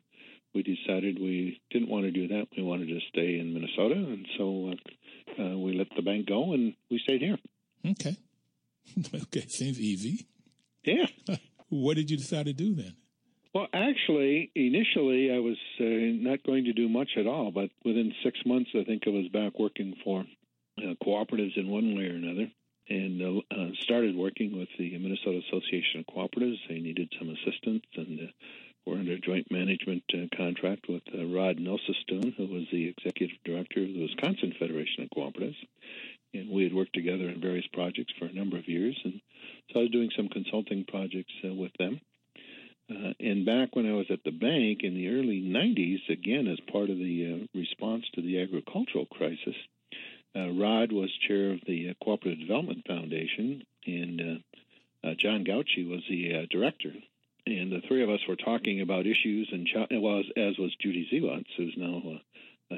we 0.55 0.63
decided 0.63 1.19
we 1.19 1.61
didn't 1.71 1.89
want 1.89 2.05
to 2.05 2.11
do 2.11 2.29
that. 2.29 2.49
We 2.57 2.63
wanted 2.63 2.89
to 2.89 3.01
stay 3.09 3.39
in 3.39 3.55
Minnesota, 3.55 3.95
and 3.95 4.27
so 4.37 4.75
uh, 5.43 5.57
we 5.57 5.73
let 5.73 5.89
the 5.97 6.03
bank 6.03 6.27
go, 6.27 6.53
and 6.53 6.75
we 6.91 6.99
stayed 6.99 7.23
here. 7.23 7.39
Okay, 7.93 8.17
okay, 9.23 9.47
seems 9.49 9.81
easy. 9.81 10.27
Yeah. 10.85 11.07
what 11.71 11.97
did 11.97 12.11
you 12.11 12.19
decide 12.19 12.47
to 12.47 12.53
do 12.53 12.75
then? 12.75 12.95
Well, 13.55 13.69
actually, 13.73 14.51
initially 14.55 15.33
I 15.33 15.39
was 15.39 15.57
uh, 15.81 15.85
not 15.85 16.43
going 16.45 16.65
to 16.65 16.73
do 16.73 16.89
much 16.89 17.11
at 17.17 17.27
all, 17.27 17.51
but 17.51 17.71
within 17.85 18.13
six 18.23 18.39
months, 18.45 18.71
I 18.75 18.85
think 18.85 19.05
I 19.07 19.11
was 19.11 19.29
back 19.29 19.59
working 19.59 19.95
for 20.05 20.25
uh, 20.79 20.95
cooperatives 21.03 21.57
in 21.57 21.69
one 21.69 21.97
way 21.97 22.05
or 22.05 22.17
another, 22.17 22.51
and 22.89 23.23
uh, 23.23 23.41
uh 23.51 23.71
started 23.81 24.15
working 24.15 24.59
with 24.59 24.69
the 24.79 24.97
Minnesota 24.99 25.41
Association 25.49 26.01
of 26.01 26.15
Cooperatives. 26.15 26.59
They 26.69 26.81
needed 26.81 27.13
some 27.19 27.31
assistance, 27.31 27.85
and 27.97 28.21
uh, 28.21 28.33
we're 28.87 28.99
under 28.99 29.13
a 29.13 29.21
joint 29.21 29.51
management 29.51 30.05
uh, 30.13 30.37
contract 30.37 30.87
with 30.89 31.03
Rod 31.15 31.57
Nilsestuen, 31.57 32.35
who 32.37 32.47
was 32.47 32.65
the 32.71 32.89
executive 32.89 33.37
director 33.45 33.81
of 33.83 33.89
the 33.89 34.03
Wisconsin 34.03 34.53
Federation 34.59 35.05
of 35.05 35.11
Cooperatives. 35.17 35.57
And 36.35 36.51
we 36.51 36.65
had 36.65 36.75
worked 36.75 36.93
together 36.93 37.29
on 37.31 37.41
various 37.41 37.67
projects 37.73 38.13
for 38.19 38.27
a 38.27 38.33
number 38.33 38.59
of 38.59 38.69
years, 38.69 39.01
and 39.05 39.21
so 39.73 39.81
I 39.81 39.83
was 39.85 39.93
doing 39.93 40.11
some 40.15 40.29
consulting 40.29 40.85
projects 40.85 41.33
with 41.43 41.73
them. 41.79 42.01
Uh, 42.89 43.13
and 43.19 43.45
back 43.45 43.75
when 43.75 43.87
I 43.87 43.95
was 43.95 44.07
at 44.11 44.23
the 44.25 44.31
bank 44.31 44.83
in 44.83 44.95
the 44.95 45.09
early 45.09 45.41
90s, 45.43 46.09
again, 46.09 46.47
as 46.47 46.61
part 46.73 46.89
of 46.89 46.99
the 46.99 47.43
uh, 47.43 47.59
response 47.59 48.05
to 48.15 48.23
the 48.23 48.41
agricultural 48.43 49.07
crisis, 49.07 49.57
Uh, 50.37 50.51
Rod 50.53 50.93
was 50.93 51.11
chair 51.27 51.53
of 51.53 51.61
the 51.67 51.95
Cooperative 52.05 52.41
Development 52.41 52.87
Foundation, 52.87 53.63
and 53.87 54.43
John 55.19 55.45
Gauchi 55.45 55.89
was 55.89 56.03
the 56.11 56.47
director. 56.51 56.93
And 57.47 57.73
the 57.73 57.81
three 57.89 58.03
of 58.03 58.11
us 58.11 58.21
were 58.29 58.37
talking 58.37 58.81
about 58.83 59.07
issues, 59.07 59.49
and 59.51 59.67
well, 60.03 60.19
as, 60.21 60.27
as 60.37 60.59
was 60.59 60.75
Judy 60.83 61.09
Ziewacz, 61.11 61.47
who's 61.57 61.75
now 61.79 62.21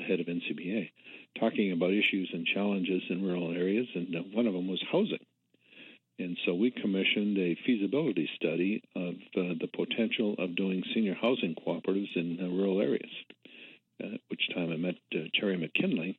head 0.06 0.20
of 0.20 0.26
NCBA, 0.26 0.90
talking 1.40 1.72
about 1.72 1.92
issues 1.92 2.30
and 2.32 2.46
challenges 2.46 3.02
in 3.10 3.24
rural 3.24 3.52
areas, 3.52 3.88
and 3.94 4.14
one 4.32 4.46
of 4.46 4.52
them 4.52 4.68
was 4.68 4.82
housing. 4.92 5.24
And 6.18 6.36
so 6.44 6.54
we 6.54 6.70
commissioned 6.70 7.38
a 7.38 7.56
feasibility 7.64 8.28
study 8.36 8.82
uh, 9.36 9.54
the 9.60 9.68
potential 9.72 10.34
of 10.38 10.56
doing 10.56 10.82
senior 10.94 11.14
housing 11.14 11.54
cooperatives 11.54 12.16
in 12.16 12.38
uh, 12.40 12.48
rural 12.48 12.80
areas. 12.80 13.10
At 14.00 14.20
which 14.28 14.48
time 14.54 14.70
I 14.72 14.76
met 14.76 14.94
uh, 15.14 15.28
Terry 15.38 15.56
McKinley, 15.56 16.18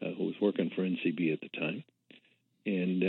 uh, 0.00 0.10
who 0.16 0.24
was 0.24 0.34
working 0.40 0.70
for 0.74 0.82
NCB 0.82 1.32
at 1.32 1.40
the 1.40 1.48
time. 1.58 1.84
And 2.64 3.02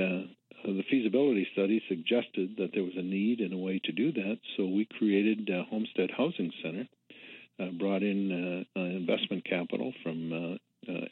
the 0.66 0.84
feasibility 0.89 1.47
study 1.53 1.84
suggested 1.88 2.55
that 2.57 2.72
there 2.74 2.84
was 2.84 2.93
a 2.95 3.03
need 3.03 3.39
and 3.39 3.53
a 3.53 3.57
way 3.57 3.80
to 3.84 3.91
do 3.91 4.11
that. 4.14 4.39
So 4.57 4.66
we 4.66 4.88
created 4.97 5.49
Homestead 5.70 6.09
Housing 6.18 6.51
Center, 6.64 6.88
brought 7.78 8.01
in 8.01 8.66
investment 8.76 9.45
capital 9.45 9.93
from 10.01 10.57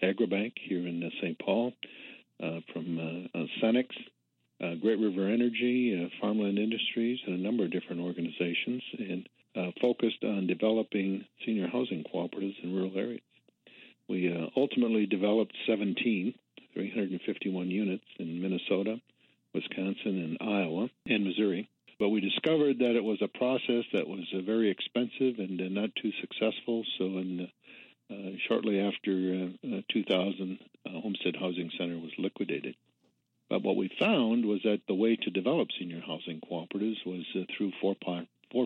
Agribank 0.02 0.54
here 0.56 0.88
in 0.88 1.12
St. 1.22 1.38
Paul, 1.38 1.74
from 2.74 3.30
uh, 3.36 3.46
Great 4.82 5.00
River 5.00 5.28
Energy, 5.28 5.96
uh, 6.04 6.10
Farmland 6.20 6.58
Industries, 6.58 7.20
and 7.28 7.40
a 7.40 7.42
number 7.42 7.64
of 7.66 7.72
different 7.72 8.02
organizations, 8.02 8.82
and 8.98 9.30
uh, 9.56 9.72
focused 9.80 10.24
on 10.24 10.48
developing 10.48 11.26
senior 11.46 11.68
housing 11.68 12.04
cooperatives 12.04 12.56
in 12.64 12.74
rural 12.74 12.92
areas. 12.96 13.22
We 14.10 14.34
uh, 14.34 14.48
ultimately 14.58 15.06
developed 15.06 15.56
17, 15.68 16.34
351 16.74 17.70
units 17.70 18.04
in 18.18 18.42
Minnesota, 18.42 19.00
Wisconsin, 19.54 20.38
and 20.38 20.38
Iowa, 20.42 20.90
and 21.06 21.26
Missouri. 21.26 21.70
But 22.00 22.10
we 22.10 22.20
discovered 22.20 22.80
that 22.80 22.96
it 22.96 23.04
was 23.04 23.22
a 23.22 23.28
process 23.28 23.84
that 23.94 24.08
was 24.08 24.26
uh, 24.34 24.42
very 24.42 24.72
expensive 24.72 25.38
and 25.38 25.62
uh, 25.62 25.66
not 25.70 25.92
too 26.02 26.12
successful. 26.22 26.84
So, 26.98 27.06
in 27.06 27.48
shortly 28.50 28.82
after 28.82 29.52
2000, 29.94 30.60
Homestead 30.86 31.36
Housing 31.40 31.72
Center 31.78 31.98
was 31.98 32.12
liquidated. 32.18 32.76
But 33.62 33.70
what 33.70 33.78
we 33.78 33.92
found 34.00 34.46
was 34.46 34.62
that 34.64 34.82
the 34.88 34.96
way 34.96 35.16
to 35.16 35.30
develop 35.30 35.68
senior 35.78 36.02
housing 36.02 36.42
cooperatives 36.42 37.06
was 37.06 37.26
uh, 37.36 37.42
through 37.56 37.72
for 37.80 37.96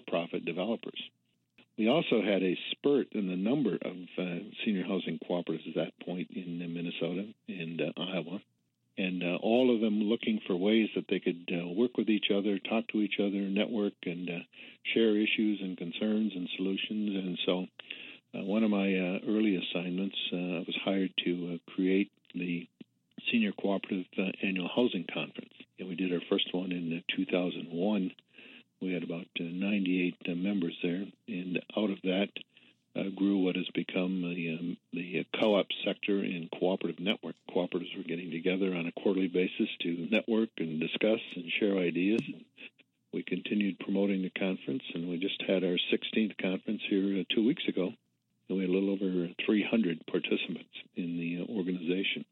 profit 0.07 0.45
developers. 0.45 1.01
We 1.77 1.89
also 1.89 2.21
had 2.21 2.41
a 2.41 2.57
spurt 2.71 3.07
in 3.11 3.27
the 3.27 3.35
number 3.35 3.75
of 3.75 3.95
uh, 4.17 4.39
senior 4.63 4.85
housing 4.85 5.19
cooperatives 5.19 5.67
at 5.67 5.75
that 5.75 6.05
point 6.05 6.29
in 6.31 6.61
uh, 6.63 6.67
Minnesota 6.69 7.27
and 7.49 7.81
uh, 7.81 7.91
Iowa, 7.97 8.41
and 8.97 9.21
uh, 9.21 9.35
all 9.41 9.75
of 9.75 9.81
them 9.81 10.03
looking 10.03 10.39
for 10.47 10.55
ways 10.55 10.87
that 10.95 11.05
they 11.09 11.19
could 11.19 11.51
uh, 11.51 11.67
work 11.67 11.97
with 11.97 12.09
each 12.09 12.27
other, 12.33 12.57
talk 12.59 12.87
to 12.89 13.01
each 13.01 13.19
other, 13.19 13.41
network, 13.41 13.93
and 14.05 14.29
share 14.93 15.17
issues 15.17 15.59
and 15.61 15.77
concerns 15.77 16.31
and 16.33 16.47
solutions. 16.55 17.15
And 17.15 17.39
so, 17.45 17.65
one 18.33 18.63
of 18.63 18.69
my 18.69 19.19
early 19.27 19.57
assignments, 19.57 20.15
I 20.31 20.63
was 20.65 20.77
hired 20.85 21.11
to 21.25 21.59
create 21.67 22.11
the 22.33 22.67
Senior 23.31 23.51
Cooperative 23.53 24.05
uh, 24.17 24.31
Annual 24.43 24.69
Housing 24.75 25.05
Conference. 25.11 25.53
And 25.79 25.89
we 25.89 25.95
did 25.95 26.13
our 26.13 26.21
first 26.29 26.53
one 26.53 26.71
in 26.71 26.93
uh, 26.97 27.15
2001. 27.15 28.11
We 28.81 28.93
had 28.93 29.03
about 29.03 29.27
uh, 29.39 29.43
98 29.43 30.15
uh, 30.27 30.35
members 30.35 30.77
there, 30.83 31.05
and 31.27 31.59
out 31.77 31.89
of 31.89 32.01
that 32.03 32.29
grew 33.15 33.37
what 33.39 33.55
has 33.55 33.67
become 33.73 34.21
the, 34.21 34.57
um, 34.57 34.77
the 34.93 35.25
co-op 35.39 35.67
sector 35.85 36.19
and 36.19 36.49
cooperative 36.51 36.99
network. 36.99 37.35
Cooperatives 37.49 37.95
were 37.97 38.03
getting 38.03 38.31
together 38.31 38.73
on 38.73 38.87
a 38.87 39.01
quarterly 39.01 39.27
basis 39.27 39.69
to 39.81 40.07
network 40.09 40.49
and 40.57 40.79
discuss 40.79 41.19
and 41.35 41.51
share 41.59 41.77
ideas. 41.77 42.21
We 43.13 43.23
continued 43.23 43.79
promoting 43.79 44.21
the 44.21 44.29
conference, 44.29 44.83
and 44.93 45.09
we 45.09 45.17
just 45.17 45.41
had 45.47 45.63
our 45.63 45.77
16th 45.91 46.37
conference 46.41 46.81
here 46.89 47.23
two 47.33 47.45
weeks 47.45 47.63
ago. 47.67 47.93
And 48.49 48.57
we 48.57 48.63
had 48.63 48.69
a 48.69 48.73
little 48.73 48.91
over 48.91 49.29
300 49.45 50.05
participants 50.07 50.69
in 50.95 51.17
the 51.17 51.53
organization. 51.53 52.25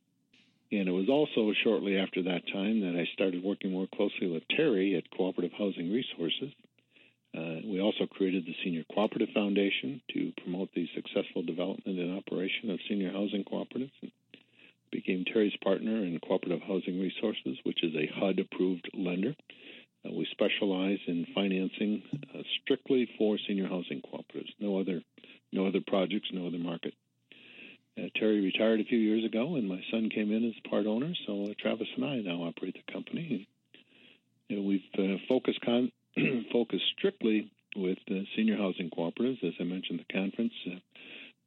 And 0.74 0.89
it 0.89 0.91
was 0.91 1.07
also 1.07 1.53
shortly 1.63 1.97
after 1.97 2.24
that 2.24 2.47
time 2.51 2.82
that 2.82 2.99
I 2.99 3.05
started 3.13 3.43
working 3.43 3.71
more 3.71 3.86
closely 3.93 4.26
with 4.26 4.41
Terry 4.57 4.95
at 4.97 5.15
Cooperative 5.15 5.55
Housing 5.55 5.91
Resources. 5.93 6.49
Uh, 7.38 7.61
we 7.63 7.80
also 7.80 8.07
created 8.07 8.45
the 8.45 8.55
Senior 8.63 8.84
Cooperative 8.91 9.30
Foundation 9.36 10.01
to 10.13 10.34
promote 10.41 10.69
the 10.74 10.89
successful 10.95 11.43
development 11.43 11.99
and 11.99 12.17
operation 12.17 12.71
of 12.71 12.80
senior 12.89 13.11
housing 13.11 13.43
cooperatives. 13.43 13.91
And 14.01 14.11
became 14.91 15.26
Terry's 15.26 15.55
partner 15.63 16.03
in 16.03 16.19
Cooperative 16.19 16.61
Housing 16.67 16.99
Resources, 16.99 17.57
which 17.63 17.84
is 17.84 17.93
a 17.93 18.09
HUD 18.19 18.39
approved 18.39 18.89
lender. 18.95 19.36
Uh, 20.03 20.11
we 20.11 20.28
specialize 20.32 20.99
in 21.07 21.28
financing 21.36 22.01
uh, 22.34 22.41
strictly 22.63 23.07
for 23.19 23.38
senior 23.47 23.67
housing 23.67 24.01
cooperatives. 24.01 24.53
No 24.59 24.80
other, 24.80 25.01
no 25.51 25.67
other 25.67 25.82
projects, 25.86 26.30
no 26.34 26.47
other 26.47 26.57
market. 26.57 26.95
Uh, 27.97 28.07
Terry 28.15 28.41
retired 28.41 28.79
a 28.79 28.85
few 28.85 28.97
years 28.97 29.23
ago, 29.23 29.55
and 29.55 29.67
my 29.67 29.81
son 29.91 30.09
came 30.09 30.31
in 30.31 30.45
as 30.47 30.69
part 30.69 30.87
owner. 30.87 31.13
So 31.27 31.45
uh, 31.45 31.53
Travis 31.59 31.87
and 31.95 32.05
I 32.05 32.17
now 32.17 32.43
operate 32.43 32.75
the 32.75 32.91
company. 32.91 33.47
And, 34.49 34.65
we've 34.65 34.81
uh, 34.97 35.17
focused 35.27 35.61
con- 35.61 35.91
focused 36.51 36.85
strictly 36.97 37.51
with 37.75 37.97
senior 38.35 38.57
housing 38.57 38.89
cooperatives. 38.89 39.43
As 39.43 39.53
I 39.59 39.63
mentioned, 39.63 39.99
the 39.99 40.13
conference. 40.13 40.53
Uh, 40.67 40.79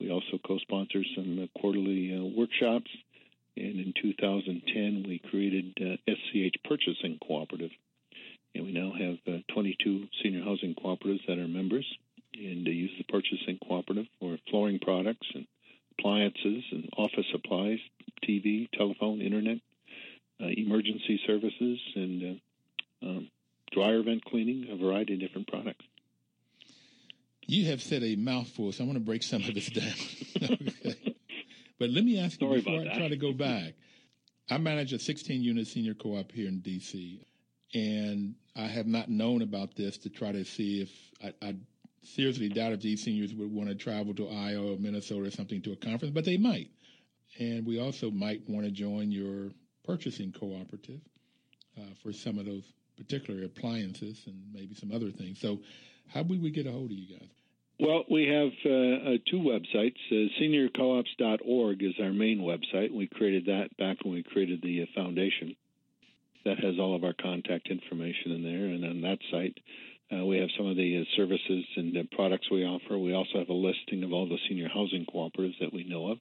we 0.01 0.11
also 0.11 0.39
co-sponsor 0.47 1.03
some 1.17 1.39
uh, 1.43 1.61
quarterly 1.61 2.15
uh, 2.17 2.25
workshops. 2.37 2.91
And 3.57 3.81
in 3.81 3.95
2010, 4.03 5.05
we 5.09 5.19
created 5.31 5.73
SCH 6.07 6.57
Purchasing 6.69 7.19
Cooperative, 7.27 7.71
and 8.55 8.67
we 8.67 8.73
now 8.73 8.93
have 8.93 9.45
22 9.55 10.09
senior 10.23 10.45
housing 10.45 10.75
cooperatives 10.75 11.27
that 11.27 11.39
are 11.39 11.49
members 11.49 11.87
and 12.35 12.67
use 12.67 12.91
the 12.99 13.05
purchasing 13.05 13.59
cooperative 13.67 14.05
for 14.21 14.37
flooring 14.51 14.79
products 14.79 15.27
and 15.35 15.47
appliances 15.99 16.65
and 16.73 16.89
office 16.97 17.27
supplies, 17.33 17.79
TV, 18.27 18.69
telephone, 18.73 19.21
internet, 19.21 19.59
uh, 20.41 20.47
emergency 20.47 21.21
services, 21.27 21.79
and 21.95 22.41
uh, 23.03 23.07
um, 23.07 23.31
dryer 23.73 24.03
vent 24.03 24.25
cleaning, 24.25 24.67
a 24.71 24.77
variety 24.77 25.15
of 25.15 25.21
different 25.21 25.49
products. 25.49 25.85
You 27.47 27.67
have 27.67 27.81
said 27.81 28.03
a 28.03 28.17
mouthful, 28.17 28.73
so 28.73 28.83
I 28.83 28.87
want 28.87 28.99
to 28.99 29.05
break 29.05 29.23
some 29.23 29.43
of 29.43 29.55
this 29.55 29.69
down. 29.69 29.95
okay. 30.43 31.15
But 31.79 31.91
let 31.91 32.05
me 32.05 32.19
ask 32.19 32.41
you 32.41 32.49
Sorry 32.49 32.61
before 32.61 32.81
I 32.81 32.97
try 32.97 33.09
to 33.09 33.17
go 33.17 33.33
back. 33.33 33.75
I 34.51 34.59
manage 34.59 34.93
a 34.93 34.99
16 34.99 35.43
unit 35.43 35.67
senior 35.67 35.95
co 35.95 36.17
op 36.17 36.33
here 36.33 36.49
in 36.49 36.61
D.C., 36.61 37.21
and 37.75 38.35
I 38.55 38.67
have 38.67 38.87
not 38.87 39.11
known 39.11 39.43
about 39.43 39.75
this 39.77 39.99
to 39.99 40.11
try 40.11 40.33
to 40.33 40.45
see 40.45 40.81
if 40.83 40.91
I, 41.23 41.47
I 41.47 41.57
seriously 42.07 42.49
doubt 42.49 42.73
if 42.73 42.81
these 42.81 43.03
seniors 43.03 43.35
would 43.35 43.53
want 43.53 43.69
to 43.69 43.75
travel 43.75 44.15
to 44.15 44.29
Iowa 44.29 44.75
or 44.75 44.79
Minnesota 44.79 45.27
or 45.27 45.31
something 45.31 45.63
to 45.63 45.73
a 45.73 45.77
conference, 45.77 46.15
but 46.15 46.25
they 46.25 46.37
might. 46.37 46.71
And 47.39 47.67
we 47.67 47.81
also 47.81 48.11
might 48.11 48.49
want 48.49 48.65
to 48.65 48.73
join 48.73 49.11
your 49.11 49.51
purchasing 49.85 50.33
cooperative 50.33 51.01
uh, 51.79 51.83
for 52.03 52.13
some 52.13 52.39
of 52.39 52.47
those 52.47 52.65
particular 52.97 53.45
appliances 53.45 54.23
and 54.27 54.43
maybe 54.53 54.75
some 54.75 54.93
other 54.93 55.11
things. 55.11 55.41
So, 55.41 55.61
how 56.09 56.23
would 56.23 56.41
we 56.43 56.51
get 56.51 56.67
a 56.67 56.73
hold 56.73 56.91
of 56.91 56.97
you 56.97 57.19
guys? 57.19 57.29
Well, 57.79 58.05
we 58.11 58.27
have 58.29 58.53
uh, 58.65 59.11
uh, 59.11 59.19
two 59.31 59.41
websites. 59.41 59.99
Uh, 60.11 60.31
seniorcoops.org 60.41 61.83
is 61.83 61.95
our 62.01 62.13
main 62.13 62.41
website. 62.41 62.91
We 62.91 63.07
created 63.07 63.47
that 63.47 63.77
back 63.77 63.99
when 64.03 64.15
we 64.15 64.23
created 64.23 64.63
the 64.63 64.83
uh, 64.83 64.87
foundation. 64.95 65.57
That 66.47 66.59
has 66.61 66.79
all 66.79 66.95
of 66.95 67.05
our 67.05 67.13
contact 67.13 67.69
information 67.69 68.33
in 68.33 68.43
there. 68.45 68.67
And 68.67 68.85
on 68.85 69.01
that 69.03 69.19
site, 69.31 69.59
uh, 70.13 70.25
we 70.25 70.39
have 70.39 70.49
some 70.57 70.67
of 70.67 70.77
the 70.77 71.01
uh, 71.01 71.17
services 71.17 71.65
and 71.77 72.11
products 72.13 72.51
we 72.51 72.65
offer. 72.65 72.97
We 72.97 73.15
also 73.15 73.39
have 73.39 73.49
a 73.49 73.53
listing 73.53 74.05
of 74.05 74.13
all 74.13 74.29
the 74.29 74.39
senior 74.49 74.69
housing 74.69 75.07
cooperatives 75.07 75.59
that 75.61 75.73
we 75.73 75.85
know 75.85 76.13
of. 76.13 76.19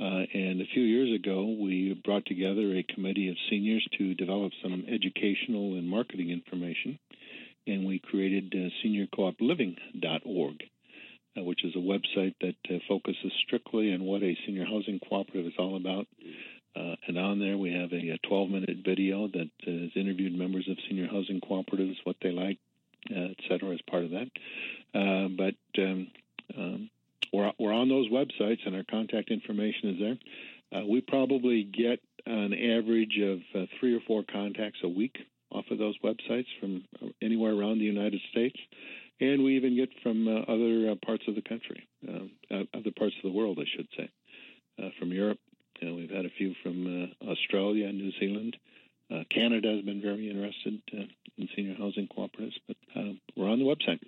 Uh, 0.00 0.24
and 0.32 0.62
a 0.62 0.66
few 0.72 0.82
years 0.82 1.14
ago, 1.14 1.44
we 1.60 2.00
brought 2.04 2.24
together 2.24 2.74
a 2.74 2.94
committee 2.94 3.28
of 3.28 3.36
seniors 3.50 3.86
to 3.98 4.14
develop 4.14 4.52
some 4.62 4.84
educational 4.88 5.74
and 5.74 5.86
marketing 5.86 6.30
information. 6.30 6.98
And 7.66 7.84
we 7.84 7.98
created 7.98 8.54
uh, 8.54 8.70
seniorcoopliving.org, 8.82 10.62
uh, 11.36 11.42
which 11.44 11.64
is 11.64 11.74
a 11.76 11.78
website 11.78 12.34
that 12.40 12.80
focuses 12.88 13.32
strictly 13.44 13.92
on 13.92 14.02
what 14.04 14.22
a 14.22 14.38
senior 14.46 14.64
housing 14.64 15.00
cooperative 15.06 15.46
is 15.46 15.58
all 15.58 15.76
about. 15.76 16.06
Uh, 16.74 16.94
and 17.06 17.18
on 17.18 17.38
there, 17.40 17.58
we 17.58 17.72
have 17.72 17.92
a, 17.92 18.10
a 18.10 18.18
12 18.26 18.50
minute 18.50 18.78
video 18.84 19.28
that 19.28 19.50
has 19.66 19.90
interviewed 19.96 20.32
members 20.32 20.66
of 20.70 20.78
senior 20.88 21.08
housing 21.08 21.40
cooperatives, 21.40 21.96
what 22.04 22.16
they 22.22 22.30
like, 22.30 22.58
uh, 23.10 23.30
et 23.30 23.36
cetera, 23.48 23.74
as 23.74 23.80
part 23.90 24.04
of 24.04 24.09
that. 24.20 24.98
Uh, 24.98 25.28
but 25.28 25.82
um, 25.82 26.06
um, 26.56 26.90
we're, 27.32 27.52
we're 27.58 27.72
on 27.72 27.88
those 27.88 28.08
websites, 28.10 28.66
and 28.66 28.76
our 28.76 28.84
contact 28.90 29.30
information 29.30 29.90
is 29.90 29.98
there. 29.98 30.80
Uh, 30.80 30.86
we 30.86 31.00
probably 31.00 31.64
get 31.64 32.00
an 32.26 32.52
average 32.52 33.18
of 33.22 33.38
uh, 33.54 33.66
three 33.78 33.94
or 33.94 34.00
four 34.06 34.22
contacts 34.30 34.78
a 34.84 34.88
week 34.88 35.16
off 35.50 35.64
of 35.70 35.78
those 35.78 35.96
websites 36.04 36.46
from 36.60 36.84
anywhere 37.20 37.52
around 37.52 37.78
the 37.78 37.84
United 37.84 38.20
States, 38.30 38.56
and 39.20 39.42
we 39.42 39.56
even 39.56 39.74
get 39.76 39.88
from 40.02 40.28
uh, 40.28 40.42
other 40.42 40.90
uh, 40.90 40.94
parts 41.04 41.24
of 41.26 41.34
the 41.34 41.42
country, 41.42 41.88
other 42.50 42.92
parts 42.96 43.14
of 43.16 43.24
the 43.24 43.36
world, 43.36 43.58
I 43.60 43.66
should 43.76 43.88
say, 43.96 44.08
from 44.98 45.12
Europe, 45.12 45.38
Uh, 45.82 45.94
we've 45.94 46.10
had 46.10 46.26
a 46.26 46.30
few 46.36 46.54
from 46.62 47.10
uh, 47.22 47.30
Australia 47.30 47.90
New 47.92 48.12
Zealand. 48.20 48.56
Uh, 49.10 49.24
Canada 49.30 49.74
has 49.74 49.84
been 49.84 50.00
very 50.00 50.28
interested 50.30 50.80
uh, 50.92 51.04
in 51.38 51.48
senior 51.56 51.74
housing 51.74 52.06
cooperatives, 52.06 52.58
but 52.68 52.76
uh, 52.94 53.12
we're 53.36 53.48
on 53.48 53.58
the 53.58 53.64
website. 53.64 54.00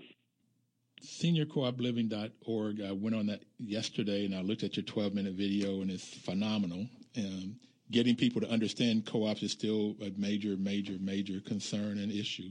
SeniorCoopLiving.org. 1.04 2.80
I 2.80 2.92
went 2.92 3.16
on 3.16 3.26
that 3.26 3.42
yesterday 3.58 4.24
and 4.24 4.34
I 4.34 4.40
looked 4.40 4.62
at 4.62 4.76
your 4.76 4.84
12 4.84 5.14
minute 5.14 5.34
video, 5.34 5.80
and 5.80 5.90
it's 5.90 6.06
phenomenal. 6.06 6.86
Um, 7.16 7.56
getting 7.90 8.16
people 8.16 8.40
to 8.40 8.50
understand 8.50 9.06
co 9.06 9.26
ops 9.26 9.42
is 9.42 9.52
still 9.52 9.96
a 10.00 10.10
major, 10.16 10.56
major, 10.56 10.96
major 11.00 11.40
concern 11.40 11.98
and 11.98 12.12
issue 12.12 12.50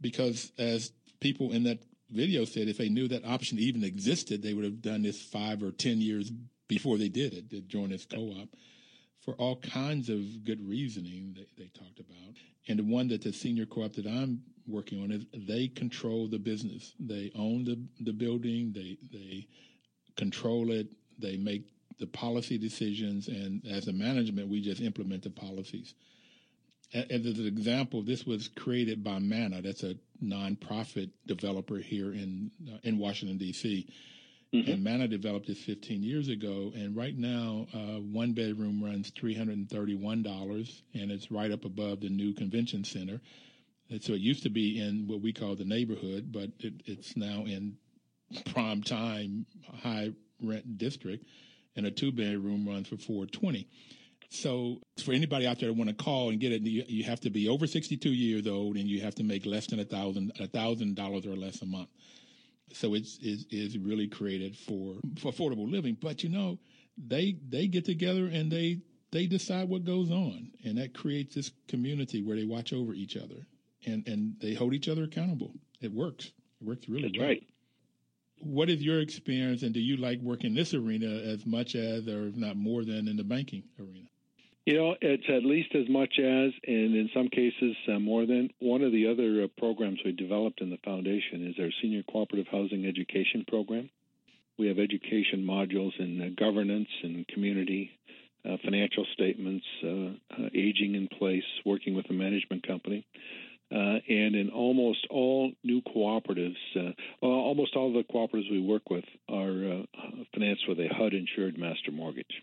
because, 0.00 0.52
as 0.58 0.92
people 1.20 1.52
in 1.52 1.64
that 1.64 1.78
video 2.10 2.44
said, 2.44 2.68
if 2.68 2.78
they 2.78 2.88
knew 2.88 3.08
that 3.08 3.24
option 3.24 3.58
even 3.58 3.84
existed, 3.84 4.42
they 4.42 4.54
would 4.54 4.64
have 4.64 4.82
done 4.82 5.02
this 5.02 5.22
five 5.22 5.62
or 5.62 5.70
10 5.70 6.00
years 6.00 6.30
before 6.68 6.98
they 6.98 7.08
did 7.08 7.32
it, 7.32 7.50
to 7.50 7.60
join 7.60 7.90
this 7.90 8.06
co 8.06 8.20
op 8.40 8.48
for 9.24 9.34
all 9.34 9.56
kinds 9.56 10.08
of 10.08 10.44
good 10.44 10.60
reasoning 10.68 11.34
that 11.36 11.48
they 11.56 11.70
talked 11.78 12.00
about. 12.00 12.34
And 12.68 12.78
the 12.78 12.84
one 12.84 13.08
that 13.08 13.22
the 13.22 13.32
senior 13.32 13.66
co-op 13.66 13.92
that 13.94 14.06
I'm 14.06 14.42
working 14.72 15.02
on 15.02 15.12
is 15.12 15.24
they 15.32 15.68
control 15.68 16.28
the 16.28 16.38
business. 16.38 16.94
They 16.98 17.30
own 17.34 17.64
the, 17.64 17.80
the 18.00 18.12
building. 18.12 18.72
They, 18.74 18.98
they 19.12 19.46
control 20.16 20.70
it. 20.70 20.88
They 21.18 21.36
make 21.36 21.66
the 21.98 22.06
policy 22.06 22.58
decisions. 22.58 23.28
And 23.28 23.62
as 23.70 23.88
a 23.88 23.92
management, 23.92 24.48
we 24.48 24.60
just 24.60 24.80
implement 24.80 25.22
the 25.22 25.30
policies. 25.30 25.94
As 26.94 27.24
an 27.24 27.46
example, 27.46 28.02
this 28.02 28.26
was 28.26 28.48
created 28.48 29.02
by 29.02 29.18
MANNA. 29.18 29.62
That's 29.62 29.82
a 29.82 29.94
nonprofit 30.22 31.10
developer 31.26 31.78
here 31.78 32.12
in 32.12 32.50
uh, 32.70 32.78
in 32.82 32.98
Washington 32.98 33.38
D.C. 33.38 33.88
Mm-hmm. 34.54 34.70
And 34.70 34.84
MANNA 34.84 35.08
developed 35.08 35.46
this 35.46 35.62
15 35.62 36.02
years 36.02 36.28
ago, 36.28 36.72
and 36.74 36.94
right 36.94 37.16
now, 37.16 37.66
uh, 37.72 38.00
one 38.00 38.32
bedroom 38.32 38.84
runs 38.84 39.10
$331, 39.12 40.82
and 40.92 41.10
it's 41.10 41.30
right 41.30 41.50
up 41.50 41.64
above 41.64 42.00
the 42.00 42.10
new 42.10 42.34
convention 42.34 42.84
center. 42.84 43.22
And 43.92 44.02
so 44.02 44.14
it 44.14 44.22
used 44.22 44.42
to 44.44 44.48
be 44.48 44.80
in 44.80 45.06
what 45.06 45.20
we 45.20 45.34
call 45.34 45.54
the 45.54 45.66
neighborhood, 45.66 46.32
but 46.32 46.50
it, 46.60 46.82
it's 46.86 47.14
now 47.14 47.44
in 47.44 47.76
prime 48.46 48.82
time 48.82 49.44
high 49.82 50.12
rent 50.42 50.78
district, 50.78 51.26
and 51.76 51.84
a 51.84 51.90
two 51.90 52.10
bedroom 52.10 52.66
runs 52.66 52.88
for 52.88 52.96
420. 52.96 53.68
So 54.30 54.80
for 55.04 55.12
anybody 55.12 55.46
out 55.46 55.60
there 55.60 55.68
that 55.68 55.76
want 55.76 55.90
to 55.90 56.04
call 56.04 56.30
and 56.30 56.40
get 56.40 56.52
it, 56.52 56.62
you, 56.62 56.84
you 56.88 57.04
have 57.04 57.20
to 57.20 57.28
be 57.28 57.50
over 57.50 57.66
62 57.66 58.08
years 58.08 58.46
old, 58.46 58.76
and 58.76 58.88
you 58.88 59.02
have 59.02 59.14
to 59.16 59.24
make 59.24 59.44
less 59.44 59.66
than 59.66 59.78
a 59.78 59.84
thousand 59.84 60.32
a 60.40 60.46
thousand 60.46 60.96
dollars 60.96 61.26
or 61.26 61.36
less 61.36 61.60
a 61.60 61.66
month. 61.66 61.90
So 62.72 62.94
it's, 62.94 63.18
it's, 63.20 63.44
it's 63.50 63.76
really 63.76 64.08
created 64.08 64.56
for, 64.56 64.94
for 65.18 65.32
affordable 65.32 65.70
living. 65.70 65.98
But 66.00 66.22
you 66.22 66.30
know, 66.30 66.58
they 66.96 67.36
they 67.46 67.66
get 67.66 67.84
together 67.84 68.24
and 68.24 68.50
they 68.50 68.80
they 69.10 69.26
decide 69.26 69.68
what 69.68 69.84
goes 69.84 70.10
on, 70.10 70.52
and 70.64 70.78
that 70.78 70.94
creates 70.94 71.34
this 71.34 71.50
community 71.68 72.22
where 72.22 72.36
they 72.36 72.46
watch 72.46 72.72
over 72.72 72.94
each 72.94 73.18
other 73.18 73.46
and 73.86 74.06
and 74.06 74.34
they 74.40 74.54
hold 74.54 74.74
each 74.74 74.88
other 74.88 75.04
accountable. 75.04 75.52
It 75.80 75.92
works. 75.92 76.32
It 76.60 76.66
works 76.66 76.88
really 76.88 77.08
That's 77.08 77.18
well. 77.18 77.28
right. 77.28 77.42
What 78.40 78.68
is 78.70 78.82
your 78.82 79.00
experience, 79.00 79.62
and 79.62 79.72
do 79.72 79.80
you 79.80 79.96
like 79.96 80.20
working 80.20 80.50
in 80.50 80.54
this 80.56 80.74
arena 80.74 81.06
as 81.06 81.46
much 81.46 81.76
as, 81.76 82.08
or 82.08 82.26
if 82.26 82.36
not 82.36 82.56
more 82.56 82.84
than, 82.84 83.06
in 83.06 83.16
the 83.16 83.22
banking 83.22 83.62
arena? 83.78 84.08
You 84.66 84.74
know, 84.74 84.96
it's 85.00 85.28
at 85.28 85.44
least 85.44 85.74
as 85.74 85.88
much 85.88 86.18
as, 86.18 86.52
and 86.66 86.94
in 86.94 87.10
some 87.14 87.28
cases 87.28 87.76
uh, 87.88 87.98
more 87.98 88.26
than. 88.26 88.50
One 88.60 88.82
of 88.82 88.92
the 88.92 89.08
other 89.08 89.44
uh, 89.44 89.48
programs 89.58 90.00
we 90.04 90.12
developed 90.12 90.60
in 90.60 90.70
the 90.70 90.78
foundation 90.84 91.46
is 91.48 91.56
our 91.58 91.70
Senior 91.80 92.02
Cooperative 92.04 92.46
Housing 92.50 92.86
Education 92.86 93.44
Program. 93.46 93.90
We 94.58 94.68
have 94.68 94.78
education 94.78 95.44
modules 95.44 95.98
in 95.98 96.20
uh, 96.20 96.26
governance 96.38 96.88
and 97.02 97.26
community, 97.26 97.90
uh, 98.44 98.56
financial 98.64 99.04
statements, 99.12 99.66
uh, 99.84 99.88
uh, 99.88 100.48
aging 100.54 100.94
in 100.94 101.08
place, 101.08 101.44
working 101.64 101.94
with 101.94 102.08
a 102.10 102.12
management 102.12 102.66
company. 102.66 103.04
And 103.72 104.34
in 104.34 104.50
almost 104.50 105.06
all 105.10 105.52
new 105.64 105.80
cooperatives, 105.82 106.56
well, 107.20 107.32
almost 107.32 107.74
all 107.74 107.92
the 107.92 108.04
cooperatives 108.04 108.50
we 108.50 108.60
work 108.60 108.90
with 108.90 109.04
are 109.28 109.84
financed 110.34 110.68
with 110.68 110.78
a 110.78 110.88
HUD 110.88 111.14
insured 111.14 111.58
master 111.58 111.90
mortgage. 111.90 112.42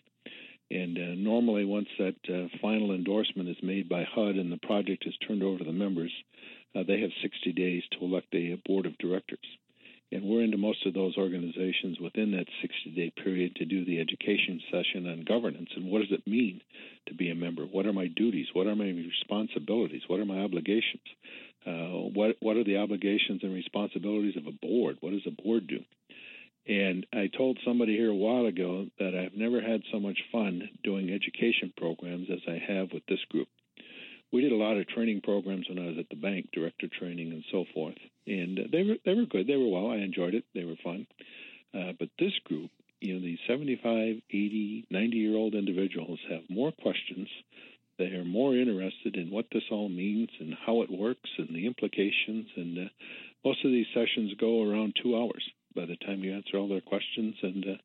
And 0.71 0.97
uh, 0.97 1.15
normally, 1.15 1.65
once 1.65 1.87
that 1.97 2.15
uh, 2.29 2.47
final 2.61 2.93
endorsement 2.93 3.49
is 3.49 3.57
made 3.63 3.89
by 3.89 4.03
HUD 4.03 4.35
and 4.35 4.51
the 4.51 4.57
project 4.57 5.05
is 5.07 5.15
turned 5.27 5.41
over 5.41 5.59
to 5.59 5.63
the 5.63 5.71
members, 5.71 6.11
uh, 6.75 6.83
they 6.87 7.01
have 7.01 7.09
60 7.23 7.53
days 7.53 7.83
to 7.91 8.05
elect 8.05 8.33
a, 8.35 8.61
board 8.65 8.85
of 8.85 8.97
directors. 8.99 9.39
And 10.11 10.23
we're 10.23 10.43
into 10.43 10.57
most 10.57 10.85
of 10.87 10.93
those 10.95 11.17
organizations 11.17 11.99
within 11.99 12.31
that 12.31 12.47
60 12.61 12.91
day 12.95 13.11
period 13.23 13.55
to 13.55 13.65
do 13.65 13.85
the 13.85 13.99
education 13.99 14.59
session 14.71 15.07
on 15.07 15.23
governance 15.23 15.69
and 15.75 15.91
what 15.91 15.99
does 15.99 16.11
it 16.11 16.27
mean 16.27 16.61
to 17.07 17.13
be 17.13 17.29
a 17.29 17.35
member? 17.35 17.63
What 17.63 17.85
are 17.85 17.93
my 17.93 18.07
duties? 18.07 18.47
What 18.53 18.67
are 18.67 18.75
my 18.75 18.85
responsibilities? 18.85 20.01
What 20.07 20.19
are 20.19 20.25
my 20.25 20.39
obligations? 20.39 21.03
Uh, 21.65 22.09
what, 22.13 22.37
what 22.39 22.57
are 22.57 22.63
the 22.63 22.77
obligations 22.77 23.41
and 23.43 23.53
responsibilities 23.53 24.37
of 24.37 24.47
a 24.47 24.65
board? 24.65 24.97
What 25.01 25.11
does 25.11 25.27
a 25.27 25.41
board 25.43 25.67
do? 25.67 25.79
And 26.67 27.05
I 27.13 27.27
told 27.35 27.59
somebody 27.65 27.95
here 27.95 28.09
a 28.09 28.15
while 28.15 28.45
ago 28.45 28.87
that 28.99 29.15
I've 29.15 29.37
never 29.37 29.61
had 29.61 29.81
so 29.91 29.99
much 29.99 30.19
fun 30.31 30.69
doing 30.83 31.09
education 31.09 31.73
programs 31.75 32.27
as 32.31 32.41
I 32.47 32.61
have 32.71 32.89
with 32.93 33.03
this 33.07 33.23
group. 33.29 33.47
We 34.31 34.41
did 34.41 34.51
a 34.51 34.55
lot 34.55 34.77
of 34.77 34.87
training 34.87 35.21
programs 35.21 35.67
when 35.67 35.79
I 35.79 35.87
was 35.87 35.97
at 35.97 36.09
the 36.09 36.15
bank, 36.15 36.49
director 36.53 36.87
training 36.99 37.31
and 37.31 37.43
so 37.51 37.65
forth, 37.73 37.97
and 38.29 38.59
they 38.71 38.83
were 38.83 38.97
they 39.05 39.13
were 39.15 39.25
good. 39.25 39.47
They 39.47 39.57
were 39.57 39.67
well. 39.67 39.91
I 39.91 39.97
enjoyed 39.97 40.35
it. 40.35 40.45
They 40.53 40.63
were 40.63 40.77
fun. 40.83 41.07
Uh, 41.73 41.93
but 41.99 42.09
this 42.19 42.33
group, 42.45 42.71
you 43.01 43.13
know, 43.13 43.21
these 43.21 43.39
75, 43.47 44.21
80, 44.29 44.85
90 44.89 45.17
year 45.17 45.35
old 45.35 45.55
individuals 45.55 46.19
have 46.29 46.41
more 46.49 46.71
questions. 46.71 47.27
They 47.97 48.05
are 48.05 48.25
more 48.25 48.55
interested 48.55 49.15
in 49.17 49.29
what 49.29 49.47
this 49.51 49.63
all 49.71 49.89
means 49.89 50.29
and 50.39 50.55
how 50.65 50.81
it 50.83 50.91
works 50.91 51.29
and 51.37 51.49
the 51.49 51.67
implications. 51.67 52.47
And 52.55 52.77
uh, 52.77 52.89
most 53.43 53.65
of 53.65 53.71
these 53.71 53.87
sessions 53.93 54.33
go 54.39 54.63
around 54.63 54.95
two 55.01 55.17
hours 55.17 55.43
by 55.75 55.85
the 55.85 55.97
time 55.97 56.23
you 56.23 56.33
answer 56.33 56.57
all 56.57 56.69
their 56.69 56.81
questions 56.81 57.35
and 57.41 57.65
uh, 57.65 57.77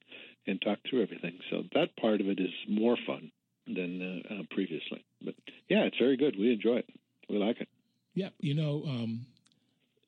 and 0.46 0.60
talk 0.60 0.78
through 0.88 1.02
everything. 1.02 1.38
So 1.50 1.62
that 1.74 1.96
part 1.96 2.20
of 2.20 2.28
it 2.28 2.38
is 2.38 2.52
more 2.68 2.98
fun 3.06 3.30
than 3.66 4.22
uh, 4.30 4.34
uh, 4.34 4.42
previously. 4.50 5.02
But 5.22 5.34
yeah, 5.68 5.84
it's 5.84 5.98
very 5.98 6.18
good. 6.18 6.36
We 6.38 6.52
enjoy 6.52 6.76
it. 6.76 6.90
We 7.30 7.38
like 7.38 7.60
it. 7.60 7.68
Yeah, 8.14 8.28
you 8.38 8.54
know, 8.54 8.82
um, 8.86 9.26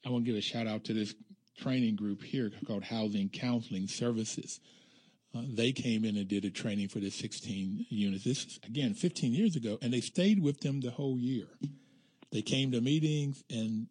I 0.06 0.10
want 0.10 0.24
to 0.24 0.30
give 0.30 0.38
a 0.38 0.42
shout 0.42 0.68
out 0.68 0.84
to 0.84 0.94
this 0.94 1.14
training 1.58 1.96
group 1.96 2.22
here 2.22 2.52
called 2.64 2.84
Housing 2.84 3.28
Counseling 3.28 3.88
Services. 3.88 4.60
Uh, 5.36 5.42
they 5.48 5.72
came 5.72 6.04
in 6.04 6.16
and 6.16 6.28
did 6.28 6.44
a 6.44 6.50
training 6.50 6.88
for 6.88 7.00
the 7.00 7.10
16 7.10 7.86
units. 7.88 8.22
This 8.22 8.44
is, 8.44 8.60
again, 8.64 8.94
15 8.94 9.34
years 9.34 9.56
ago, 9.56 9.78
and 9.82 9.92
they 9.92 10.00
stayed 10.00 10.40
with 10.40 10.60
them 10.60 10.80
the 10.80 10.92
whole 10.92 11.18
year. 11.18 11.48
They 12.30 12.42
came 12.42 12.70
to 12.70 12.80
meetings 12.80 13.42
and 13.50 13.88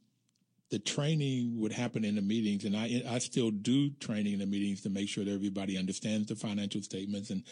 the 0.72 0.80
training 0.80 1.60
would 1.60 1.74
happen 1.74 2.06
in 2.06 2.16
the 2.16 2.22
meetings, 2.22 2.66
and 2.66 2.76
I 2.76 3.04
I 3.08 3.20
still 3.20 3.52
do 3.52 3.92
training 3.92 4.34
in 4.34 4.40
the 4.40 4.46
meetings 4.46 4.82
to 4.82 4.90
make 4.90 5.10
sure 5.10 5.24
that 5.24 5.32
everybody 5.32 5.78
understands 5.78 6.28
the 6.28 6.36
financial 6.36 6.82
statements 6.82 7.30
and 7.30 7.44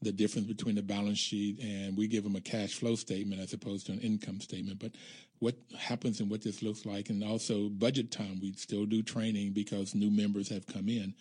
the 0.00 0.12
difference 0.12 0.48
between 0.48 0.74
the 0.74 0.82
balance 0.82 1.18
sheet 1.18 1.60
and 1.60 1.96
we 1.96 2.08
give 2.08 2.24
them 2.24 2.36
a 2.36 2.40
cash 2.40 2.74
flow 2.74 2.94
statement 2.94 3.40
as 3.40 3.52
opposed 3.52 3.86
to 3.86 3.92
an 3.92 4.00
income 4.00 4.40
statement. 4.40 4.80
But 4.80 4.92
what 5.42 5.56
happens 5.76 6.20
and 6.20 6.30
what 6.30 6.40
this 6.40 6.62
looks 6.62 6.86
like, 6.86 7.10
and 7.10 7.24
also 7.24 7.68
budget 7.68 8.12
time, 8.12 8.38
we 8.40 8.52
still 8.52 8.86
do 8.86 9.02
training 9.02 9.52
because 9.52 9.92
new 9.92 10.08
members 10.08 10.48
have 10.48 10.64
come 10.68 10.88
in, 10.88 11.12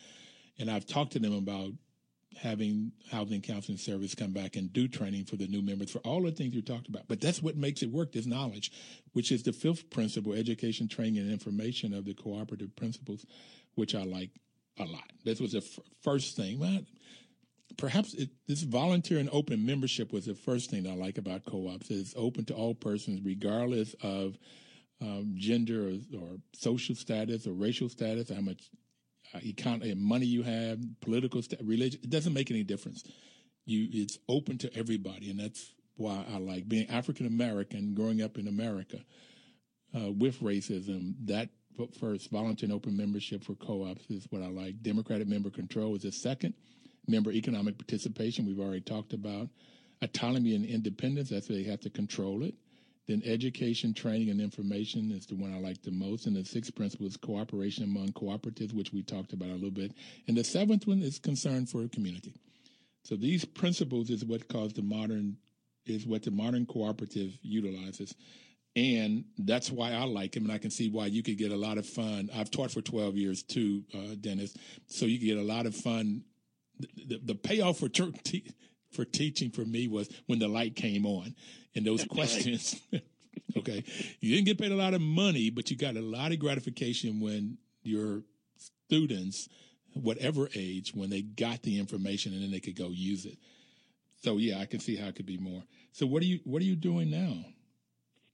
and 0.60 0.70
I've 0.70 0.86
talked 0.86 1.14
to 1.14 1.20
them 1.20 1.34
about 1.34 1.72
having 2.40 2.92
housing 3.12 3.42
counseling 3.42 3.80
service 3.80 4.14
come 4.14 4.32
back 4.32 4.56
and 4.56 4.72
do 4.72 4.88
training 4.88 5.26
for 5.26 5.38
the 5.38 5.48
new 5.48 5.64
members 5.64 5.90
for 5.90 5.98
all 6.00 6.22
the 6.22 6.32
things 6.32 6.54
you 6.54 6.62
talked 6.62 6.88
about. 6.88 7.08
But 7.08 7.20
that's 7.20 7.42
what 7.42 7.58
makes 7.58 7.82
it 7.82 7.90
work, 7.92 8.12
this 8.12 8.28
knowledge, 8.28 8.72
which 9.14 9.32
is 9.32 9.42
the 9.42 9.54
fifth 9.54 9.90
principle, 9.90 10.34
education, 10.34 10.88
training, 10.88 11.18
and 11.18 11.32
information 11.32 11.92
of 11.92 12.06
the 12.06 12.14
cooperative 12.14 12.76
principles, 12.76 13.26
which 13.74 13.96
I 13.96 14.04
like 14.04 14.30
a 14.78 14.84
lot. 14.84 15.12
This 15.26 15.42
was 15.42 15.54
the 15.54 15.58
f- 15.58 15.80
first 16.04 16.36
thing. 16.36 16.60
Well, 16.60 16.82
perhaps 17.78 18.14
it, 18.14 18.30
this 18.48 18.64
volunteer 18.64 19.20
and 19.20 19.30
open 19.32 19.66
membership 19.66 20.12
was 20.12 20.26
the 20.26 20.36
first 20.36 20.70
thing 20.70 20.88
I 20.88 20.96
like 20.96 21.18
about 21.18 21.46
co-ops. 21.46 21.90
It's 21.90 22.14
open 22.16 22.46
to 22.46 22.54
all 22.54 22.76
persons, 22.76 23.22
regardless 23.24 23.96
of 24.02 24.38
um, 25.02 25.34
gender 25.36 25.88
or, 25.88 26.20
or, 26.20 26.38
social 26.54 26.96
status 26.96 27.48
or 27.48 27.54
racial 27.54 27.90
status, 27.90 28.30
how 28.30 28.42
much 28.42 28.70
uh, 29.34 29.40
economy, 29.44 29.94
money 29.96 30.26
you 30.26 30.44
have, 30.44 30.80
political, 31.02 31.42
st- 31.42 31.62
religion. 31.64 32.00
It 32.04 32.10
doesn't 32.10 32.34
make 32.34 32.52
any 32.52 32.64
difference. 32.64 33.04
You, 33.66 33.88
it's 33.92 34.20
open 34.30 34.58
to 34.60 34.78
everybody, 34.78 35.32
and 35.32 35.40
that's 35.40 35.74
why 35.96 36.24
I 36.32 36.38
like 36.38 36.68
being 36.68 36.90
African 36.90 37.26
American, 37.26 37.94
growing 37.94 38.22
up 38.22 38.38
in 38.38 38.48
America 38.48 39.00
uh, 39.96 40.12
with 40.12 40.40
racism. 40.42 41.16
That 41.26 41.50
first, 42.00 42.30
volunteer 42.30 42.68
and 42.68 42.76
open 42.76 42.96
membership 42.96 43.44
for 43.44 43.56
co-ops 43.56 44.10
is 44.10 44.28
what 44.30 44.42
I 44.42 44.48
like. 44.48 44.82
Democratic 44.82 45.28
member 45.28 45.50
control 45.50 45.96
is 45.96 46.04
the 46.04 46.12
second. 46.12 46.54
Member 47.08 47.32
economic 47.32 47.78
participation, 47.78 48.45
we've 48.45 48.60
already 48.60 48.82
talked 48.82 49.14
about. 49.14 49.49
Autonomy 50.02 50.56
and 50.56 50.66
independence, 50.66 51.30
that's 51.30 51.49
where 51.49 51.58
they 51.58 51.70
have 51.70 51.82
to 51.82 51.89
control 51.89 52.43
it. 52.43 52.56
Then 53.08 53.22
education, 53.26 53.93
training, 53.93 54.30
and 54.30 54.39
information 54.39 55.12
is 55.12 55.26
the 55.26 55.36
one 55.36 55.54
I 55.54 55.60
like 55.60 55.82
the 55.82 55.91
most. 55.91 56.28
And 56.28 56.36
the 56.36 56.45
sixth 56.45 56.76
principle 56.76 57.08
is 57.08 57.18
cooperation 57.18 57.84
among 57.84 58.10
cooperatives, 58.10 58.74
which 58.74 58.93
we 58.93 59.04
talked 59.04 59.34
about 59.34 59.49
a 59.49 59.54
little 59.54 59.72
bit. 59.72 59.93
And 60.28 60.38
the 60.38 60.43
seventh 60.43 60.88
one 60.88 61.02
is 61.02 61.20
concern 61.20 61.66
for 61.66 61.82
the 61.82 61.89
community. 61.89 62.34
So 63.04 63.16
these 63.16 63.43
principles 63.43 64.10
is 64.10 64.24
what 64.24 64.47
caused 64.47 64.76
the 64.76 64.84
modern 64.84 65.38
is 65.88 66.06
what 66.06 66.24
the 66.24 66.32
modern 66.32 66.66
cooperative 66.66 67.38
utilizes. 67.41 68.16
And 68.76 69.26
that's 69.38 69.70
why 69.70 69.91
I 69.91 70.04
like 70.04 70.36
him, 70.36 70.43
and 70.43 70.52
I 70.52 70.58
can 70.58 70.72
see 70.72 70.89
why 70.89 71.08
you 71.08 71.24
could 71.24 71.38
get 71.38 71.52
a 71.52 71.58
lot 71.58 71.78
of 71.78 71.86
fun. 71.86 72.30
I've 72.34 72.52
taught 72.52 72.72
for 72.72 72.82
12 72.82 73.18
years 73.18 73.43
too, 73.43 73.84
uh, 73.93 74.16
Dennis, 74.20 74.56
so 74.88 75.06
you 75.06 75.20
get 75.20 75.38
a 75.38 75.45
lot 75.45 75.66
of 75.66 75.76
fun. 75.76 76.24
The, 77.08 77.20
the, 77.24 77.36
payoff 77.36 77.80
for 77.80 77.90
te- 77.90 78.54
for 78.92 79.06
teaching 79.06 79.52
for 79.52 79.66
me 79.66 79.88
was 79.88 80.10
when 80.28 80.40
the 80.40 80.48
light 80.48 80.76
came 80.76 81.06
on 81.06 81.36
and 81.76 81.86
those 81.86 82.06
questions. 82.10 82.80
okay, 83.58 83.84
you 84.20 84.36
didn't 84.36 84.46
get 84.46 84.60
paid 84.60 84.72
a 84.72 84.76
lot 84.76 84.94
of 84.94 85.02
money, 85.02 85.50
but 85.50 85.70
you 85.70 85.78
got 85.78 85.96
a 85.96 86.02
lot 86.02 86.32
of 86.32 86.40
gratification 86.40 87.20
when 87.20 87.58
your 87.84 88.24
students, 88.86 89.50
whatever 89.94 90.50
age, 90.56 90.94
when 90.94 91.10
they 91.10 91.22
got 91.22 91.64
the 91.64 91.80
information 91.80 92.34
and 92.34 92.44
then 92.44 92.52
they 92.52 92.60
could 92.60 92.76
go 92.76 92.90
use 92.90 93.26
it. 93.26 93.38
So 94.24 94.38
yeah, 94.38 94.60
I 94.60 94.66
can 94.66 94.80
see 94.80 94.96
how 94.96 95.08
it 95.08 95.16
could 95.16 95.26
be 95.26 95.38
more. 95.38 95.64
So 95.92 96.06
what 96.06 96.22
are 96.22 96.28
you 96.28 96.40
what 96.44 96.62
are 96.62 96.66
you 96.66 96.76
doing 96.76 97.10
now? 97.10 97.46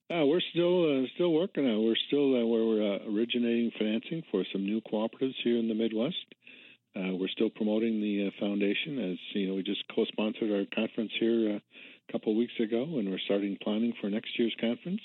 Uh, 0.09 0.25
we're 0.25 0.41
still 0.51 1.03
uh, 1.03 1.05
still 1.15 1.33
working 1.33 1.65
on. 1.65 1.71
It. 1.71 1.85
We're 1.85 1.95
still 2.07 2.35
uh, 2.35 2.45
where 2.45 2.65
we're 2.65 2.95
uh, 2.95 2.99
originating 3.11 3.71
financing 3.77 4.23
for 4.31 4.43
some 4.51 4.63
new 4.63 4.81
cooperatives 4.81 5.35
here 5.43 5.57
in 5.57 5.67
the 5.67 5.73
Midwest. 5.73 6.15
Uh, 6.95 7.13
we're 7.13 7.27
still 7.27 7.49
promoting 7.49 8.01
the 8.01 8.27
uh, 8.27 8.31
foundation 8.39 9.11
as 9.11 9.17
you 9.33 9.47
know. 9.47 9.55
We 9.55 9.63
just 9.63 9.83
co-sponsored 9.93 10.51
our 10.51 10.65
conference 10.73 11.11
here 11.19 11.57
a 11.57 11.61
couple 12.11 12.31
of 12.31 12.37
weeks 12.37 12.53
ago, 12.59 12.83
and 12.83 13.09
we're 13.09 13.19
starting 13.25 13.57
planning 13.61 13.93
for 14.01 14.09
next 14.09 14.37
year's 14.39 14.55
conference. 14.59 15.01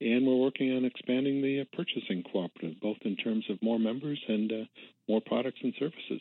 And 0.00 0.26
we're 0.26 0.36
working 0.36 0.76
on 0.76 0.84
expanding 0.84 1.42
the 1.42 1.64
purchasing 1.72 2.24
cooperative, 2.24 2.80
both 2.80 2.96
in 3.02 3.16
terms 3.16 3.44
of 3.48 3.62
more 3.62 3.78
members 3.78 4.20
and 4.26 4.52
more 5.08 5.20
products 5.24 5.60
and 5.62 5.72
services. 5.78 6.20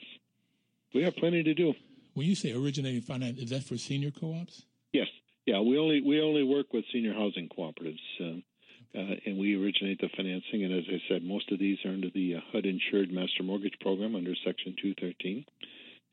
We 0.93 1.04
have 1.04 1.16
plenty 1.16 1.41
to 1.43 1.54
do. 1.54 1.74
When 2.14 2.28
you 2.28 2.36
say 2.36 2.52
originating 2.54 3.02
finance, 3.02 3.39
is 3.39 3.49
that 3.49 3.64
for 3.64 3.78
senior 3.78 4.12
co-ops? 4.12 4.66
Yes. 4.93 5.08
Yeah, 5.45 5.62
we 5.62 5.80
only 5.80 6.02
we 6.02 6.22
only 6.22 6.43
work 6.43 6.72
with 6.72 6.86
senior 6.93 7.14
housing 7.14 7.49
cooperatives, 7.49 8.43
uh, 8.95 8.99
uh, 8.99 9.15
and 9.25 9.37
we 9.37 9.55
originate 9.55 9.99
the 9.99 10.09
financing. 10.15 10.63
And 10.63 10.73
as 10.73 10.85
I 10.87 11.01
said, 11.07 11.23
most 11.23 11.51
of 11.51 11.59
these 11.59 11.77
are 11.85 11.89
under 11.89 12.09
the 12.09 12.35
uh, 12.35 12.39
HUD 12.51 12.65
insured 12.65 13.11
master 13.11 13.43
mortgage 13.43 13.77
program 13.79 14.15
under 14.15 14.33
Section 14.45 14.75
213, 14.81 15.45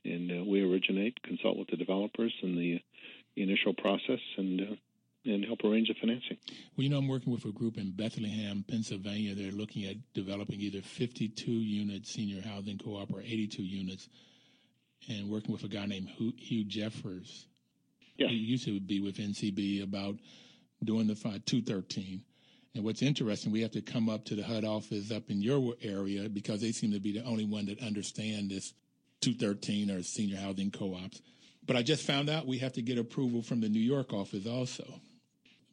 and 0.04 0.30
uh, 0.30 0.44
we 0.44 0.62
originate, 0.62 1.22
consult 1.22 1.56
with 1.56 1.68
the 1.68 1.76
developers 1.76 2.32
in 2.42 2.56
the 2.56 2.80
initial 3.36 3.74
process, 3.74 4.20
and 4.36 4.60
uh, 4.60 4.74
and 5.24 5.44
help 5.44 5.62
arrange 5.64 5.88
the 5.88 5.94
financing. 6.00 6.38
Well, 6.76 6.84
you 6.84 6.88
know, 6.88 6.98
I'm 6.98 7.08
working 7.08 7.32
with 7.32 7.44
a 7.44 7.52
group 7.52 7.76
in 7.76 7.90
Bethlehem, 7.90 8.64
Pennsylvania. 8.66 9.34
They're 9.34 9.50
looking 9.52 9.84
at 9.84 9.96
developing 10.14 10.60
either 10.60 10.80
52 10.80 11.50
unit 11.50 12.06
senior 12.06 12.40
housing 12.40 12.78
co-op 12.78 13.12
or 13.12 13.20
82 13.20 13.62
units, 13.62 14.08
and 15.08 15.28
working 15.28 15.52
with 15.52 15.64
a 15.64 15.68
guy 15.68 15.86
named 15.86 16.08
Hugh 16.08 16.64
Jeffers 16.64 17.46
yeah. 18.18 18.28
He 18.28 18.34
used 18.34 18.64
to 18.64 18.80
be 18.80 19.00
with 19.00 19.16
NCB 19.16 19.82
about 19.82 20.16
doing 20.84 21.06
the 21.06 21.14
213. 21.14 22.22
And 22.74 22.84
what's 22.84 23.02
interesting, 23.02 23.50
we 23.50 23.62
have 23.62 23.72
to 23.72 23.80
come 23.80 24.08
up 24.08 24.24
to 24.26 24.36
the 24.36 24.42
HUD 24.42 24.64
office 24.64 25.10
up 25.10 25.30
in 25.30 25.40
your 25.42 25.74
area 25.82 26.28
because 26.28 26.60
they 26.60 26.72
seem 26.72 26.92
to 26.92 27.00
be 27.00 27.12
the 27.12 27.24
only 27.24 27.44
one 27.44 27.66
that 27.66 27.82
understand 27.82 28.50
this 28.50 28.72
213 29.20 29.90
or 29.90 30.02
senior 30.02 30.36
housing 30.36 30.70
co-ops. 30.70 31.20
But 31.66 31.76
I 31.76 31.82
just 31.82 32.06
found 32.06 32.30
out 32.30 32.46
we 32.46 32.58
have 32.58 32.72
to 32.74 32.82
get 32.82 32.98
approval 32.98 33.42
from 33.42 33.60
the 33.60 33.68
New 33.68 33.80
York 33.80 34.12
office 34.12 34.46
also. 34.46 34.84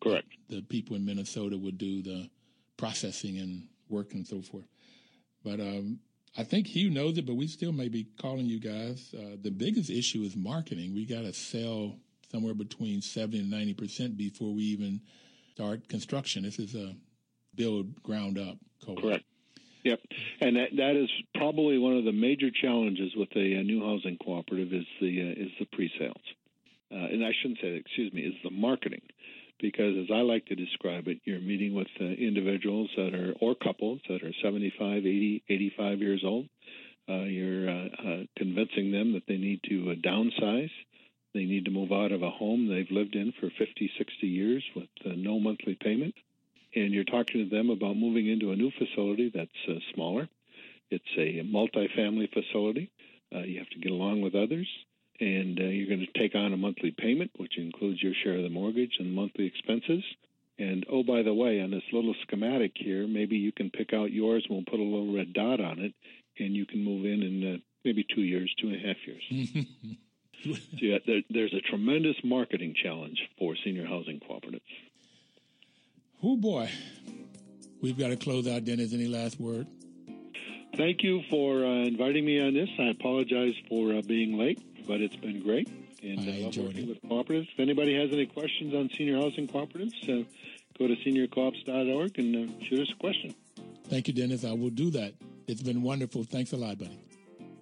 Correct. 0.01 0.27
The 0.49 0.61
people 0.61 0.95
in 0.95 1.05
Minnesota 1.05 1.57
would 1.57 1.77
do 1.77 2.01
the 2.01 2.29
processing 2.77 3.37
and 3.37 3.67
work 3.89 4.13
and 4.13 4.27
so 4.27 4.41
forth. 4.41 4.65
But 5.43 5.59
um, 5.59 5.99
I 6.37 6.43
think 6.43 6.67
Hugh 6.67 6.89
knows 6.89 7.17
it, 7.17 7.25
but 7.25 7.35
we 7.35 7.47
still 7.47 7.71
may 7.71 7.87
be 7.87 8.07
calling 8.19 8.45
you 8.45 8.59
guys. 8.59 9.13
Uh, 9.17 9.37
the 9.41 9.51
biggest 9.51 9.89
issue 9.89 10.21
is 10.23 10.35
marketing. 10.35 10.93
We 10.93 11.05
got 11.05 11.21
to 11.21 11.33
sell 11.33 11.97
somewhere 12.31 12.53
between 12.53 13.01
70 13.01 13.39
and 13.39 13.51
90 13.51 13.73
percent 13.75 14.17
before 14.17 14.53
we 14.53 14.63
even 14.63 15.01
start 15.55 15.87
construction. 15.87 16.43
This 16.43 16.59
is 16.59 16.75
a 16.75 16.95
build 17.55 18.03
ground 18.03 18.37
up 18.37 18.57
co 18.85 18.95
Correct. 18.95 19.23
Yep, 19.83 19.99
and 20.41 20.55
that 20.57 20.69
that 20.77 20.95
is 20.95 21.09
probably 21.35 21.77
one 21.77 21.95
of 21.95 22.05
the 22.05 22.11
major 22.11 22.49
challenges 22.49 23.11
with 23.15 23.29
a, 23.35 23.53
a 23.53 23.63
new 23.63 23.81
housing 23.81 24.17
cooperative 24.17 24.73
is 24.73 24.85
the 24.99 25.21
uh, 25.21 25.43
is 25.43 25.51
the 25.59 25.65
pre-sales, 25.71 26.25
uh, 26.91 27.05
and 27.13 27.23
I 27.23 27.31
shouldn't 27.39 27.59
say 27.61 27.71
that, 27.71 27.77
excuse 27.77 28.11
me, 28.11 28.21
is 28.21 28.33
the 28.43 28.49
marketing, 28.49 29.03
because 29.61 29.95
as 29.95 30.09
I 30.11 30.21
like 30.21 30.47
to 30.47 30.55
describe 30.55 31.07
it, 31.07 31.19
you're 31.23 31.39
meeting 31.39 31.75
with 31.75 31.87
uh, 32.01 32.05
individuals 32.05 32.89
that 32.97 33.13
are 33.13 33.35
or 33.39 33.53
couples 33.53 34.01
that 34.09 34.23
are 34.23 34.33
75, 34.43 35.05
80, 35.05 35.43
85 35.47 35.99
years 35.99 36.23
old. 36.25 36.49
Uh, 37.07 37.25
you're 37.25 37.69
uh, 37.69 37.87
uh, 38.03 38.23
convincing 38.35 38.91
them 38.91 39.13
that 39.13 39.27
they 39.27 39.37
need 39.37 39.61
to 39.69 39.93
downsize, 40.03 40.71
they 41.36 41.43
need 41.43 41.65
to 41.65 41.71
move 41.71 41.91
out 41.91 42.13
of 42.13 42.23
a 42.23 42.29
home 42.29 42.69
they've 42.69 42.89
lived 42.89 43.13
in 43.13 43.33
for 43.33 43.49
50, 43.49 43.91
60 43.97 44.25
years 44.25 44.63
with 44.73 44.88
uh, 45.05 45.09
no 45.17 45.38
monthly 45.38 45.75
payment. 45.75 46.15
And 46.73 46.93
you're 46.93 47.03
talking 47.03 47.43
to 47.43 47.49
them 47.53 47.69
about 47.69 47.97
moving 47.97 48.27
into 48.27 48.51
a 48.51 48.55
new 48.55 48.71
facility 48.71 49.31
that's 49.36 49.51
uh, 49.67 49.79
smaller. 49.93 50.29
It's 50.89 51.03
a 51.17 51.41
multi-family 51.43 52.29
facility. 52.33 52.89
Uh, 53.36 53.39
you 53.39 53.59
have 53.59 53.69
to 53.69 53.79
get 53.79 53.91
along 53.91 54.21
with 54.21 54.33
others. 54.33 54.67
And 55.19 55.59
uh, 55.59 55.65
you're 55.65 55.88
going 55.88 56.07
to 56.07 56.19
take 56.19 56.36
on 56.36 56.53
a 56.53 56.57
monthly 56.57 56.91
payment, 56.91 57.31
which 57.36 57.57
includes 57.57 58.01
your 58.01 58.13
share 58.23 58.38
of 58.38 58.43
the 58.43 58.49
mortgage 58.49 58.95
and 58.99 59.13
monthly 59.13 59.45
expenses. 59.45 60.03
And 60.57 60.86
oh, 60.89 61.03
by 61.03 61.21
the 61.21 61.33
way, 61.33 61.59
on 61.59 61.71
this 61.71 61.83
little 61.91 62.15
schematic 62.21 62.71
here, 62.75 63.07
maybe 63.07 63.36
you 63.36 63.51
can 63.51 63.71
pick 63.71 63.93
out 63.93 64.11
yours. 64.11 64.45
And 64.47 64.55
we'll 64.55 64.65
put 64.65 64.79
a 64.79 64.83
little 64.83 65.13
red 65.13 65.33
dot 65.33 65.59
on 65.59 65.79
it, 65.79 65.93
and 66.39 66.55
you 66.55 66.65
can 66.65 66.81
move 66.81 67.05
in 67.05 67.23
in 67.23 67.55
uh, 67.55 67.57
maybe 67.83 68.05
two 68.15 68.21
years, 68.21 68.53
two 68.59 68.69
and 68.69 68.77
a 68.77 68.88
half 68.88 68.97
years. 69.05 69.65
yeah, 70.71 70.97
there, 71.05 71.21
there's 71.29 71.53
a 71.53 71.61
tremendous 71.61 72.15
marketing 72.23 72.75
challenge 72.81 73.19
for 73.37 73.55
senior 73.63 73.85
housing 73.85 74.19
cooperatives. 74.19 74.61
Oh 76.23 76.37
boy, 76.37 76.69
we've 77.81 77.97
got 77.97 78.09
to 78.09 78.15
close 78.15 78.47
out. 78.47 78.65
Dennis, 78.65 78.93
any 78.93 79.07
last 79.07 79.39
word? 79.39 79.67
Thank 80.75 81.03
you 81.03 81.21
for 81.29 81.63
uh, 81.63 81.85
inviting 81.85 82.25
me 82.25 82.39
on 82.41 82.53
this. 82.53 82.69
I 82.77 82.89
apologize 82.89 83.53
for 83.69 83.93
uh, 83.93 84.01
being 84.01 84.37
late, 84.37 84.61
but 84.87 85.01
it's 85.01 85.15
been 85.15 85.41
great. 85.41 85.69
And 86.03 86.19
I 86.19 86.43
uh, 86.43 86.45
enjoyed 86.47 86.77
it. 86.77 86.87
with 86.87 87.01
cooperatives. 87.03 87.47
If 87.53 87.59
anybody 87.59 87.95
has 87.95 88.11
any 88.11 88.25
questions 88.25 88.73
on 88.73 88.89
senior 88.95 89.17
housing 89.17 89.47
cooperatives, 89.47 90.03
uh, 90.03 90.23
go 90.77 90.87
to 90.87 90.95
seniorcoops.org 90.97 92.19
and 92.19 92.49
uh, 92.49 92.65
shoot 92.65 92.81
us 92.81 92.91
a 92.91 92.99
question. 92.99 93.33
Thank 93.87 94.07
you, 94.07 94.13
Dennis. 94.13 94.43
I 94.43 94.51
will 94.51 94.69
do 94.69 94.89
that. 94.91 95.13
It's 95.47 95.61
been 95.61 95.81
wonderful. 95.81 96.23
Thanks 96.23 96.51
a 96.51 96.57
lot, 96.57 96.77
buddy. 96.77 96.99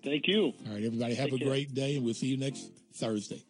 Thank 0.03 0.27
you. 0.27 0.53
All 0.67 0.73
right, 0.73 0.83
everybody, 0.83 1.15
have 1.15 1.29
Take 1.29 1.35
a 1.35 1.37
care. 1.39 1.47
great 1.47 1.73
day, 1.73 1.95
and 1.95 2.03
we'll 2.05 2.13
see 2.13 2.27
you 2.27 2.37
next 2.37 2.71
Thursday. 2.93 3.43